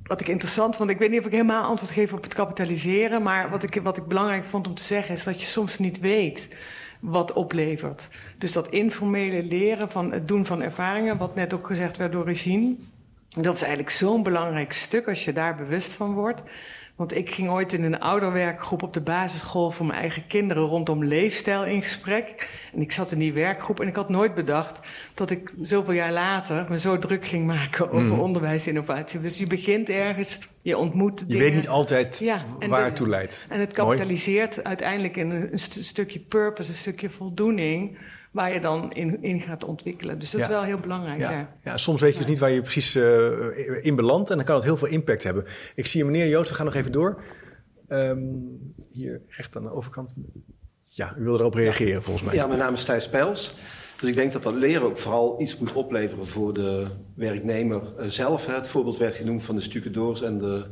wat 0.03 0.21
ik 0.21 0.29
interessant 0.29 0.77
vond, 0.77 0.91
ik 0.91 0.99
weet 0.99 1.11
niet 1.11 1.21
of 1.21 1.27
ik 1.27 1.33
helemaal 1.33 1.63
antwoord 1.65 1.93
geef 1.93 2.13
op 2.13 2.23
het 2.23 2.35
kapitaliseren, 2.35 3.23
maar 3.23 3.51
wat 3.51 3.63
ik, 3.63 3.81
wat 3.83 3.97
ik 3.97 4.07
belangrijk 4.07 4.45
vond 4.45 4.67
om 4.67 4.75
te 4.75 4.83
zeggen 4.83 5.15
is 5.15 5.25
dat 5.25 5.41
je 5.41 5.47
soms 5.47 5.79
niet 5.79 6.01
weet 6.01 6.49
wat 7.01 7.33
oplevert. 7.33 8.09
Dus 8.39 8.53
dat 8.53 8.71
informele 8.71 9.43
leren 9.43 9.91
van 9.91 10.13
het 10.13 10.29
doen 10.29 10.47
van 10.47 10.63
ervaringen, 10.63 11.17
wat 11.17 11.35
net 11.35 11.55
ook 11.55 11.67
gezegd 11.67 11.97
werd 11.97 12.13
door 12.13 12.25
Regine, 12.25 12.75
dat 13.29 13.55
is 13.55 13.63
eigenlijk 13.63 13.93
zo'n 13.93 14.23
belangrijk 14.23 14.73
stuk 14.73 15.09
als 15.09 15.25
je 15.25 15.33
daar 15.33 15.57
bewust 15.57 15.93
van 15.93 16.13
wordt. 16.13 16.43
Want 17.01 17.17
ik 17.17 17.31
ging 17.31 17.49
ooit 17.51 17.73
in 17.73 17.83
een 17.85 18.01
ouderwerkgroep 18.01 18.83
op 18.83 18.93
de 18.93 19.01
basisschool 19.01 19.71
voor 19.71 19.87
mijn 19.87 19.99
eigen 19.99 20.27
kinderen 20.27 20.63
rondom 20.63 21.05
leefstijl 21.05 21.65
in 21.65 21.83
gesprek. 21.83 22.49
En 22.75 22.81
ik 22.81 22.93
zat 22.93 23.13
in 23.13 23.19
die 23.19 23.33
werkgroep 23.33 23.81
en 23.81 23.89
ik 23.89 23.97
had 23.97 24.09
nooit 24.09 24.35
bedacht 24.35 24.81
dat 25.15 25.31
ik 25.31 25.53
zoveel 25.63 25.93
jaar 25.95 26.13
later 26.13 26.67
me 26.69 26.79
zo 26.79 26.99
druk 26.99 27.27
ging 27.27 27.47
maken 27.47 27.91
over 27.91 28.07
Mhm. 28.07 28.21
onderwijsinnovatie. 28.21 29.21
Dus 29.21 29.39
je 29.39 29.47
begint 29.47 29.89
ergens, 29.89 30.39
je 30.63 30.79
ontmoet 30.79 31.21
Je 31.21 31.27
dingen. 31.27 31.43
weet 31.45 31.55
niet 31.55 31.69
altijd 31.69 32.19
Ja, 32.19 32.45
waar 32.69 32.85
het 32.85 32.97
toe 32.97 33.09
leidt. 33.09 33.47
En 33.49 33.61
het 33.61 33.77
Mooi. 33.77 33.89
kapitaliseert 33.89 34.65
uiteindelijk 34.65 35.17
in 35.17 35.31
een, 35.31 35.53
een 35.53 35.59
st- 35.59 35.85
stukje 35.85 36.19
purpose, 36.21 36.71
een 36.71 36.77
stukje 36.77 37.09
voldoening, 37.09 37.99
waar 38.31 38.55
je 38.55 38.61
dan 38.61 38.93
in, 38.93 39.23
in 39.23 39.41
gaat 39.41 39.65
ontwikkelen. 39.65 40.19
Dus 40.19 40.31
dat 40.31 40.41
Ja. 40.41 40.47
is 40.47 40.53
wel 40.53 40.63
heel 40.63 40.79
belangrijk. 40.79 41.19
Ja. 41.19 41.31
Ja, 41.31 41.57
ja, 41.63 41.77
soms 41.77 42.01
weet 42.01 42.13
je 42.13 42.19
dus 42.19 42.27
niet 42.29 42.39
waar 42.39 42.51
je 42.51 42.61
precies 42.63 42.95
eh, 42.95 43.85
in 43.85 43.97
belandt 43.97 44.31
en 44.31 44.37
dan 44.37 44.45
kan 44.45 44.55
het 44.55 44.65
heel 44.65 44.77
veel 44.77 44.89
impact 44.89 45.23
hebben. 45.23 45.45
Ik 45.75 45.87
zie 45.87 46.05
meneer 46.05 46.29
Joost, 46.29 46.49
we 46.49 46.55
gaan 46.55 46.67
nog 46.67 46.75
even 46.75 46.93
door. 46.93 47.23
Ehm, 47.89 48.19
hier 48.91 49.21
recht 49.29 49.57
aan 49.57 49.63
de 49.63 49.73
overkant. 49.73 50.15
Ja, 50.87 51.15
u 51.19 51.23
wilde 51.23 51.39
erop 51.39 51.55
reageren 51.55 52.03
volgens 52.03 52.25
mij. 52.27 52.35
Ja, 52.35 52.47
mijn 52.47 52.59
naam 52.59 52.73
is 52.75 52.85
Thijs 52.85 53.09
Pels. 53.09 53.55
Dus 54.01 54.09
ik 54.09 54.15
denk 54.15 54.33
dat 54.33 54.43
dat 54.43 54.55
leren 54.55 54.83
ook 54.83 54.97
vooral 54.97 55.41
iets 55.41 55.59
moet 55.59 55.73
opleveren 55.73 56.27
voor 56.27 56.55
de 56.55 56.87
werknemer 57.15 57.83
eh, 57.99 58.07
zelf. 58.09 58.47
hè. 58.47 58.55
Het 58.55 58.69
voorbeeld 58.69 58.97
werd 58.99 59.15
genoemd 59.15 59.43
van 59.43 59.55
de 59.55 59.61
stucadoors 59.61 60.23
en 60.23 60.39
de 60.39 60.65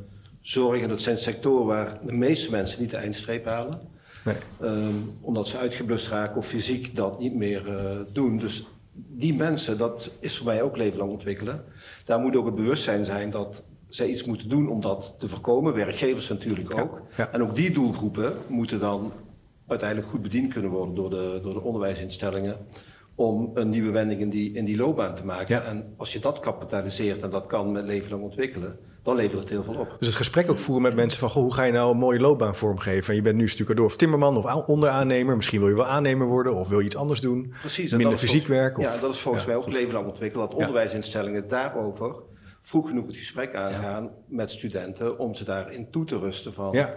zorg. 0.42 0.82
En 0.82 0.88
dat 0.88 1.00
zijn 1.00 1.18
sectoren 1.18 1.66
waar 1.66 1.98
de 2.02 2.12
meeste 2.12 2.50
mensen 2.50 2.80
niet 2.80 2.90
de 2.90 2.96
eindstreep 2.96 3.44
halen. 3.44 3.80
Nee. 4.28 4.70
Ehm, 4.70 4.94
omdat 5.20 5.46
ze 5.46 5.58
uitgeblust 5.58 6.08
raken 6.08 6.36
of 6.36 6.46
fysiek 6.46 6.96
dat 6.96 7.20
niet 7.20 7.34
meer 7.34 7.76
eh, 7.76 7.96
doen. 8.12 8.38
Dus 8.38 8.66
die 8.92 9.34
mensen, 9.34 9.78
dat 9.78 10.10
is 10.20 10.36
voor 10.36 10.46
mij 10.46 10.62
ook 10.62 10.76
leven 10.76 10.98
lang 10.98 11.10
ontwikkelen. 11.10 11.64
Daar 12.04 12.20
moet 12.20 12.36
ook 12.36 12.46
het 12.46 12.54
bewustzijn 12.54 13.04
zijn 13.04 13.30
dat 13.30 13.62
zij 13.88 14.06
iets 14.06 14.24
moeten 14.24 14.48
doen 14.48 14.68
om 14.68 14.80
dat 14.80 15.14
te 15.18 15.28
voorkomen. 15.28 15.74
Werkgevers 15.74 16.28
natuurlijk 16.28 16.80
ook. 16.80 17.00
ja. 17.16 17.32
En 17.32 17.42
ook 17.42 17.56
die 17.56 17.70
doelgroepen 17.70 18.36
moeten 18.46 18.80
dan 18.80 19.12
uiteindelijk 19.66 20.10
goed 20.10 20.22
bediend 20.22 20.52
kunnen 20.52 20.70
worden 20.70 20.94
door 20.94 21.10
de, 21.10 21.38
door 21.42 21.52
de 21.52 21.62
onderwijsinstellingen. 21.62 22.56
Om 23.14 23.50
een 23.54 23.68
nieuwe 23.68 23.90
wending 23.90 24.20
in 24.20 24.30
die, 24.30 24.52
in 24.52 24.64
die 24.64 24.76
loopbaan 24.76 25.14
te 25.14 25.24
maken. 25.24 25.54
Ja. 25.54 25.62
En 25.62 25.84
als 25.96 26.12
je 26.12 26.18
dat 26.18 26.40
kapitaliseert 26.40 27.22
en 27.22 27.30
dat 27.30 27.46
kan 27.46 27.72
met 27.72 27.84
leven 27.84 28.10
lang 28.10 28.22
ontwikkelen, 28.22 28.78
dan 29.08 29.16
levert 29.16 29.40
het 29.40 29.48
heel 29.48 29.62
veel 29.62 29.74
op. 29.74 29.96
Dus 29.98 30.06
het 30.06 30.16
gesprek 30.16 30.50
ook 30.50 30.58
voeren 30.58 30.82
met 30.82 30.94
mensen 30.94 31.20
van... 31.20 31.30
Goh, 31.30 31.42
hoe 31.42 31.54
ga 31.54 31.62
je 31.62 31.72
nou 31.72 31.90
een 31.90 31.98
mooie 31.98 32.20
loopbaan 32.20 32.54
vormgeven? 32.54 33.08
En 33.08 33.14
je 33.14 33.22
bent 33.22 33.36
nu 33.36 33.48
stucadoor 33.48 33.84
of 33.86 33.96
timmerman 33.96 34.36
of 34.36 34.66
onderaannemer. 34.66 35.36
Misschien 35.36 35.60
wil 35.60 35.68
je 35.68 35.74
wel 35.74 35.86
aannemer 35.86 36.26
worden 36.26 36.54
of 36.54 36.68
wil 36.68 36.78
je 36.78 36.84
iets 36.84 36.96
anders 36.96 37.20
doen. 37.20 37.54
Precies. 37.60 37.92
Minder 37.92 38.18
fysiek 38.18 38.30
volgens- 38.46 38.60
werk. 38.60 38.78
Of, 38.78 38.84
ja, 38.84 39.00
dat 39.00 39.14
is 39.14 39.20
volgens 39.20 39.44
Ja, 39.44 39.50
mij 39.50 39.58
ook 39.58 39.68
leven 39.72 39.92
lang 39.92 40.06
ontwikkelen. 40.08 40.48
Dat 40.48 40.58
onderwijsinstellingen 40.58 41.48
daarover 41.48 42.14
vroeg 42.62 42.88
genoeg 42.88 43.06
het 43.06 43.16
gesprek 43.16 43.54
aangaan 43.54 44.10
met 44.28 44.50
studenten... 44.50 45.18
om 45.18 45.34
ze 45.34 45.44
daarin 45.44 45.90
toe 45.90 46.04
te 46.04 46.18
rusten 46.18 46.52
van... 46.52 46.72
Ja. 46.72 46.94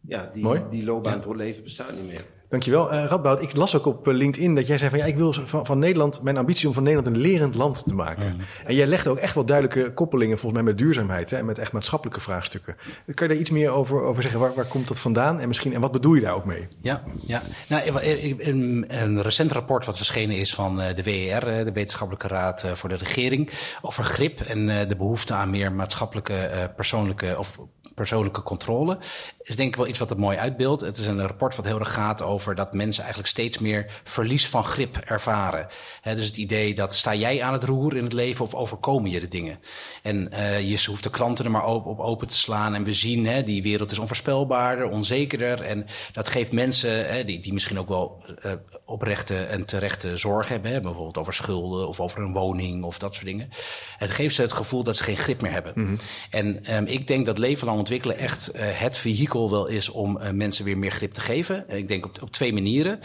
Ja, 0.00 0.30
die, 0.34 0.42
Mooi. 0.42 0.62
die 0.70 0.84
loopbaan 0.84 1.22
voor 1.22 1.36
leven 1.36 1.62
bestaat 1.62 1.94
niet 1.94 2.06
meer. 2.06 2.22
Dankjewel. 2.48 2.92
Eh 2.92 3.04
Radboud, 3.08 3.42
ik 3.42 3.56
las 3.56 3.76
ook 3.76 3.86
op 3.86 4.08
eh, 4.08 4.14
LinkedIn 4.14 4.54
dat 4.54 4.66
jij 4.66 4.78
zei 4.78 4.90
van... 4.90 4.98
ja, 4.98 5.04
ik 5.04 5.16
wil 5.16 5.32
van, 5.32 5.66
van 5.66 5.78
Nederland, 5.78 6.22
mijn 6.22 6.36
ambitie 6.36 6.68
om 6.68 6.74
van 6.74 6.82
Nederland 6.82 7.14
een 7.16 7.22
lerend 7.22 7.54
land 7.54 7.84
te 7.86 7.94
maken. 7.94 8.36
En 8.64 8.74
jij 8.74 8.86
legde 8.86 9.10
ook 9.10 9.18
echt 9.18 9.34
wel 9.34 9.44
duidelijke 9.44 9.92
koppelingen 9.92 10.38
volgens 10.38 10.62
mij 10.62 10.72
met 10.72 10.78
duurzaamheid... 10.78 11.30
Hè, 11.30 11.36
en 11.36 11.44
met 11.44 11.58
echt 11.58 11.72
maatschappelijke 11.72 12.20
vraagstukken. 12.20 12.76
Kan 13.14 13.26
je 13.26 13.32
daar 13.32 13.42
iets 13.42 13.50
meer 13.50 13.70
over, 13.70 14.02
over 14.02 14.22
zeggen? 14.22 14.40
Waar, 14.40 14.54
waar 14.54 14.66
komt 14.66 14.88
dat 14.88 14.98
vandaan? 14.98 15.40
En, 15.40 15.48
misschien, 15.48 15.74
en 15.74 15.80
wat 15.80 15.92
bedoel 15.92 16.14
je 16.14 16.20
daar 16.20 16.34
ook 16.34 16.44
mee? 16.44 16.68
Ja, 16.80 17.02
ja. 17.20 17.42
Nou, 17.68 18.00
een, 18.38 18.84
een 18.88 19.22
recent 19.22 19.52
rapport 19.52 19.86
wat 19.86 19.96
verschenen 19.96 20.36
is 20.36 20.54
van 20.54 20.80
eh, 20.80 20.96
de 20.96 21.02
WER, 21.02 21.64
de 21.64 21.72
Wetenschappelijke 21.72 22.28
Raad 22.28 22.66
voor 22.74 22.88
de 22.88 22.96
Regering, 22.96 23.50
over 23.80 24.04
grip 24.04 24.40
en 24.40 24.66
de 24.88 24.96
behoefte 24.96 25.34
aan 25.34 25.50
meer 25.50 25.72
maatschappelijke, 25.72 26.70
persoonlijke 26.76 27.34
of 27.38 27.58
persoonlijke 27.94 28.42
controle, 28.42 28.98
is 29.38 29.56
denk 29.56 29.68
ik 29.68 29.76
wel 29.76 29.86
iets 29.86 29.98
wat 29.98 30.08
het 30.08 30.18
mooi 30.18 30.36
uitbeeldt. 30.38 30.80
Het 30.80 30.96
is 30.96 31.06
een 31.06 31.26
rapport 31.26 31.56
wat 31.56 31.64
heel 31.64 31.78
erg 31.78 31.92
gaat 31.92 32.22
over 32.22 32.35
dat 32.44 32.72
mensen 32.72 33.02
eigenlijk 33.02 33.32
steeds 33.32 33.58
meer 33.58 34.00
verlies 34.04 34.48
van 34.48 34.64
grip 34.64 34.96
ervaren. 34.96 35.66
Dus 36.02 36.26
het 36.26 36.36
idee 36.36 36.74
dat 36.74 36.94
sta 36.94 37.14
jij 37.14 37.42
aan 37.42 37.52
het 37.52 37.62
roer 37.62 37.96
in 37.96 38.04
het 38.04 38.12
leven 38.12 38.44
of 38.44 38.54
overkomen 38.54 39.10
je 39.10 39.20
de 39.20 39.28
dingen? 39.28 39.60
En 40.02 40.32
eh, 40.32 40.70
je 40.70 40.84
hoeft 40.86 41.02
de 41.02 41.10
kranten 41.10 41.44
er 41.44 41.50
maar 41.50 41.66
op, 41.66 41.86
op 41.86 42.00
open 42.00 42.28
te 42.28 42.36
slaan 42.36 42.74
en 42.74 42.84
we 42.84 42.92
zien, 42.92 43.44
die 43.44 43.62
wereld 43.62 43.90
is 43.90 43.98
onvoorspelbaarder, 43.98 44.88
onzekerder 44.88 45.60
en 45.60 45.86
dat 46.12 46.28
geeft 46.28 46.52
mensen 46.52 47.26
die, 47.26 47.40
die 47.40 47.52
misschien 47.52 47.78
ook 47.78 47.88
wel 47.88 48.24
eh, 48.42 48.52
oprechte 48.88 49.44
en 49.44 49.64
terechte 49.64 50.16
zorg 50.16 50.48
hebben, 50.48 50.70
hè, 50.72 50.80
bijvoorbeeld 50.80 51.18
over 51.18 51.34
schulden 51.34 51.88
of 51.88 52.00
over 52.00 52.18
een 52.22 52.32
woning 52.32 52.84
of 52.84 52.98
dat 52.98 53.14
soort 53.14 53.26
dingen. 53.26 53.50
Het 53.98 54.10
geeft 54.10 54.34
ze 54.34 54.42
het 54.42 54.52
gevoel 54.52 54.82
dat 54.82 54.96
ze 54.96 55.02
geen 55.02 55.16
grip 55.16 55.40
meer 55.42 55.52
hebben. 55.52 56.00
En 56.30 56.64
ehm, 56.64 56.84
ik 56.86 57.06
denk 57.06 57.26
dat 57.26 57.38
leven 57.38 57.66
lang 57.66 57.78
ontwikkelen 57.78 58.18
echt 58.18 58.48
eh, 58.48 58.66
het 58.70 58.98
vehikel 58.98 59.50
wel 59.50 59.66
is 59.66 59.88
om 59.88 60.18
eh, 60.20 60.30
mensen 60.30 60.64
weer 60.64 60.78
meer 60.78 60.90
grip 60.90 61.12
te 61.12 61.20
geven. 61.20 61.68
Eh, 61.68 61.76
ik 61.78 61.88
denk 61.88 62.04
op, 62.04 62.22
op 62.22 62.30
twee 62.30 62.52
manieren. 62.52 63.00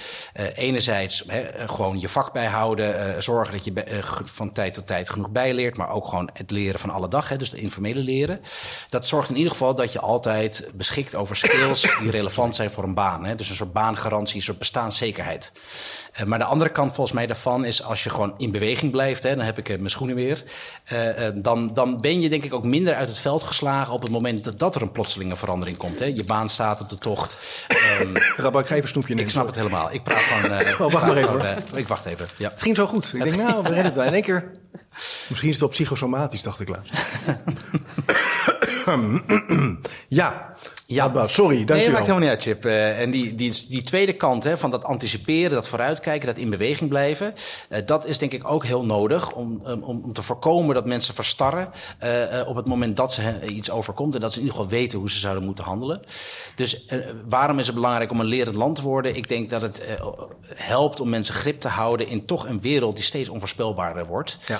Enerzijds 0.55 1.23
hè, 1.27 1.67
gewoon 1.67 1.99
je 1.99 2.09
vak 2.09 2.33
bijhouden, 2.33 3.23
zorgen 3.23 3.53
dat 3.53 3.65
je 3.65 3.71
bij- 3.71 4.03
van 4.23 4.51
tijd 4.51 4.73
tot 4.73 4.87
tijd 4.87 5.09
genoeg 5.09 5.29
bijleert, 5.29 5.77
maar 5.77 5.89
ook 5.89 6.07
gewoon 6.07 6.29
het 6.33 6.51
leren 6.51 6.79
van 6.79 6.89
alle 6.89 7.07
dag, 7.07 7.29
hè, 7.29 7.37
dus 7.37 7.49
de 7.49 7.57
informele 7.57 7.99
leren. 7.99 8.41
Dat 8.89 9.07
zorgt 9.07 9.29
in 9.29 9.35
ieder 9.35 9.51
geval 9.51 9.75
dat 9.75 9.91
je 9.93 9.99
altijd 9.99 10.69
beschikt 10.73 11.15
over 11.15 11.35
skills 11.35 11.81
die 11.99 12.11
relevant 12.11 12.55
zijn 12.55 12.69
voor 12.69 12.83
een 12.83 12.93
baan. 12.93 13.25
Hè. 13.25 13.35
Dus 13.35 13.49
een 13.49 13.55
soort 13.55 13.73
baangarantie, 13.73 14.35
een 14.35 14.41
soort 14.41 14.57
bestaanszekerheid. 14.57 15.51
Eh, 16.11 16.25
maar 16.25 16.39
de 16.39 16.45
andere 16.45 16.71
kant 16.71 16.93
volgens 16.93 17.15
mij 17.15 17.27
daarvan 17.27 17.65
is 17.65 17.83
als 17.83 18.03
je 18.03 18.09
gewoon 18.09 18.33
in 18.37 18.51
beweging 18.51 18.91
blijft, 18.91 19.23
hè, 19.23 19.35
dan 19.35 19.45
heb 19.45 19.57
ik 19.57 19.69
eh, 19.69 19.77
mijn 19.77 19.89
schoenen 19.89 20.15
weer, 20.15 20.43
eh, 20.83 21.27
dan, 21.33 21.73
dan 21.73 22.01
ben 22.01 22.21
je 22.21 22.29
denk 22.29 22.43
ik 22.43 22.53
ook 22.53 22.63
minder 22.63 22.95
uit 22.95 23.07
het 23.07 23.19
veld 23.19 23.43
geslagen 23.43 23.93
op 23.93 24.01
het 24.01 24.11
moment 24.11 24.43
dat, 24.43 24.59
dat 24.59 24.75
er 24.75 24.81
een 24.81 24.91
plotselinge 24.91 25.35
verandering 25.35 25.77
komt. 25.77 25.99
Hè. 25.99 26.05
Je 26.05 26.23
baan 26.23 26.49
staat 26.49 26.81
op 26.81 26.89
de 26.89 26.97
tocht. 26.97 27.37
Radboud, 28.37 28.63
ik 28.63 28.69
ga 28.69 28.75
even 28.75 28.89
snoepje 28.89 29.09
ik 29.09 29.15
nemen. 29.15 29.31
snap 29.31 29.45
het 29.45 29.55
helemaal. 29.55 29.91
Ik 29.91 30.03
praat 30.03 30.21
van. 30.21 30.39
Oh, 30.81 30.91
wacht 30.91 31.05
maar 31.05 31.17
even, 31.17 31.57
ik 31.73 31.87
wacht 31.87 32.05
even. 32.05 32.27
Ja. 32.37 32.49
Het 32.49 32.61
ging 32.61 32.75
zo 32.75 32.85
goed. 32.85 33.13
Ik 33.13 33.23
denk, 33.23 33.35
nou, 33.35 33.63
we 33.63 33.67
redden 33.67 33.85
het 33.85 33.95
wel. 33.95 34.05
In 34.05 34.13
één 34.13 34.21
keer... 34.21 34.51
Misschien 35.27 35.49
is 35.49 35.55
het 35.55 35.59
wel 35.59 35.69
psychosomatisch, 35.69 36.43
dacht 36.43 36.59
ik 36.59 36.67
laatst. 36.67 36.93
ja, 40.07 40.55
Ja. 40.93 41.27
Sorry, 41.27 41.55
Nee, 41.55 41.65
dankjewel. 41.65 41.77
dat 41.77 41.93
maakt 41.93 42.07
helemaal 42.07 42.19
niet 42.19 42.29
uit, 42.29 42.41
Chip. 42.41 42.65
Eh, 42.65 42.99
en 42.99 43.11
die, 43.11 43.35
die, 43.35 43.65
die 43.67 43.81
tweede 43.81 44.13
kant 44.13 44.43
hè, 44.43 44.57
van 44.57 44.69
dat 44.69 44.83
anticiperen, 44.83 45.51
dat 45.51 45.67
vooruitkijken, 45.67 46.27
dat 46.27 46.37
in 46.37 46.49
beweging 46.49 46.89
blijven, 46.89 47.33
eh, 47.69 47.81
dat 47.85 48.05
is 48.05 48.17
denk 48.17 48.31
ik 48.31 48.51
ook 48.51 48.65
heel 48.65 48.85
nodig 48.85 49.31
om, 49.31 49.61
um, 49.67 49.83
om, 49.83 50.13
te 50.13 50.23
voorkomen 50.23 50.75
dat 50.75 50.85
mensen 50.85 51.13
verstarren 51.13 51.69
eh, 51.99 52.47
op 52.47 52.55
het 52.55 52.67
moment 52.67 52.97
dat 52.97 53.13
ze 53.13 53.45
iets 53.45 53.69
overkomt 53.69 54.15
en 54.15 54.21
dat 54.21 54.33
ze 54.33 54.39
in 54.39 54.45
ieder 54.45 54.59
geval 54.59 54.77
weten 54.77 54.99
hoe 54.99 55.11
ze 55.11 55.19
zouden 55.19 55.45
moeten 55.45 55.63
handelen. 55.63 56.01
Dus 56.55 56.85
waarom 57.29 57.59
is 57.59 57.65
het 57.65 57.75
belangrijk 57.75 58.11
om 58.11 58.19
een 58.19 58.25
lerend 58.25 58.55
land 58.55 58.75
te 58.75 58.81
worden? 58.81 59.15
Ik 59.15 59.27
denk 59.27 59.49
dat 59.49 59.61
het 59.61 59.81
helpt 60.55 60.99
om 60.99 61.09
mensen 61.09 61.35
grip 61.35 61.59
te 61.59 61.67
houden 61.67 62.07
in 62.07 62.25
toch 62.25 62.47
een 62.47 62.61
wereld 62.61 62.95
die 62.95 63.03
steeds 63.03 63.29
onvoorspelbaarder 63.29 64.05
wordt. 64.05 64.37
Ja. 64.47 64.59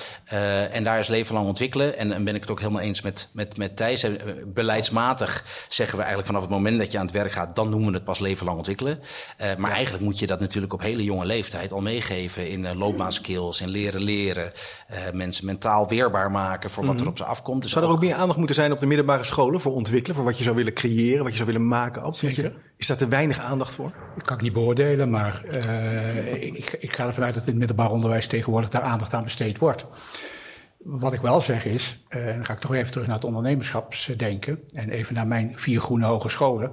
En 0.68 0.84
daar 0.84 1.00
is 1.00 1.08
leven 1.08 1.36
lang 1.36 1.48
ontwikkelen. 1.48 1.98
En 1.98 2.10
dan 2.10 2.24
ben 2.24 2.36
ik 2.36 2.42
het 2.42 2.52
ook 2.52 2.60
helemaal 2.60 2.82
eens 2.82 3.02
met, 3.02 3.28
met, 3.32 3.58
met 3.58 3.76
Thijs. 3.76 4.06
Beleidsmatig 4.46 5.46
zeggen 5.70 5.98
we 5.98 6.04
eigenlijk 6.04 6.21
vanaf 6.26 6.42
het 6.42 6.50
moment 6.50 6.78
dat 6.78 6.92
je 6.92 6.98
aan 6.98 7.06
het 7.06 7.14
werk 7.14 7.32
gaat, 7.32 7.56
dan 7.56 7.70
noemen 7.70 7.88
we 7.90 7.96
het 7.96 8.04
pas 8.04 8.20
leven 8.20 8.46
lang 8.46 8.58
ontwikkelen. 8.58 9.00
Eh, 9.38 9.56
maar 9.58 9.72
eigenlijk 9.72 10.04
moet 10.04 10.20
je 10.20 10.28
dat 10.28 10.40
natuurlijk 10.40 10.74
op 10.74 10.82
hele 10.82 11.04
jonge 11.04 11.26
leeftijd 11.26 11.72
al 11.72 11.82
meegeven 11.82 12.50
in 12.50 12.64
uh, 12.64 12.72
loopbaanskills, 12.74 13.62
in 13.62 13.70
leren 13.70 14.04
leren. 14.04 14.52
Uh, 14.92 14.98
mensen 15.14 15.46
mentaal 15.46 15.88
weerbaar 15.88 16.32
maken 16.32 16.70
voor 16.70 16.86
wat 16.86 17.00
er 17.00 17.08
op 17.08 17.18
ze 17.18 17.24
afkomt. 17.24 17.62
Dus 17.62 17.72
Zou 17.72 17.86
er 17.86 17.92
ook 17.92 18.00
meer 18.00 18.16
aandacht 18.16 18.38
moeten 18.38 18.56
zijn 18.56 18.72
op 18.72 18.80
de 18.80 18.86
middelbare 18.86 19.24
scholen 19.24 19.62
voor 19.62 19.74
ontwikkelen, 19.74 20.16
voor 20.16 20.26
wat 20.26 20.38
je 20.38 20.44
zou 20.44 20.56
willen 20.56 20.74
creëren, 20.74 21.24
wat 21.24 21.32
je 21.32 21.38
zou 21.38 21.52
willen 21.52 21.68
maken? 21.68 22.02
Ab, 22.02 22.16
vind 22.16 22.36
je? 22.36 22.42
Zeker. 22.42 22.58
Is 22.78 22.88
daar 22.88 22.98
te 22.98 23.08
weinig 23.08 23.40
aandacht 23.40 23.74
voor? 23.74 23.92
Dat 24.16 24.26
kan 24.26 24.36
ik 24.36 24.42
niet 24.42 24.54
beoordelen, 24.54 25.10
maar 25.10 25.44
uh, 25.52 26.44
ik, 26.44 26.76
ik, 26.80 26.96
ga 26.96 27.08
ervan 27.08 27.24
uit 27.24 27.34
dat 27.34 27.44
in 27.44 27.50
het 27.50 27.58
middelbaar 27.58 27.92
onderwijs 27.92 28.28
tegenwoordig 28.28 28.70
daar 28.70 28.82
aandacht 28.82 29.14
aan 29.14 29.24
besteed 29.24 29.58
wordt. 29.58 29.88
Wat 30.84 31.14
ik 31.14 31.22
wel 31.22 31.42
zeg 31.42 31.66
is, 31.66 32.04
uh, 32.10 32.26
dan 32.26 32.46
ga 32.46 32.54
ik 32.54 32.60
toch 32.60 32.74
even 32.74 32.92
terug 32.92 33.08
naar 33.08 33.16
het 33.16 33.26
ondernemerschapsdenken 33.26 34.60
en 34.72 34.90
even 34.90 35.14
naar 35.14 35.28
mijn 35.28 35.52
vier 35.56 35.82
groene 35.82 36.06
hogescholen. 36.06 36.72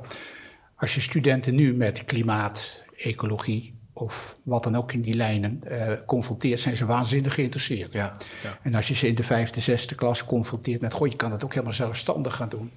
Als 0.77 0.94
je 0.94 1.01
studenten 1.01 1.55
nu 1.55 1.75
met 1.75 2.05
klimaat, 2.05 2.85
ecologie 2.97 3.77
of 4.00 4.37
wat 4.42 4.62
dan 4.62 4.76
ook 4.76 4.92
in 4.92 5.00
die 5.00 5.14
lijnen 5.14 5.61
uh, 5.70 5.92
confronteert, 6.06 6.61
zijn 6.61 6.76
ze 6.76 6.87
waanzinnig 6.87 7.34
geïnteresseerd. 7.34 7.92
Ja, 7.92 8.12
ja. 8.42 8.58
En 8.62 8.74
als 8.74 8.88
je 8.88 8.94
ze 8.94 9.06
in 9.06 9.14
de 9.14 9.22
vijfde, 9.22 9.61
zesde 9.61 9.94
klas 9.94 10.24
confronteert 10.24 10.80
met, 10.80 10.92
goh, 10.92 11.08
je 11.08 11.16
kan 11.16 11.30
dat 11.30 11.44
ook 11.44 11.52
helemaal 11.52 11.72
zelfstandig 11.74 12.34
gaan 12.34 12.48
doen. 12.48 12.70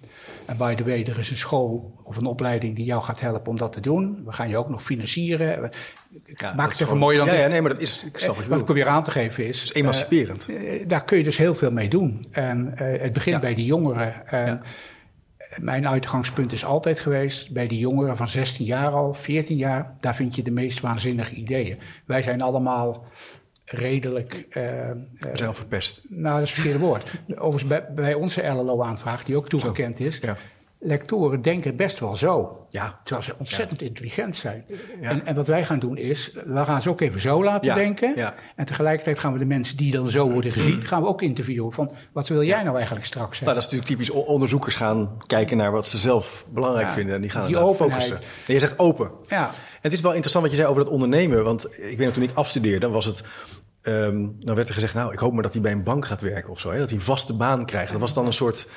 En 0.45 0.57
by 0.57 0.75
the 0.75 0.84
way, 0.84 1.03
er 1.03 1.19
is 1.19 1.29
een 1.29 1.38
school 1.38 1.93
of 2.03 2.17
een 2.17 2.25
opleiding 2.25 2.75
die 2.75 2.86
jou 2.86 3.03
gaat 3.03 3.19
helpen 3.19 3.51
om 3.51 3.57
dat 3.57 3.73
te 3.73 3.79
doen. 3.79 4.21
We 4.25 4.31
gaan 4.31 4.49
je 4.49 4.57
ook 4.57 4.69
nog 4.69 4.84
financieren. 4.84 5.71
Ja, 6.25 6.53
Maak 6.53 6.69
dat 6.69 6.79
het 6.79 6.81
even 6.81 6.97
mooier 6.97 7.25
dan 7.25 7.36
ja, 7.36 7.41
ja, 7.41 7.47
nee, 7.47 7.62
maar 7.62 7.71
dat 7.71 7.81
is... 7.81 8.03
Ik 8.03 8.19
snap 8.19 8.36
wat 8.36 8.45
Wat 8.45 8.60
ik 8.60 8.65
probeer 8.65 8.88
aan 8.88 9.03
te 9.03 9.12
geven 9.12 9.47
is... 9.47 9.63
Is 9.63 9.73
emanciperend. 9.73 10.47
eh, 10.47 10.88
daar 10.88 11.03
kun 11.03 11.17
je 11.17 11.23
dus 11.23 11.38
heel 11.38 11.56
veel 11.56 11.71
mee 11.71 11.89
doen. 11.89 12.25
En 12.31 12.77
eh, 12.77 13.02
het 13.02 13.13
begint 13.13 13.41
bij 13.41 13.54
die 13.54 13.65
jongeren. 13.65 14.27
En. 14.27 14.62
Mijn 15.60 15.87
uitgangspunt 15.87 16.52
is 16.52 16.65
altijd 16.65 16.99
geweest 16.99 17.52
bij 17.52 17.67
die 17.67 17.79
jongeren 17.79 18.17
van 18.17 18.27
16 18.27 18.65
jaar 18.65 18.91
al, 18.91 19.13
14 19.13 19.58
jaar, 19.58 19.95
daar 19.99 20.15
vind 20.15 20.35
je 20.35 20.41
de 20.41 20.52
meest 20.52 20.79
waanzinnige 20.79 21.33
ideeën. 21.35 21.77
Wij 22.06 22.21
zijn 22.21 22.41
allemaal 22.41 23.04
redelijk. 23.65 24.45
eh, 24.49 24.89
eh, 24.89 24.95
We 25.19 25.29
zijn 25.33 25.49
al 25.49 25.56
verpest. 25.56 26.02
nou, 26.10 26.23
dat 26.39 26.41
is 26.43 26.49
het 26.49 26.60
verkeerde 26.60 26.79
woord. 26.85 27.12
Overigens, 27.35 27.65
bij, 27.67 27.93
bij 27.95 28.13
onze 28.13 28.47
LLO-aanvraag, 28.47 29.23
die 29.23 29.35
ook 29.35 29.49
toegekend 29.49 29.99
is, 29.99 30.17
Ja. 30.17 30.37
Lectoren 30.84 31.42
denken 31.42 31.75
best 31.75 32.00
wel 32.00 32.15
zo. 32.15 32.58
Ja. 32.69 33.00
Terwijl 33.04 33.25
ze 33.25 33.34
ontzettend 33.38 33.82
intelligent 33.82 34.36
zijn. 34.36 34.65
Ja. 35.02 35.10
En, 35.10 35.25
en 35.25 35.36
wat 35.36 35.48
wij 35.48 35.65
gaan 35.65 35.79
doen 35.79 35.98
is, 35.98 36.32
we 36.46 36.58
gaan 36.65 36.82
ze 36.82 36.90
ook 36.90 37.02
even 37.02 37.19
zo 37.21 37.44
laten 37.44 37.69
Ja, 37.69 37.75
denken. 37.75 38.13
ja. 38.15 38.36
En 38.56 38.65
tegelijkertijd 38.65 39.19
gaan 39.19 39.34
we 39.34 39.40
de 39.40 39.46
mensen 39.46 39.77
die 39.77 39.92
dan 39.92 40.10
zo 40.10 40.32
worden 40.32 40.52
gezien, 40.52 40.82
gaan 40.82 41.02
we 41.02 41.08
ook 41.08 41.21
interviewen 41.21 41.71
van, 41.71 41.92
wat 42.13 42.27
wil 42.27 42.44
jij 42.44 42.63
nou 42.63 42.75
eigenlijk 42.75 43.06
straks 43.06 43.38
zijn? 43.38 43.50
Nou, 43.50 43.62
dat 43.62 43.71
is 43.71 43.77
natuurlijk 43.77 44.06
typisch. 44.08 44.25
Onderzoekers 44.27 44.75
gaan 44.75 45.17
kijken 45.25 45.58
naar 45.58 45.71
wat 45.71 45.88
ze 45.88 45.98
zelf 45.98 46.46
belangrijk 46.50 46.88
Ja, 46.88 46.94
vinden. 46.94 47.15
En 47.15 47.21
die 47.21 47.29
gaan 47.29 47.48
die 47.48 47.58
openheid. 47.58 48.04
focussen. 48.04 48.27
En 48.48 48.54
je 48.54 48.60
zegt 48.60 48.79
open. 48.79 49.12
Ja. 49.27 49.48
En 49.48 49.54
het 49.82 49.94
is 49.94 50.02
wel 50.02 50.12
interessant 50.12 50.44
wat 50.44 50.54
je 50.54 50.60
zei 50.60 50.69
over 50.71 50.84
dat 50.84 50.94
ondernemen. 50.94 51.44
Want 51.44 51.65
ik 51.65 51.98
weet 51.98 52.06
nog, 52.06 52.13
toen 52.13 52.23
ik 52.23 52.32
afstudeerde, 52.34 52.88
was 52.90 53.06
het... 53.06 53.23
ehm, 53.82 54.27
dan 54.40 54.56
werd 54.56 54.67
er 54.67 54.73
gezegd, 54.73 54.94
nou, 54.94 55.13
ik 55.13 55.19
hoop 55.19 55.34
maar 55.34 55.44
dat 55.44 55.54
hij 55.54 55.62
bij 55.62 55.71
een 55.71 55.84
bank 55.84 56.06
gaat 56.06 56.21
werken 56.21 56.50
of 56.52 56.60
zo. 56.60 56.71
Hè? 56.71 56.79
Dat 56.79 56.90
hij 56.90 56.98
een 56.98 57.04
vaste 57.04 57.34
baan 57.34 57.65
krijgt. 57.65 57.92
Dat 57.92 58.02
was 58.02 58.13
dan 58.13 58.25
een 58.25 58.34
soort... 58.34 58.67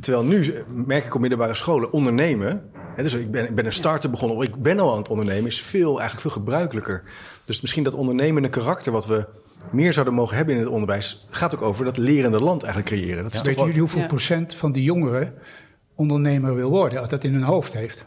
Terwijl 0.00 0.24
nu 0.24 0.54
merk 0.74 1.04
ik 1.04 1.14
op 1.14 1.20
middelbare 1.20 1.54
scholen, 1.54 1.92
ondernemen... 1.92 2.70
Hè, 2.96 3.02
dus 3.02 3.14
ik 3.14 3.30
ben, 3.30 3.44
ik 3.44 3.54
ben 3.54 3.66
een 3.66 3.72
starter 3.72 4.10
begonnen, 4.10 4.36
of 4.36 4.42
ik 4.44 4.54
ben 4.62 4.78
al 4.78 4.92
aan 4.92 4.98
het 4.98 5.08
ondernemen... 5.08 5.46
is 5.46 5.62
veel, 5.62 5.88
eigenlijk 5.98 6.20
veel 6.20 6.30
gebruikelijker. 6.30 7.02
Dus 7.44 7.60
misschien 7.60 7.82
dat 7.84 7.94
ondernemende 7.94 8.48
karakter 8.48 8.92
wat 8.92 9.06
we 9.06 9.26
meer 9.70 9.92
zouden 9.92 10.14
mogen 10.14 10.36
hebben 10.36 10.54
in 10.54 10.60
het 10.60 10.70
onderwijs... 10.70 11.26
gaat 11.30 11.54
ook 11.54 11.62
over 11.62 11.84
dat 11.84 11.96
lerende 11.96 12.40
land 12.40 12.62
eigenlijk 12.62 12.94
creëren. 12.94 13.22
Dat 13.22 13.32
is 13.34 13.38
toch 13.38 13.46
Weten 13.46 13.54
wel- 13.56 13.64
jullie 13.66 13.80
hoeveel 13.80 14.00
Ja. 14.00 14.06
procent 14.06 14.54
van 14.54 14.72
de 14.72 14.82
jongeren 14.82 15.34
ondernemer 15.94 16.54
wil 16.54 16.70
worden, 16.70 16.98
als 17.00 17.08
dat 17.08 17.24
in 17.24 17.32
hun 17.32 17.42
hoofd 17.42 17.72
heeft? 17.72 18.04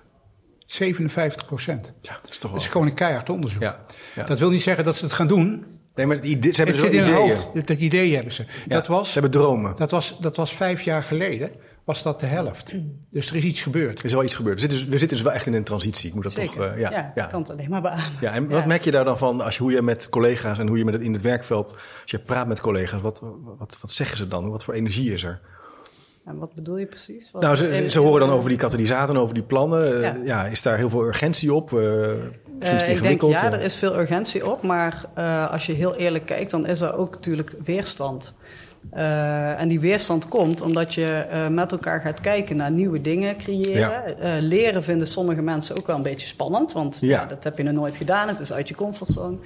57 0.65 1.45
procent. 1.45 1.93
Ja, 2.01 2.17
dat 2.21 2.29
is 2.31 2.39
toch 2.39 2.41
Dat 2.41 2.51
wel... 2.51 2.59
is 2.59 2.67
gewoon 2.67 2.88
een 2.88 2.93
keihard 2.93 3.29
onderzoek. 3.29 3.61
Ja, 3.61 3.79
ja. 4.15 4.23
Dat 4.23 4.39
wil 4.39 4.49
niet 4.49 4.61
zeggen 4.61 4.84
dat 4.86 4.95
ze 4.95 5.03
het 5.03 5.13
gaan 5.13 5.27
doen. 5.27 5.65
Nee, 5.95 6.05
maar 6.05 6.15
het 6.15 6.25
idee, 6.25 6.53
ze 6.53 6.63
hebben 6.63 6.75
Het 6.81 6.84
dus 6.84 6.93
zit 6.93 6.99
wel 7.09 7.09
in 7.09 7.15
hun 7.15 7.23
ideeën. 7.25 7.38
hoofd. 7.43 7.55
Dat, 7.55 7.67
dat 7.67 7.77
idee 7.79 8.15
hebben 8.15 8.34
ze. 8.34 8.43
Ja, 8.43 8.49
dat, 8.67 8.88
was, 8.88 9.07
Ze 9.07 9.13
hebben 9.13 9.31
dromen. 9.31 9.75
dat, 9.75 9.91
was, 9.91 10.17
dat 10.19 10.36
was 10.36 10.53
vijf 10.53 10.81
jaar 10.81 11.03
geleden, 11.03 11.51
was 11.84 12.03
dat 12.03 12.19
de 12.19 12.25
helft. 12.25 12.73
Dus 13.09 13.29
er 13.29 13.36
is 13.36 13.43
iets 13.43 13.61
gebeurd. 13.61 13.99
Er 13.99 14.05
is 14.05 14.13
wel 14.13 14.23
iets 14.23 14.36
gebeurd. 14.36 14.55
We 14.55 14.61
zitten, 14.61 14.79
dus, 14.79 14.88
we 14.88 14.97
zitten 14.97 15.17
dus 15.17 15.25
wel 15.25 15.36
echt 15.36 15.45
in 15.45 15.53
een 15.53 15.63
transitie. 15.63 16.07
Ik 16.09 16.13
moet 16.15 16.23
dat 16.23 16.31
Zeker. 16.31 16.55
toch... 16.55 16.65
eh, 16.65 16.79
ja, 16.79 16.91
ja, 16.91 17.11
ja. 17.15 17.23
ik 17.23 17.29
kan 17.29 17.41
het 17.41 17.51
alleen 17.51 17.69
maar 17.69 17.81
beamen. 17.81 18.03
Ja, 18.21 18.31
en 18.31 18.47
wat 18.49 18.65
merk 18.65 18.84
je 18.84 18.91
daar 18.91 19.05
dan 19.05 19.17
van 19.17 19.41
als 19.41 19.57
je, 19.57 19.63
hoe 19.63 19.71
je 19.71 19.81
met 19.81 20.09
collega's 20.09 20.59
en 20.59 20.67
hoe 20.67 20.77
je 20.77 20.86
met 20.86 20.93
het 20.93 21.03
in 21.03 21.13
het 21.13 21.21
werkveld, 21.21 21.75
als 22.01 22.11
je 22.11 22.19
praat 22.19 22.47
met 22.47 22.59
collega's, 22.61 23.01
wat, 23.01 23.21
wat, 23.57 23.77
wat 23.81 23.91
zeggen 23.91 24.17
ze 24.17 24.27
dan? 24.27 24.49
Wat 24.49 24.63
voor 24.63 24.73
energie 24.73 25.13
is 25.13 25.23
er? 25.23 25.39
En 26.25 26.38
wat 26.38 26.53
bedoel 26.53 26.77
je 26.77 26.86
precies? 26.86 27.31
Wat 27.31 27.41
nou, 27.41 27.55
ze, 27.55 27.86
ze 27.89 27.99
horen 27.99 28.19
dan 28.19 28.29
over 28.29 28.49
die 28.49 28.57
katalysator 28.57 29.15
en 29.15 29.21
over 29.21 29.34
die 29.34 29.43
plannen. 29.43 29.95
Eh, 29.95 30.01
Ja. 30.01 30.15
ja. 30.23 30.45
is 30.45 30.61
daar 30.61 30.77
heel 30.77 30.89
veel 30.89 31.03
urgentie 31.05 31.53
op? 31.53 31.69
Vind 31.69 31.81
je 32.59 32.67
het 32.67 32.88
ik 32.88 33.01
denk 33.01 33.21
ja, 33.21 33.51
er 33.51 33.61
is 33.61 33.75
veel 33.75 33.99
urgentie 33.99 34.47
op, 34.47 34.61
maar 34.61 35.05
eh, 35.13 35.51
als 35.51 35.65
je 35.65 35.73
heel 35.73 35.95
eerlijk 35.95 36.25
kijkt, 36.25 36.51
dan 36.51 36.65
is 36.65 36.81
er 36.81 36.95
ook 36.95 37.13
natuurlijk 37.13 37.53
weerstand. 37.65 38.34
Eh, 38.91 39.61
en 39.61 39.67
die 39.67 39.79
weerstand 39.79 40.27
komt 40.27 40.61
omdat 40.61 40.93
je 40.93 41.05
eh, 41.05 41.47
met 41.47 41.71
elkaar 41.71 42.01
gaat 42.01 42.21
kijken 42.21 42.55
naar 42.55 42.71
nieuwe 42.71 43.01
dingen 43.01 43.38
creëren. 43.38 43.77
Ja. 43.77 44.03
Eh, 44.03 44.31
leren 44.39 44.84
vinden 44.84 45.07
sommige 45.07 45.41
mensen 45.41 45.77
ook 45.77 45.88
wel 45.88 45.95
een 45.95 46.01
beetje 46.01 46.27
spannend, 46.27 46.71
want 46.71 46.97
Ja. 47.01 47.07
ja. 47.07 47.25
dat 47.25 47.43
heb 47.43 47.57
je 47.57 47.63
nog 47.63 47.73
nooit 47.73 47.97
gedaan. 47.97 48.27
Het 48.27 48.39
is 48.39 48.53
uit 48.53 48.67
je 48.67 48.75
comfortzone. 48.75 49.38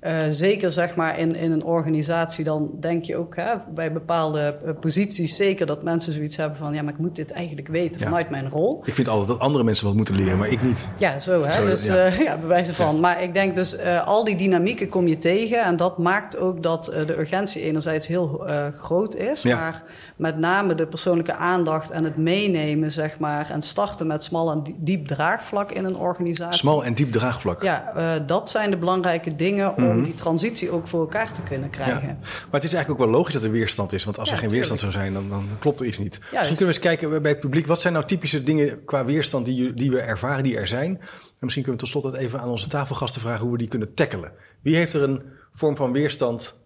Eh, 0.00 0.18
zeker 0.28 0.72
zeg 0.72 0.94
maar 0.94 1.18
in, 1.18 1.34
in 1.36 1.52
een 1.52 1.64
organisatie, 1.64 2.44
dan 2.44 2.70
denk 2.80 3.04
je 3.04 3.16
ook 3.16 3.36
hè, 3.36 3.52
bij 3.74 3.92
bepaalde 3.92 4.56
eh, 4.64 4.72
posities 4.80 5.36
zeker 5.36 5.66
dat 5.66 5.82
mensen 5.82 6.12
zoiets 6.12 6.36
hebben 6.36 6.58
van 6.58 6.74
ja, 6.74 6.82
maar 6.82 6.92
ik 6.92 6.98
moet 6.98 7.16
dit 7.16 7.30
eigenlijk 7.32 7.68
weten 7.68 8.00
Ja. 8.00 8.06
vanuit 8.06 8.30
mijn 8.30 8.48
rol. 8.48 8.82
Ik 8.84 8.94
vind 8.94 9.08
altijd 9.08 9.28
dat 9.28 9.38
andere 9.38 9.64
mensen 9.64 9.86
wat 9.86 9.94
moeten 9.94 10.14
leren, 10.14 10.38
maar 10.38 10.48
ik 10.48 10.62
niet. 10.62 10.88
Ja, 10.98 11.18
zo 11.18 11.42
hè. 11.44 11.54
Zo, 11.60 11.66
dus 11.66 11.84
ja. 11.84 12.06
ja, 12.06 12.36
bewijzen 12.36 12.74
van. 12.74 13.00
Maar 13.00 13.22
ik 13.22 13.34
denk 13.34 13.54
dus, 13.54 13.76
al 14.04 14.24
die 14.24 14.36
dynamieken 14.36 14.88
kom 14.88 15.06
je 15.06 15.18
tegen. 15.18 15.62
En 15.64 15.76
dat 15.76 15.98
maakt 15.98 16.38
ook 16.38 16.62
dat 16.62 16.84
de 16.84 17.18
urgentie 17.18 17.62
enerzijds 17.62 18.06
heel 18.06 18.44
groot 18.78 19.14
is. 19.16 19.42
Maar 19.42 19.82
met 20.16 20.38
name 20.38 20.74
de 20.74 20.86
persoonlijke 20.86 21.34
aandacht 21.34 21.90
en 21.90 22.04
het 22.04 22.16
meenemen, 22.16 22.90
zeg 22.92 23.18
maar. 23.18 23.50
En 23.50 23.62
starten 23.62 24.06
met 24.06 24.22
smal 24.24 24.50
en 24.50 24.62
die- 24.62 24.76
diep 24.78 25.06
draagvlak 25.06 25.70
in 25.72 25.84
een 25.84 25.96
organisatie. 25.96 26.58
Smal 26.58 26.84
en 26.84 26.94
diep 26.94 27.12
draagvlak. 27.12 27.62
Ja, 27.62 28.18
dat 28.26 28.50
zijn 28.50 28.70
de 28.70 28.76
belangrijke 28.76 29.36
dingen 29.36 29.76
om 29.76 29.89
Mhm. 29.94 30.04
die 30.04 30.14
transitie 30.14 30.70
ook 30.70 30.86
voor 30.88 31.00
elkaar 31.00 31.32
te 31.32 31.42
kunnen 31.42 31.70
krijgen. 31.70 32.08
Ja. 32.08 32.16
Maar 32.20 32.60
het 32.60 32.64
is 32.64 32.72
eigenlijk 32.72 32.90
ook 32.90 33.06
wel 33.08 33.16
logisch 33.18 33.34
dat 33.34 33.42
er 33.42 33.50
weerstand 33.50 33.92
is. 33.92 34.04
Want 34.04 34.18
als 34.18 34.28
Ja, 34.28 34.34
er 34.34 34.40
geen 34.40 34.48
weerstand 34.50 34.80
zou 34.80 34.92
zijn, 34.92 35.12
dan, 35.12 35.28
dan 35.28 35.44
klopt 35.58 35.80
er 35.80 35.86
iets 35.86 35.98
niet. 35.98 36.18
Misschien 36.20 36.42
kunnen 36.42 36.58
we 36.58 36.64
eens 36.66 36.78
kijken 36.78 37.22
bij 37.22 37.30
het 37.30 37.40
publiek. 37.40 37.66
Wat 37.66 37.80
zijn 37.80 37.92
nou 37.92 38.04
typische 38.06 38.42
dingen 38.42 38.84
qua 38.84 39.04
weerstand 39.04 39.44
die, 39.46 39.74
die 39.74 39.90
we 39.90 40.00
ervaren, 40.00 40.42
die 40.44 40.56
er 40.56 40.66
zijn? 40.66 40.98
En 41.00 41.46
misschien 41.46 41.62
kunnen 41.64 41.80
we 41.84 41.90
tot 41.92 42.02
slot 42.02 42.14
even 42.14 42.40
aan 42.40 42.48
onze 42.48 42.68
tafelgasten 42.68 43.20
vragen 43.20 43.42
hoe 43.42 43.52
we 43.52 43.58
die 43.58 43.68
kunnen 43.68 43.94
tackelen. 43.94 44.32
Wie 44.62 44.76
heeft 44.76 44.94
er 44.94 45.02
een 45.02 45.22
vorm 45.52 45.76
van 45.76 45.92
weerstand 45.92 46.58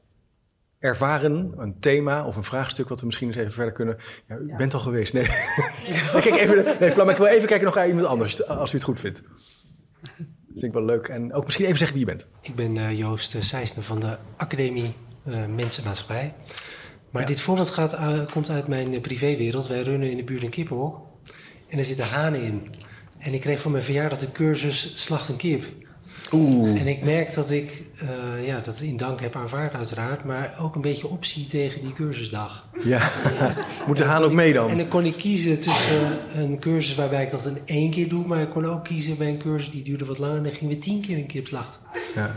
ervaren? 0.78 1.52
Een 1.56 1.76
thema 1.80 2.24
of 2.26 2.36
een 2.36 2.44
vraagstuk 2.44 2.88
wat 2.88 3.00
we 3.00 3.06
misschien 3.06 3.28
eens 3.28 3.36
even 3.36 3.52
verder 3.52 3.72
kunnen... 3.72 3.96
Ja, 4.28 4.36
u 4.36 4.46
Ja. 4.46 4.56
bent 4.56 4.74
al 4.74 4.80
geweest. 4.80 5.12
Nee, 5.12 5.26
Kijk 6.12 6.36
even, 6.36 6.64
nee 6.80 6.90
Vlam, 6.90 7.08
ik 7.08 7.16
wil 7.16 7.26
even 7.26 7.48
kijken 7.48 7.66
nog 7.66 7.74
naar 7.74 7.88
iemand 7.88 8.06
anders, 8.06 8.46
als 8.46 8.72
u 8.72 8.76
het 8.76 8.84
goed 8.86 9.00
vindt. 9.00 9.22
Dat 10.54 10.62
vind 10.62 10.74
ik 10.74 10.78
wel 10.78 10.96
leuk. 10.96 11.08
En 11.08 11.32
ook 11.32 11.44
misschien 11.44 11.64
even 11.64 11.78
zeggen 11.78 11.96
wie 11.96 12.06
je 12.06 12.12
bent. 12.12 12.26
Ik 12.40 12.54
ben 12.54 12.76
eh, 12.76 12.98
Joost 12.98 13.36
Seisner 13.38 13.84
van 13.84 14.00
de 14.00 14.16
Academie 14.36 14.92
eh 15.24 15.46
Mensenmaatschappij. 15.46 16.34
Maar 17.10 17.22
Ja. 17.22 17.28
dit 17.28 17.40
voorbeeld 17.40 17.70
gaat, 17.70 17.94
uit- 17.94 18.30
komt 18.30 18.50
uit 18.50 18.66
mijn 18.68 18.94
eh, 18.94 19.00
privéwereld. 19.00 19.66
Wij 19.66 19.82
runnen 19.82 20.10
in 20.10 20.16
de 20.16 20.24
buurt 20.24 20.42
een 20.42 20.48
kippenhok. 20.50 21.00
En 21.68 21.78
er 21.78 21.84
zitten 21.84 22.06
hanen 22.06 22.42
in. 22.42 22.62
En 23.18 23.34
ik 23.34 23.40
kreeg 23.40 23.60
voor 23.60 23.70
mijn 23.70 23.82
verjaardag 23.82 24.18
de 24.18 24.32
cursus 24.32 24.92
Slacht 24.96 25.28
een 25.28 25.36
kip. 25.36 25.64
Oeh. 26.34 26.80
En 26.80 26.86
ik 26.86 27.02
merk 27.02 27.34
dat 27.34 27.50
ik 27.50 27.82
eh, 27.98 28.46
ja, 28.46 28.60
dat 28.60 28.80
in 28.80 28.96
dank 28.96 29.20
heb 29.20 29.36
aanvaard 29.36 29.74
uiteraard. 29.74 30.24
Maar 30.24 30.54
ook 30.60 30.74
een 30.74 30.80
beetje 30.80 31.08
opzie 31.08 31.46
tegen 31.46 31.80
die 31.80 31.92
cursusdag. 31.92 32.64
Ja. 32.84 33.10
Moet 33.86 33.96
de 33.96 34.04
haan 34.04 34.22
ook 34.22 34.32
mee 34.32 34.52
dan? 34.52 34.68
En 34.68 34.76
dan 34.76 34.88
kon 34.88 35.04
ik 35.04 35.16
kiezen 35.16 35.60
tussen 35.60 36.18
een 36.34 36.58
cursus 36.58 36.94
waarbij 36.94 37.22
ik 37.22 37.30
dat 37.30 37.46
in 37.46 37.58
één 37.64 37.90
keer 37.90 38.08
doe. 38.08 38.26
Maar 38.26 38.40
ik 38.40 38.50
kon 38.50 38.66
ook 38.66 38.84
kiezen 38.84 39.16
bij 39.16 39.28
een 39.28 39.38
cursus 39.38 39.70
die 39.70 39.82
duurde 39.82 40.04
wat 40.04 40.18
langer. 40.18 40.36
En 40.36 40.42
dan 40.42 40.52
gingen 40.52 40.74
we 40.74 40.80
tien 40.80 41.00
keer 41.00 41.16
een 41.16 41.26
kip 41.26 41.46
slachten. 41.46 41.80
Ja. 42.14 42.36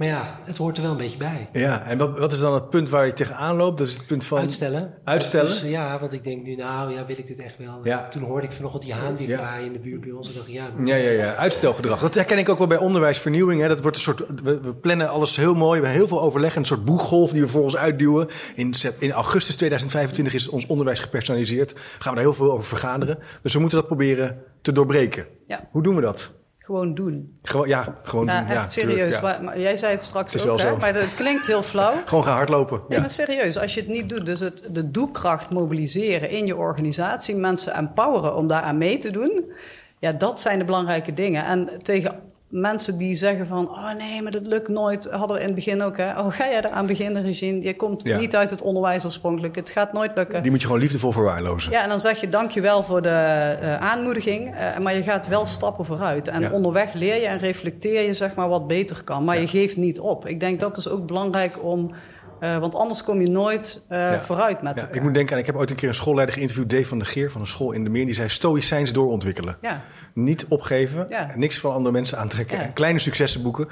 Maar 0.00 0.08
ja, 0.08 0.38
het 0.44 0.56
hoort 0.56 0.76
er 0.76 0.82
wel 0.82 0.90
een 0.92 0.96
beetje 0.96 1.18
bij. 1.18 1.48
Ja, 1.52 1.86
en 1.86 1.98
wat, 1.98 2.18
wat 2.18 2.32
is 2.32 2.38
dan 2.38 2.54
het 2.54 2.70
punt 2.70 2.88
waar 2.88 3.06
je 3.06 3.12
tegenaan 3.12 3.56
loopt? 3.56 3.78
Dat 3.78 3.86
is 3.86 3.94
het 3.94 4.06
punt 4.06 4.24
van... 4.24 4.38
Uitstellen. 4.38 4.94
Uitstellen? 5.04 5.46
Dus, 5.50 5.60
ja, 5.62 5.98
want 5.98 6.12
ik 6.12 6.24
denk 6.24 6.42
nu, 6.42 6.54
nou 6.56 6.92
ja, 6.92 7.06
wil 7.06 7.18
ik 7.18 7.26
dit 7.26 7.38
echt 7.38 7.58
wel. 7.58 7.80
Ja. 7.82 8.08
Toen 8.08 8.22
hoorde 8.22 8.46
ik 8.46 8.52
vanochtend 8.52 8.82
die 8.82 8.92
haan 8.92 9.16
weer 9.16 9.28
Ja. 9.28 9.36
kraaien 9.36 9.66
in 9.66 9.72
de 9.72 9.78
buurt 9.78 10.00
bij 10.00 10.10
ons. 10.10 10.28
En 10.28 10.34
dacht 10.34 10.46
ik, 10.46 10.52
ja, 10.52 10.70
Ja, 10.84 10.94
ja, 10.94 11.10
ja. 11.10 11.34
Uitstelgedrag. 11.34 12.00
Dat 12.00 12.14
herken 12.14 12.38
ik 12.38 12.48
ook 12.48 12.58
wel 12.58 12.66
bij 12.66 12.78
onderwijsvernieuwing. 12.78 13.60
Hè. 13.60 13.68
Dat 13.68 13.80
wordt 13.80 13.96
een 13.96 14.02
soort, 14.02 14.22
we, 14.42 14.60
we 14.60 14.74
plannen 14.74 15.08
alles 15.08 15.36
heel 15.36 15.54
mooi. 15.54 15.80
We 15.80 15.86
hebben 15.86 16.06
heel 16.06 16.16
veel 16.16 16.26
overleg. 16.26 16.56
Een 16.56 16.64
soort 16.64 16.84
boeggolf 16.84 17.32
die 17.32 17.40
we 17.42 17.48
voor 17.48 17.62
ons 17.62 17.76
uitduwen. 17.76 18.28
In, 18.54 18.74
in 18.98 19.12
augustus 19.12 19.56
2025 19.56 20.34
is 20.34 20.48
ons 20.48 20.66
onderwijs 20.66 20.98
gepersonaliseerd. 20.98 21.72
Gaan 21.72 22.14
we 22.14 22.20
daar 22.20 22.28
heel 22.28 22.34
veel 22.34 22.52
over 22.52 22.66
vergaderen. 22.66 23.18
Dus 23.42 23.52
we 23.52 23.60
moeten 23.60 23.78
dat 23.78 23.86
proberen 23.86 24.42
te 24.62 24.72
doorbreken. 24.72 25.26
Ja. 25.46 25.68
Hoe 25.70 25.82
doen 25.82 25.94
we 25.94 26.00
dat? 26.00 26.30
Gewoon 26.70 26.94
doen. 26.94 27.38
Gewoon, 27.42 27.68
ja, 27.68 27.94
gewoon 28.02 28.26
Ja, 28.26 28.40
doen. 28.40 28.48
echt 28.56 28.74
ja, 28.74 28.80
tuurlijk, 28.80 28.96
serieus. 28.98 29.14
ja. 29.14 29.20
Maar, 29.20 29.42
maar 29.42 29.60
jij 29.60 29.76
zei 29.76 29.92
het 29.92 30.02
straks 30.02 30.32
Het 30.32 30.48
ook, 30.48 30.60
hè? 30.60 30.76
maar 30.76 30.94
het 30.94 31.14
klinkt 31.14 31.46
heel 31.46 31.62
flauw. 31.62 31.92
Gewoon 32.06 32.24
gaan 32.24 32.34
hardlopen. 32.36 32.80
Ja, 32.88 32.94
Ja. 32.94 33.00
maar 33.00 33.10
serieus, 33.10 33.58
als 33.58 33.74
je 33.74 33.80
het 33.80 33.88
niet 33.88 34.08
doet, 34.08 34.26
dus 34.26 34.40
het, 34.40 34.62
de 34.70 34.90
doelkracht 34.90 35.50
mobiliseren 35.50 36.30
in 36.30 36.46
je 36.46 36.56
organisatie, 36.56 37.34
mensen 37.36 37.74
empoweren 37.74 38.36
om 38.36 38.46
daaraan 38.48 38.78
mee 38.78 38.98
te 38.98 39.10
doen, 39.10 39.52
ja, 39.98 40.12
dat 40.12 40.40
zijn 40.40 40.58
de 40.58 40.64
belangrijke 40.64 41.12
dingen. 41.14 41.44
En 41.44 41.68
tegen 41.82 42.20
mensen 42.50 42.98
die 42.98 43.14
zeggen 43.14 43.46
van, 43.46 43.68
oh 43.70 43.92
nee, 43.94 44.22
maar 44.22 44.32
dat 44.32 44.46
lukt 44.46 44.68
nooit, 44.68 45.08
hadden 45.10 45.36
we 45.36 45.40
in 45.42 45.46
het 45.46 45.54
begin 45.54 45.82
ook, 45.82 45.96
hè. 45.96 46.18
Oh, 46.20 46.32
ga 46.32 46.44
jij 46.48 46.64
eraan 46.64 46.86
beginnen, 46.86 47.22
Regine? 47.22 47.60
Je 47.62 47.76
komt 47.76 48.02
Ja. 48.04 48.18
niet 48.18 48.36
uit 48.36 48.50
het 48.50 48.62
onderwijs 48.62 49.04
oorspronkelijk, 49.04 49.54
het 49.56 49.70
gaat 49.70 49.92
nooit 49.92 50.10
lukken. 50.14 50.42
Die 50.42 50.50
moet 50.50 50.60
je 50.60 50.66
gewoon 50.66 50.82
liefdevol 50.82 51.12
verwaarlozen. 51.12 51.72
Ja, 51.72 51.82
en 51.82 51.88
dan 51.88 52.00
zeg 52.00 52.20
je 52.20 52.28
dankjewel 52.28 52.82
voor 52.82 53.02
de 53.02 53.08
eh, 53.08 53.76
aanmoediging. 53.76 54.54
eh, 54.54 54.78
maar 54.78 54.94
je 54.94 55.02
gaat 55.02 55.28
wel 55.28 55.46
stappen 55.46 55.84
vooruit. 55.84 56.28
En 56.28 56.40
Ja. 56.40 56.50
onderweg 56.50 56.92
leer 56.92 57.14
je 57.20 57.26
en 57.26 57.38
reflecteer 57.38 58.06
je 58.06 58.14
zeg 58.14 58.34
maar 58.34 58.48
wat 58.48 58.66
beter 58.66 59.02
kan. 59.04 59.24
Maar 59.24 59.40
je 59.40 59.46
geeft 59.48 59.76
niet 59.76 60.00
op. 60.00 60.26
Ik 60.26 60.40
denk 60.40 60.60
dat 60.60 60.76
is 60.76 60.88
ook 60.88 61.06
belangrijk 61.06 61.64
om 61.64 61.90
Uh, 62.40 62.56
want 62.58 62.74
anders 62.74 63.04
kom 63.04 63.20
je 63.20 63.28
nooit 63.28 63.80
uh, 63.90 63.98
ja. 63.98 64.20
vooruit 64.20 64.62
met 64.62 64.78
ja. 64.78 64.88
Ik 64.92 65.02
moet 65.02 65.14
denken 65.14 65.32
aan, 65.34 65.40
ik 65.40 65.46
heb 65.46 65.56
ooit 65.56 65.70
een 65.70 65.76
keer 65.76 65.88
een 65.88 65.94
schoolleider 65.94 66.34
geïnterviewd, 66.34 66.70
Dave 66.70 66.84
van 66.86 66.98
de 66.98 67.04
Geer 67.04 67.30
van 67.30 67.40
een 67.40 67.46
school 67.46 67.72
in 67.72 67.84
de 67.84 67.90
Meer. 67.90 68.06
Die 68.06 68.14
zei 68.14 68.28
stoïcijns 68.28 68.92
doorontwikkelen. 68.92 69.56
Ja. 69.60 69.80
Niet 70.14 70.46
opgeven, 70.48 71.06
Ja. 71.08 71.32
niks 71.36 71.58
van 71.58 71.72
andere 71.72 71.92
mensen 71.92 72.18
aantrekken. 72.18 72.56
Ja. 72.58 72.62
En 72.62 72.72
kleine 72.72 72.98
successen 72.98 73.42
boeken. 73.42 73.68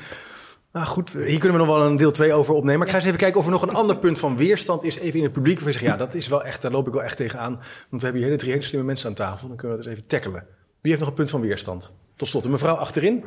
Nou 0.72 0.86
goed, 0.86 1.12
hier 1.12 1.39
kunnen 1.39 1.59
we 1.61 1.66
nog 1.66 1.76
wel 1.76 1.86
een 1.86 1.97
deel 1.97 2.11
2 2.11 2.32
over 2.32 2.55
opnemen. 2.55 2.78
Maar 2.78 2.86
ik 2.86 2.93
ga 2.93 2.99
eens 2.99 3.07
even 3.09 3.18
kijken 3.18 3.39
of 3.41 3.47
er 3.47 3.53
nog 3.53 3.62
een 3.62 3.74
ander 3.74 3.97
punt 3.99 4.18
van 4.18 4.36
weerstand 4.36 4.82
is. 4.82 4.99
Even 4.99 5.18
in 5.18 5.24
het 5.24 5.32
publiek. 5.32 5.59
Waar 5.59 5.66
je 5.66 5.72
zegt, 5.72 5.84
ja, 5.84 5.97
dat 5.97 6.14
is 6.14 6.28
wel 6.28 6.45
echt, 6.45 6.62
daar 6.62 6.70
loop 6.70 6.86
ik 6.86 6.93
wel 6.93 7.03
echt 7.03 7.16
tegenaan. 7.16 7.53
Want 7.55 7.64
we 7.89 7.99
hebben 7.99 8.14
hier 8.14 8.24
hele 8.24 8.36
drie 8.36 8.53
hele 8.53 8.62
slimme 8.64 8.86
mensen 8.86 9.09
aan 9.09 9.14
tafel. 9.14 9.49
Dan 9.49 9.57
kunnen 9.57 9.76
we 9.76 9.82
dat 9.82 9.93
eens 9.93 10.01
even 10.01 10.09
tackelen. 10.11 10.47
Wie 10.80 10.91
heeft 10.91 10.99
nog 10.99 11.09
een 11.09 11.14
punt 11.16 11.30
van 11.30 11.41
weerstand? 11.41 11.93
Tot 12.16 12.28
slot, 12.28 12.45
een 12.45 12.51
mevrouw 12.51 12.74
achterin. 12.74 13.24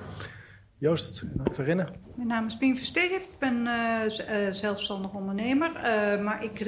Joost, 0.82 1.24
even 1.50 1.64
rennen. 1.64 1.90
Mijn 2.16 2.28
naam 2.28 2.46
is 2.46 2.58
Pien 2.58 2.78
Verstegen. 2.78 3.16
Ik 3.16 3.38
ben 3.40 3.68
eh, 3.68 4.48
eh, 4.48 4.54
zelfstandig 4.54 5.14
ondernemer. 5.14 5.76
Eh, 5.76 6.22
maar 6.22 6.44
ik, 6.44 6.60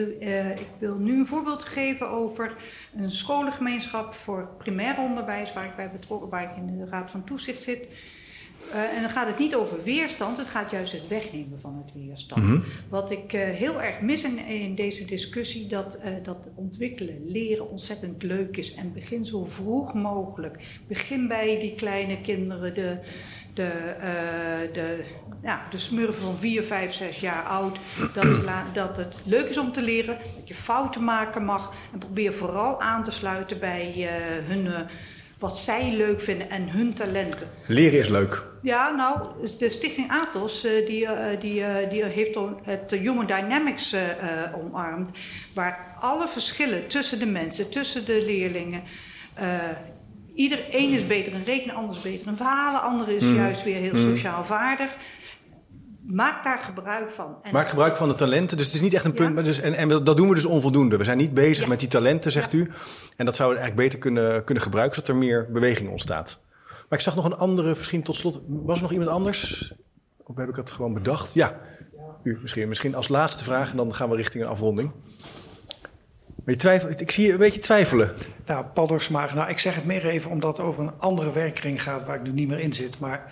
ik 0.60 0.70
wil 0.80 0.98
nu 0.98 1.18
een 1.18 1.28
voorbeeld 1.28 1.64
geven 1.64 2.10
over 2.10 2.56
een 2.96 3.12
scholengemeenschap 3.12 4.14
voor 4.14 4.50
primair 4.58 4.98
onderwijs... 4.98 5.54
waar 5.54 5.66
ik 5.66 5.76
bij 5.76 5.90
betrokken, 5.92 6.30
waar 6.30 6.44
ik 6.44 6.56
in 6.56 6.78
de 6.78 6.86
Raad 6.86 7.12
van 7.12 7.24
Toezicht 7.24 7.64
zit. 7.64 7.88
En 8.96 9.02
dan 9.02 9.10
gaat 9.10 9.28
het 9.28 9.40
niet 9.40 9.56
over 9.56 9.84
weerstand, 9.84 10.38
het 10.38 10.48
gaat 10.48 10.72
juist 10.72 10.92
het 10.92 11.08
wegnemen 11.08 11.60
van 11.60 11.84
het 11.86 11.94
weerstand. 11.94 12.44
Mhm. 12.44 12.60
Wat 12.90 13.12
ik 13.12 13.32
heel 13.32 13.82
erg 13.82 14.02
mis 14.02 14.24
in, 14.24 14.38
in 14.46 14.76
deze 14.76 15.06
discussie, 15.06 15.68
dat, 15.68 16.00
dat 16.24 16.38
ontwikkelen, 16.56 17.26
leren 17.26 17.70
ontzettend 17.70 18.24
leuk 18.24 18.58
is. 18.58 18.74
En 18.74 18.94
begin 18.94 19.26
zo 19.26 19.44
vroeg 19.44 19.94
mogelijk. 19.94 20.82
Begin 20.88 21.28
bij 21.28 21.60
die 21.60 21.74
kleine 21.74 22.22
kinderen, 22.22 22.74
de, 22.74 23.00
de, 23.56 23.70
eh, 24.00 24.74
de, 24.74 25.04
ja, 25.44 25.62
de 25.70 25.78
smurfen 25.78 26.24
van 26.24 26.38
4, 26.38 26.64
5, 26.64 26.94
6 26.94 27.20
jaar 27.20 27.44
oud. 27.44 27.78
Dat, 28.14 28.26
dat 28.74 28.98
het 28.98 29.20
leuk 29.26 29.50
is 29.50 29.58
om 29.58 29.72
te 29.72 29.82
leren, 29.82 30.18
dat 30.36 30.48
je 30.48 30.56
fouten 30.56 31.04
maken 31.04 31.46
mag. 31.46 31.74
En 31.94 32.00
probeer 32.00 32.34
vooral 32.34 32.82
aan 32.82 33.04
te 33.04 33.12
sluiten 33.12 33.60
bij 33.60 33.94
eh, 33.96 34.08
hun, 34.48 34.68
eh, 34.68 34.80
wat 35.40 35.60
zij 35.60 35.92
leuk 35.92 36.22
vinden 36.22 36.50
en 36.50 36.70
hun 36.70 36.94
talenten. 36.94 37.48
Leren 37.68 38.00
is 38.00 38.08
leuk. 38.08 38.44
Ja, 38.62 38.90
nou, 38.90 39.28
de 39.58 39.70
Stichting 39.70 40.12
Athos 40.12 40.64
eh, 40.64 40.86
die, 40.86 41.08
die, 41.40 41.88
die 41.90 42.04
heeft 42.04 42.38
het 42.64 42.92
Human 42.92 43.26
Dynamics 43.26 43.96
omarmd. 44.56 45.12
Waar 45.54 45.96
alle 46.00 46.28
verschillen 46.28 46.88
tussen 46.88 47.20
de 47.20 47.26
mensen, 47.26 47.70
tussen 47.70 48.06
de 48.06 48.24
leerlingen. 48.26 48.84
Ieder 50.34 50.60
een 50.72 50.90
is 50.90 51.08
beter 51.08 51.34
in 51.34 51.44
rekenen, 51.46 51.76
ander 51.76 51.96
is 51.96 52.02
beter 52.02 52.28
in 52.28 52.36
verhalen, 52.36 52.82
ander 52.82 53.10
is 53.10 53.24
Mhm. 53.24 53.36
juist 53.36 53.64
weer 53.64 53.76
heel 53.80 53.94
Mhm. 53.94 54.02
sociaal 54.10 54.44
vaardig. 54.44 54.96
Maak 56.06 56.44
daar 56.44 56.60
gebruik 56.60 57.12
van. 57.12 57.36
En 57.42 57.54
Maak 57.54 57.68
gebruik 57.68 57.98
van 57.98 58.08
de 58.08 58.14
talenten. 58.14 58.58
Dus 58.58 58.66
het 58.66 58.76
is 58.76 58.82
niet 58.82 58.94
echt 58.94 59.06
een 59.06 59.14
punt. 59.14 59.28
Ja. 59.28 59.34
Maar 59.34 59.44
dus, 59.44 59.60
en, 59.60 59.74
en 59.74 59.88
dat 59.88 60.18
doen 60.18 60.30
we 60.30 60.36
dus 60.36 60.46
onvoldoende. 60.46 60.98
We 60.98 61.04
zijn 61.04 61.18
niet 61.18 61.34
bezig 61.34 61.64
Ja. 61.64 61.68
met 61.70 61.80
die 61.80 61.88
talenten, 61.88 62.32
zegt 62.32 62.54
u. 62.54 62.72
En 63.18 63.26
dat 63.26 63.36
zouden 63.36 63.58
we 63.60 63.64
eigenlijk 63.64 63.76
beter 63.76 64.00
kunnen, 64.00 64.44
kunnen 64.44 64.64
gebruiken, 64.64 64.96
zodat 64.96 65.10
er 65.10 65.16
meer 65.16 65.48
beweging 65.52 65.90
ontstaat. 65.90 66.40
Maar 66.90 67.00
ik 67.00 67.06
zag 67.06 67.16
nog 67.16 67.26
een 67.26 67.36
andere, 67.36 67.70
misschien 67.70 68.04
tot 68.04 68.16
slot. 68.16 68.42
Was 68.48 68.76
er 68.76 68.82
nog 68.82 68.92
iemand 68.92 69.10
anders? 69.10 69.74
Of 70.24 70.36
heb 70.36 70.50
ik 70.50 70.56
het 70.56 70.72
gewoon 70.72 70.94
bedacht? 70.94 71.34
Ja, 71.34 71.60
u 72.24 72.38
misschien. 72.42 72.68
Misschien 72.68 72.96
als 72.96 73.08
laatste 73.08 73.44
vraag 73.44 73.72
en 73.72 73.78
dan 73.78 73.94
gaan 73.96 74.10
we 74.10 74.16
richting 74.16 74.44
een 74.44 74.50
afronding. 74.50 74.92
Maar 76.46 76.54
je 76.54 76.60
twijfelt, 76.60 77.02
ik 77.02 77.12
zie 77.12 77.26
je 77.26 77.32
een 77.32 77.38
beetje 77.38 77.60
twijfelen. 77.60 78.14
Nou, 78.46 78.66
Paul 78.74 78.88
Dorsmaag, 78.88 79.34
nou, 79.34 79.50
ik 79.50 79.60
zeg 79.60 79.76
het 79.76 79.86
meer 79.86 80.06
even 80.06 80.32
omdat 80.32 80.58
het 80.58 80.66
over 80.66 80.84
een 80.84 80.92
andere 81.00 81.32
werkkring 81.32 81.84
gaat 81.84 82.06
waar 82.06 82.16
ik 82.16 82.24
nu 82.24 82.32
niet 82.32 82.48
meer 82.48 82.60
in 82.60 82.74
zit. 82.74 83.00
Maar 83.00 83.32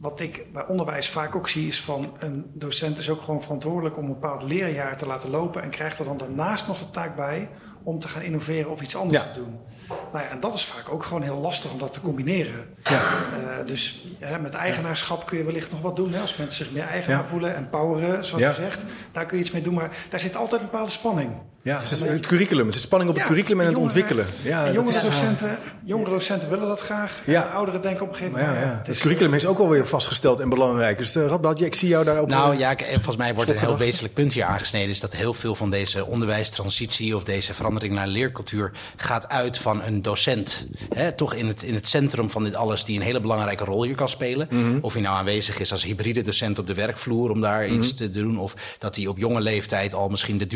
wat 0.00 0.20
ik 0.20 0.46
bij 0.52 0.66
onderwijs 0.66 1.08
vaak 1.08 1.36
ook 1.36 1.48
zie 1.48 1.68
is 1.68 1.80
van 1.80 2.16
een 2.18 2.44
docent 2.54 2.98
is 2.98 3.10
ook 3.10 3.20
gewoon 3.22 3.42
verantwoordelijk 3.42 3.96
om 3.96 4.02
een 4.04 4.08
bepaald 4.20 4.42
leerjaar 4.42 4.96
te 4.96 5.06
laten 5.06 5.30
lopen 5.30 5.62
en 5.62 5.70
krijgt 5.70 5.98
er 5.98 6.04
dan 6.04 6.16
daarnaast 6.16 6.66
nog 6.66 6.78
de 6.78 6.90
taak 6.90 7.16
bij 7.16 7.48
om 7.82 7.98
te 7.98 8.08
gaan 8.08 8.22
innoveren 8.22 8.70
of 8.70 8.82
iets 8.82 8.96
anders 8.96 9.24
Ja. 9.24 9.30
te 9.30 9.38
doen. 9.40 9.58
Nou 9.88 10.24
ja, 10.24 10.30
en 10.30 10.40
dat 10.40 10.54
is 10.54 10.64
vaak 10.64 10.88
ook 10.92 11.02
gewoon 11.04 11.22
heel 11.22 11.38
lastig 11.38 11.72
om 11.72 11.78
dat 11.78 11.92
te 11.92 12.00
combineren. 12.00 12.66
Ja. 12.84 13.02
Eh, 13.02 13.66
dus 13.66 14.06
hè, 14.18 14.38
met 14.38 14.54
eigenaarschap 14.54 15.26
kun 15.26 15.38
je 15.38 15.44
wellicht 15.44 15.70
nog 15.70 15.80
wat 15.80 15.96
doen. 15.96 16.12
Hè, 16.12 16.20
als 16.20 16.36
mensen 16.36 16.64
zich 16.64 16.74
meer 16.74 16.84
eigenaar 16.86 17.20
Ja. 17.22 17.28
voelen, 17.28 17.54
empoweren, 17.56 18.24
zoals 18.24 18.42
Ja. 18.42 18.48
je 18.48 18.54
zegt. 18.54 18.84
Daar 19.12 19.26
kun 19.26 19.36
je 19.36 19.42
iets 19.42 19.52
mee 19.52 19.62
doen, 19.62 19.74
maar 19.74 19.90
daar 20.08 20.20
zit 20.20 20.36
altijd 20.36 20.60
een 20.60 20.66
bepaalde 20.70 20.90
spanning. 20.90 21.30
Ja, 21.64 21.80
het, 21.80 21.90
is 21.90 22.00
het 22.00 22.26
curriculum. 22.26 22.66
Het 22.66 22.74
is 22.74 22.80
spanning 22.80 23.10
op 23.10 23.16
het 23.16 23.24
Ja, 23.24 23.30
curriculum 23.30 23.60
en 23.60 23.66
het 23.66 23.74
jongeren- 23.76 23.96
ontwikkelen. 23.96 24.26
Ja, 24.42 24.72
jongere, 24.72 24.96
is- 24.96 25.02
docenten, 25.02 25.58
jongere 25.84 26.10
docenten 26.10 26.48
willen 26.50 26.66
dat 26.66 26.80
graag. 26.80 27.20
Ja. 27.26 27.44
En 27.46 27.52
ouderen 27.52 27.80
denken 27.80 28.02
op 28.02 28.08
een 28.08 28.14
gegeven 28.16 28.38
moment... 28.38 28.56
ja, 28.56 28.62
ja. 28.64 28.68
het 28.68 28.86
Het 28.86 28.96
is- 28.96 29.02
curriculum 29.02 29.34
is 29.34 29.46
ook 29.46 29.58
wel 29.58 29.68
weer 29.68 29.86
vastgesteld 29.86 30.40
en 30.40 30.48
belangrijk. 30.48 30.98
Dus 30.98 31.16
uh, 31.16 31.26
Radboud, 31.26 31.60
ik 31.60 31.74
zie 31.74 31.88
jou 31.88 32.04
daarop. 32.04 32.28
Nou 32.28 32.52
eh, 32.52 32.58
ja, 32.58 32.76
eh, 32.76 32.92
volgens 32.94 33.16
mij 33.16 33.34
wordt 33.34 33.50
een 33.50 33.58
heel 33.58 33.76
wezenlijk 33.76 34.14
punt 34.14 34.32
hier 34.32 34.44
aangesneden. 34.44 34.88
Is 34.88 35.00
dat 35.00 35.12
heel 35.12 35.34
veel 35.34 35.54
van 35.54 35.70
deze 35.70 36.06
onderwijstransitie 36.06 37.16
of 37.16 37.24
deze 37.24 37.54
verandering 37.54 37.92
naar 37.94 38.06
leercultuur 38.06 38.70
gaat 38.96 39.28
uit 39.28 39.58
van 39.58 39.82
een 39.82 40.02
docent. 40.02 40.66
Hè, 40.94 41.12
toch 41.12 41.34
in 41.34 41.46
het, 41.48 41.62
in 41.62 41.74
het 41.74 41.88
centrum 41.88 42.30
van 42.30 42.44
dit 42.44 42.54
alles, 42.54 42.84
die 42.84 42.96
een 42.96 43.04
hele 43.04 43.20
belangrijke 43.20 43.64
rol 43.64 43.84
hier 43.84 43.94
kan 43.94 44.08
spelen. 44.08 44.46
Mhm. 44.50 44.78
Of 44.80 44.92
hij 44.92 45.02
nou 45.02 45.16
aanwezig 45.16 45.58
is 45.60 45.70
als 45.72 45.84
hybride 45.84 46.22
docent 46.22 46.58
op 46.58 46.66
de 46.66 46.74
werkvloer 46.74 47.30
om 47.30 47.40
daar 47.40 47.64
Mhm. 47.66 47.74
iets 47.74 47.94
te 47.94 48.10
doen. 48.10 48.38
Of 48.38 48.54
dat 48.78 48.96
hij 48.96 49.06
op 49.06 49.18
jonge 49.18 49.40
leeftijd 49.40 49.94
al 49.94 50.08
misschien 50.08 50.38
de 50.38 50.46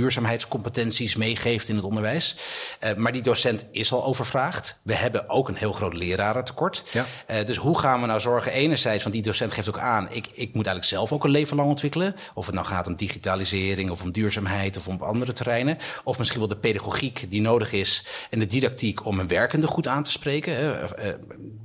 duurzaamheidscompetenties 0.98 1.16
meegeeft 1.16 1.68
in 1.68 1.76
het 1.76 1.84
onderwijs. 1.84 2.36
Eh, 2.78 2.94
maar 2.94 3.12
die 3.12 3.22
docent 3.22 3.66
is 3.70 3.92
al 3.92 4.04
overvraagd. 4.04 4.78
We 4.82 4.94
hebben 4.94 5.28
ook 5.28 5.48
een 5.48 5.56
heel 5.56 5.72
groot 5.72 5.94
lerarentekort. 5.94 6.84
Ja. 6.92 7.04
Eh, 7.26 7.46
dus 7.46 7.56
hoe 7.56 7.78
gaan 7.78 8.00
we 8.00 8.06
nou 8.06 8.20
zorgen? 8.20 8.52
Enerzijds, 8.52 9.02
want 9.02 9.14
die 9.14 9.24
docent 9.24 9.52
geeft 9.52 9.68
ook 9.68 9.78
aan, 9.78 10.08
ik, 10.10 10.26
ik 10.26 10.54
moet 10.54 10.66
eigenlijk 10.66 10.84
zelf 10.84 11.12
ook 11.12 11.24
een 11.24 11.30
leven 11.30 11.56
lang 11.56 11.68
ontwikkelen. 11.68 12.14
Of 12.34 12.46
het 12.46 12.54
nou 12.54 12.66
gaat 12.66 12.86
om 12.86 12.96
digitalisering 12.96 13.90
of 13.90 14.02
om 14.02 14.12
duurzaamheid 14.12 14.76
of 14.76 14.88
om 14.88 15.02
andere 15.02 15.32
terreinen. 15.32 15.78
Of 16.04 16.18
misschien 16.18 16.38
wel 16.40 16.48
de 16.48 16.56
pedagogiek 16.56 17.30
die 17.30 17.40
nodig 17.40 17.72
is 17.72 18.04
en 18.30 18.38
de 18.38 18.46
didactiek 18.46 19.06
om 19.06 19.18
een 19.18 19.28
werkende 19.28 19.66
goed 19.66 19.86
aan 19.86 20.02
te 20.02 20.10
spreken. 20.10 20.56
Eh, 20.98 21.12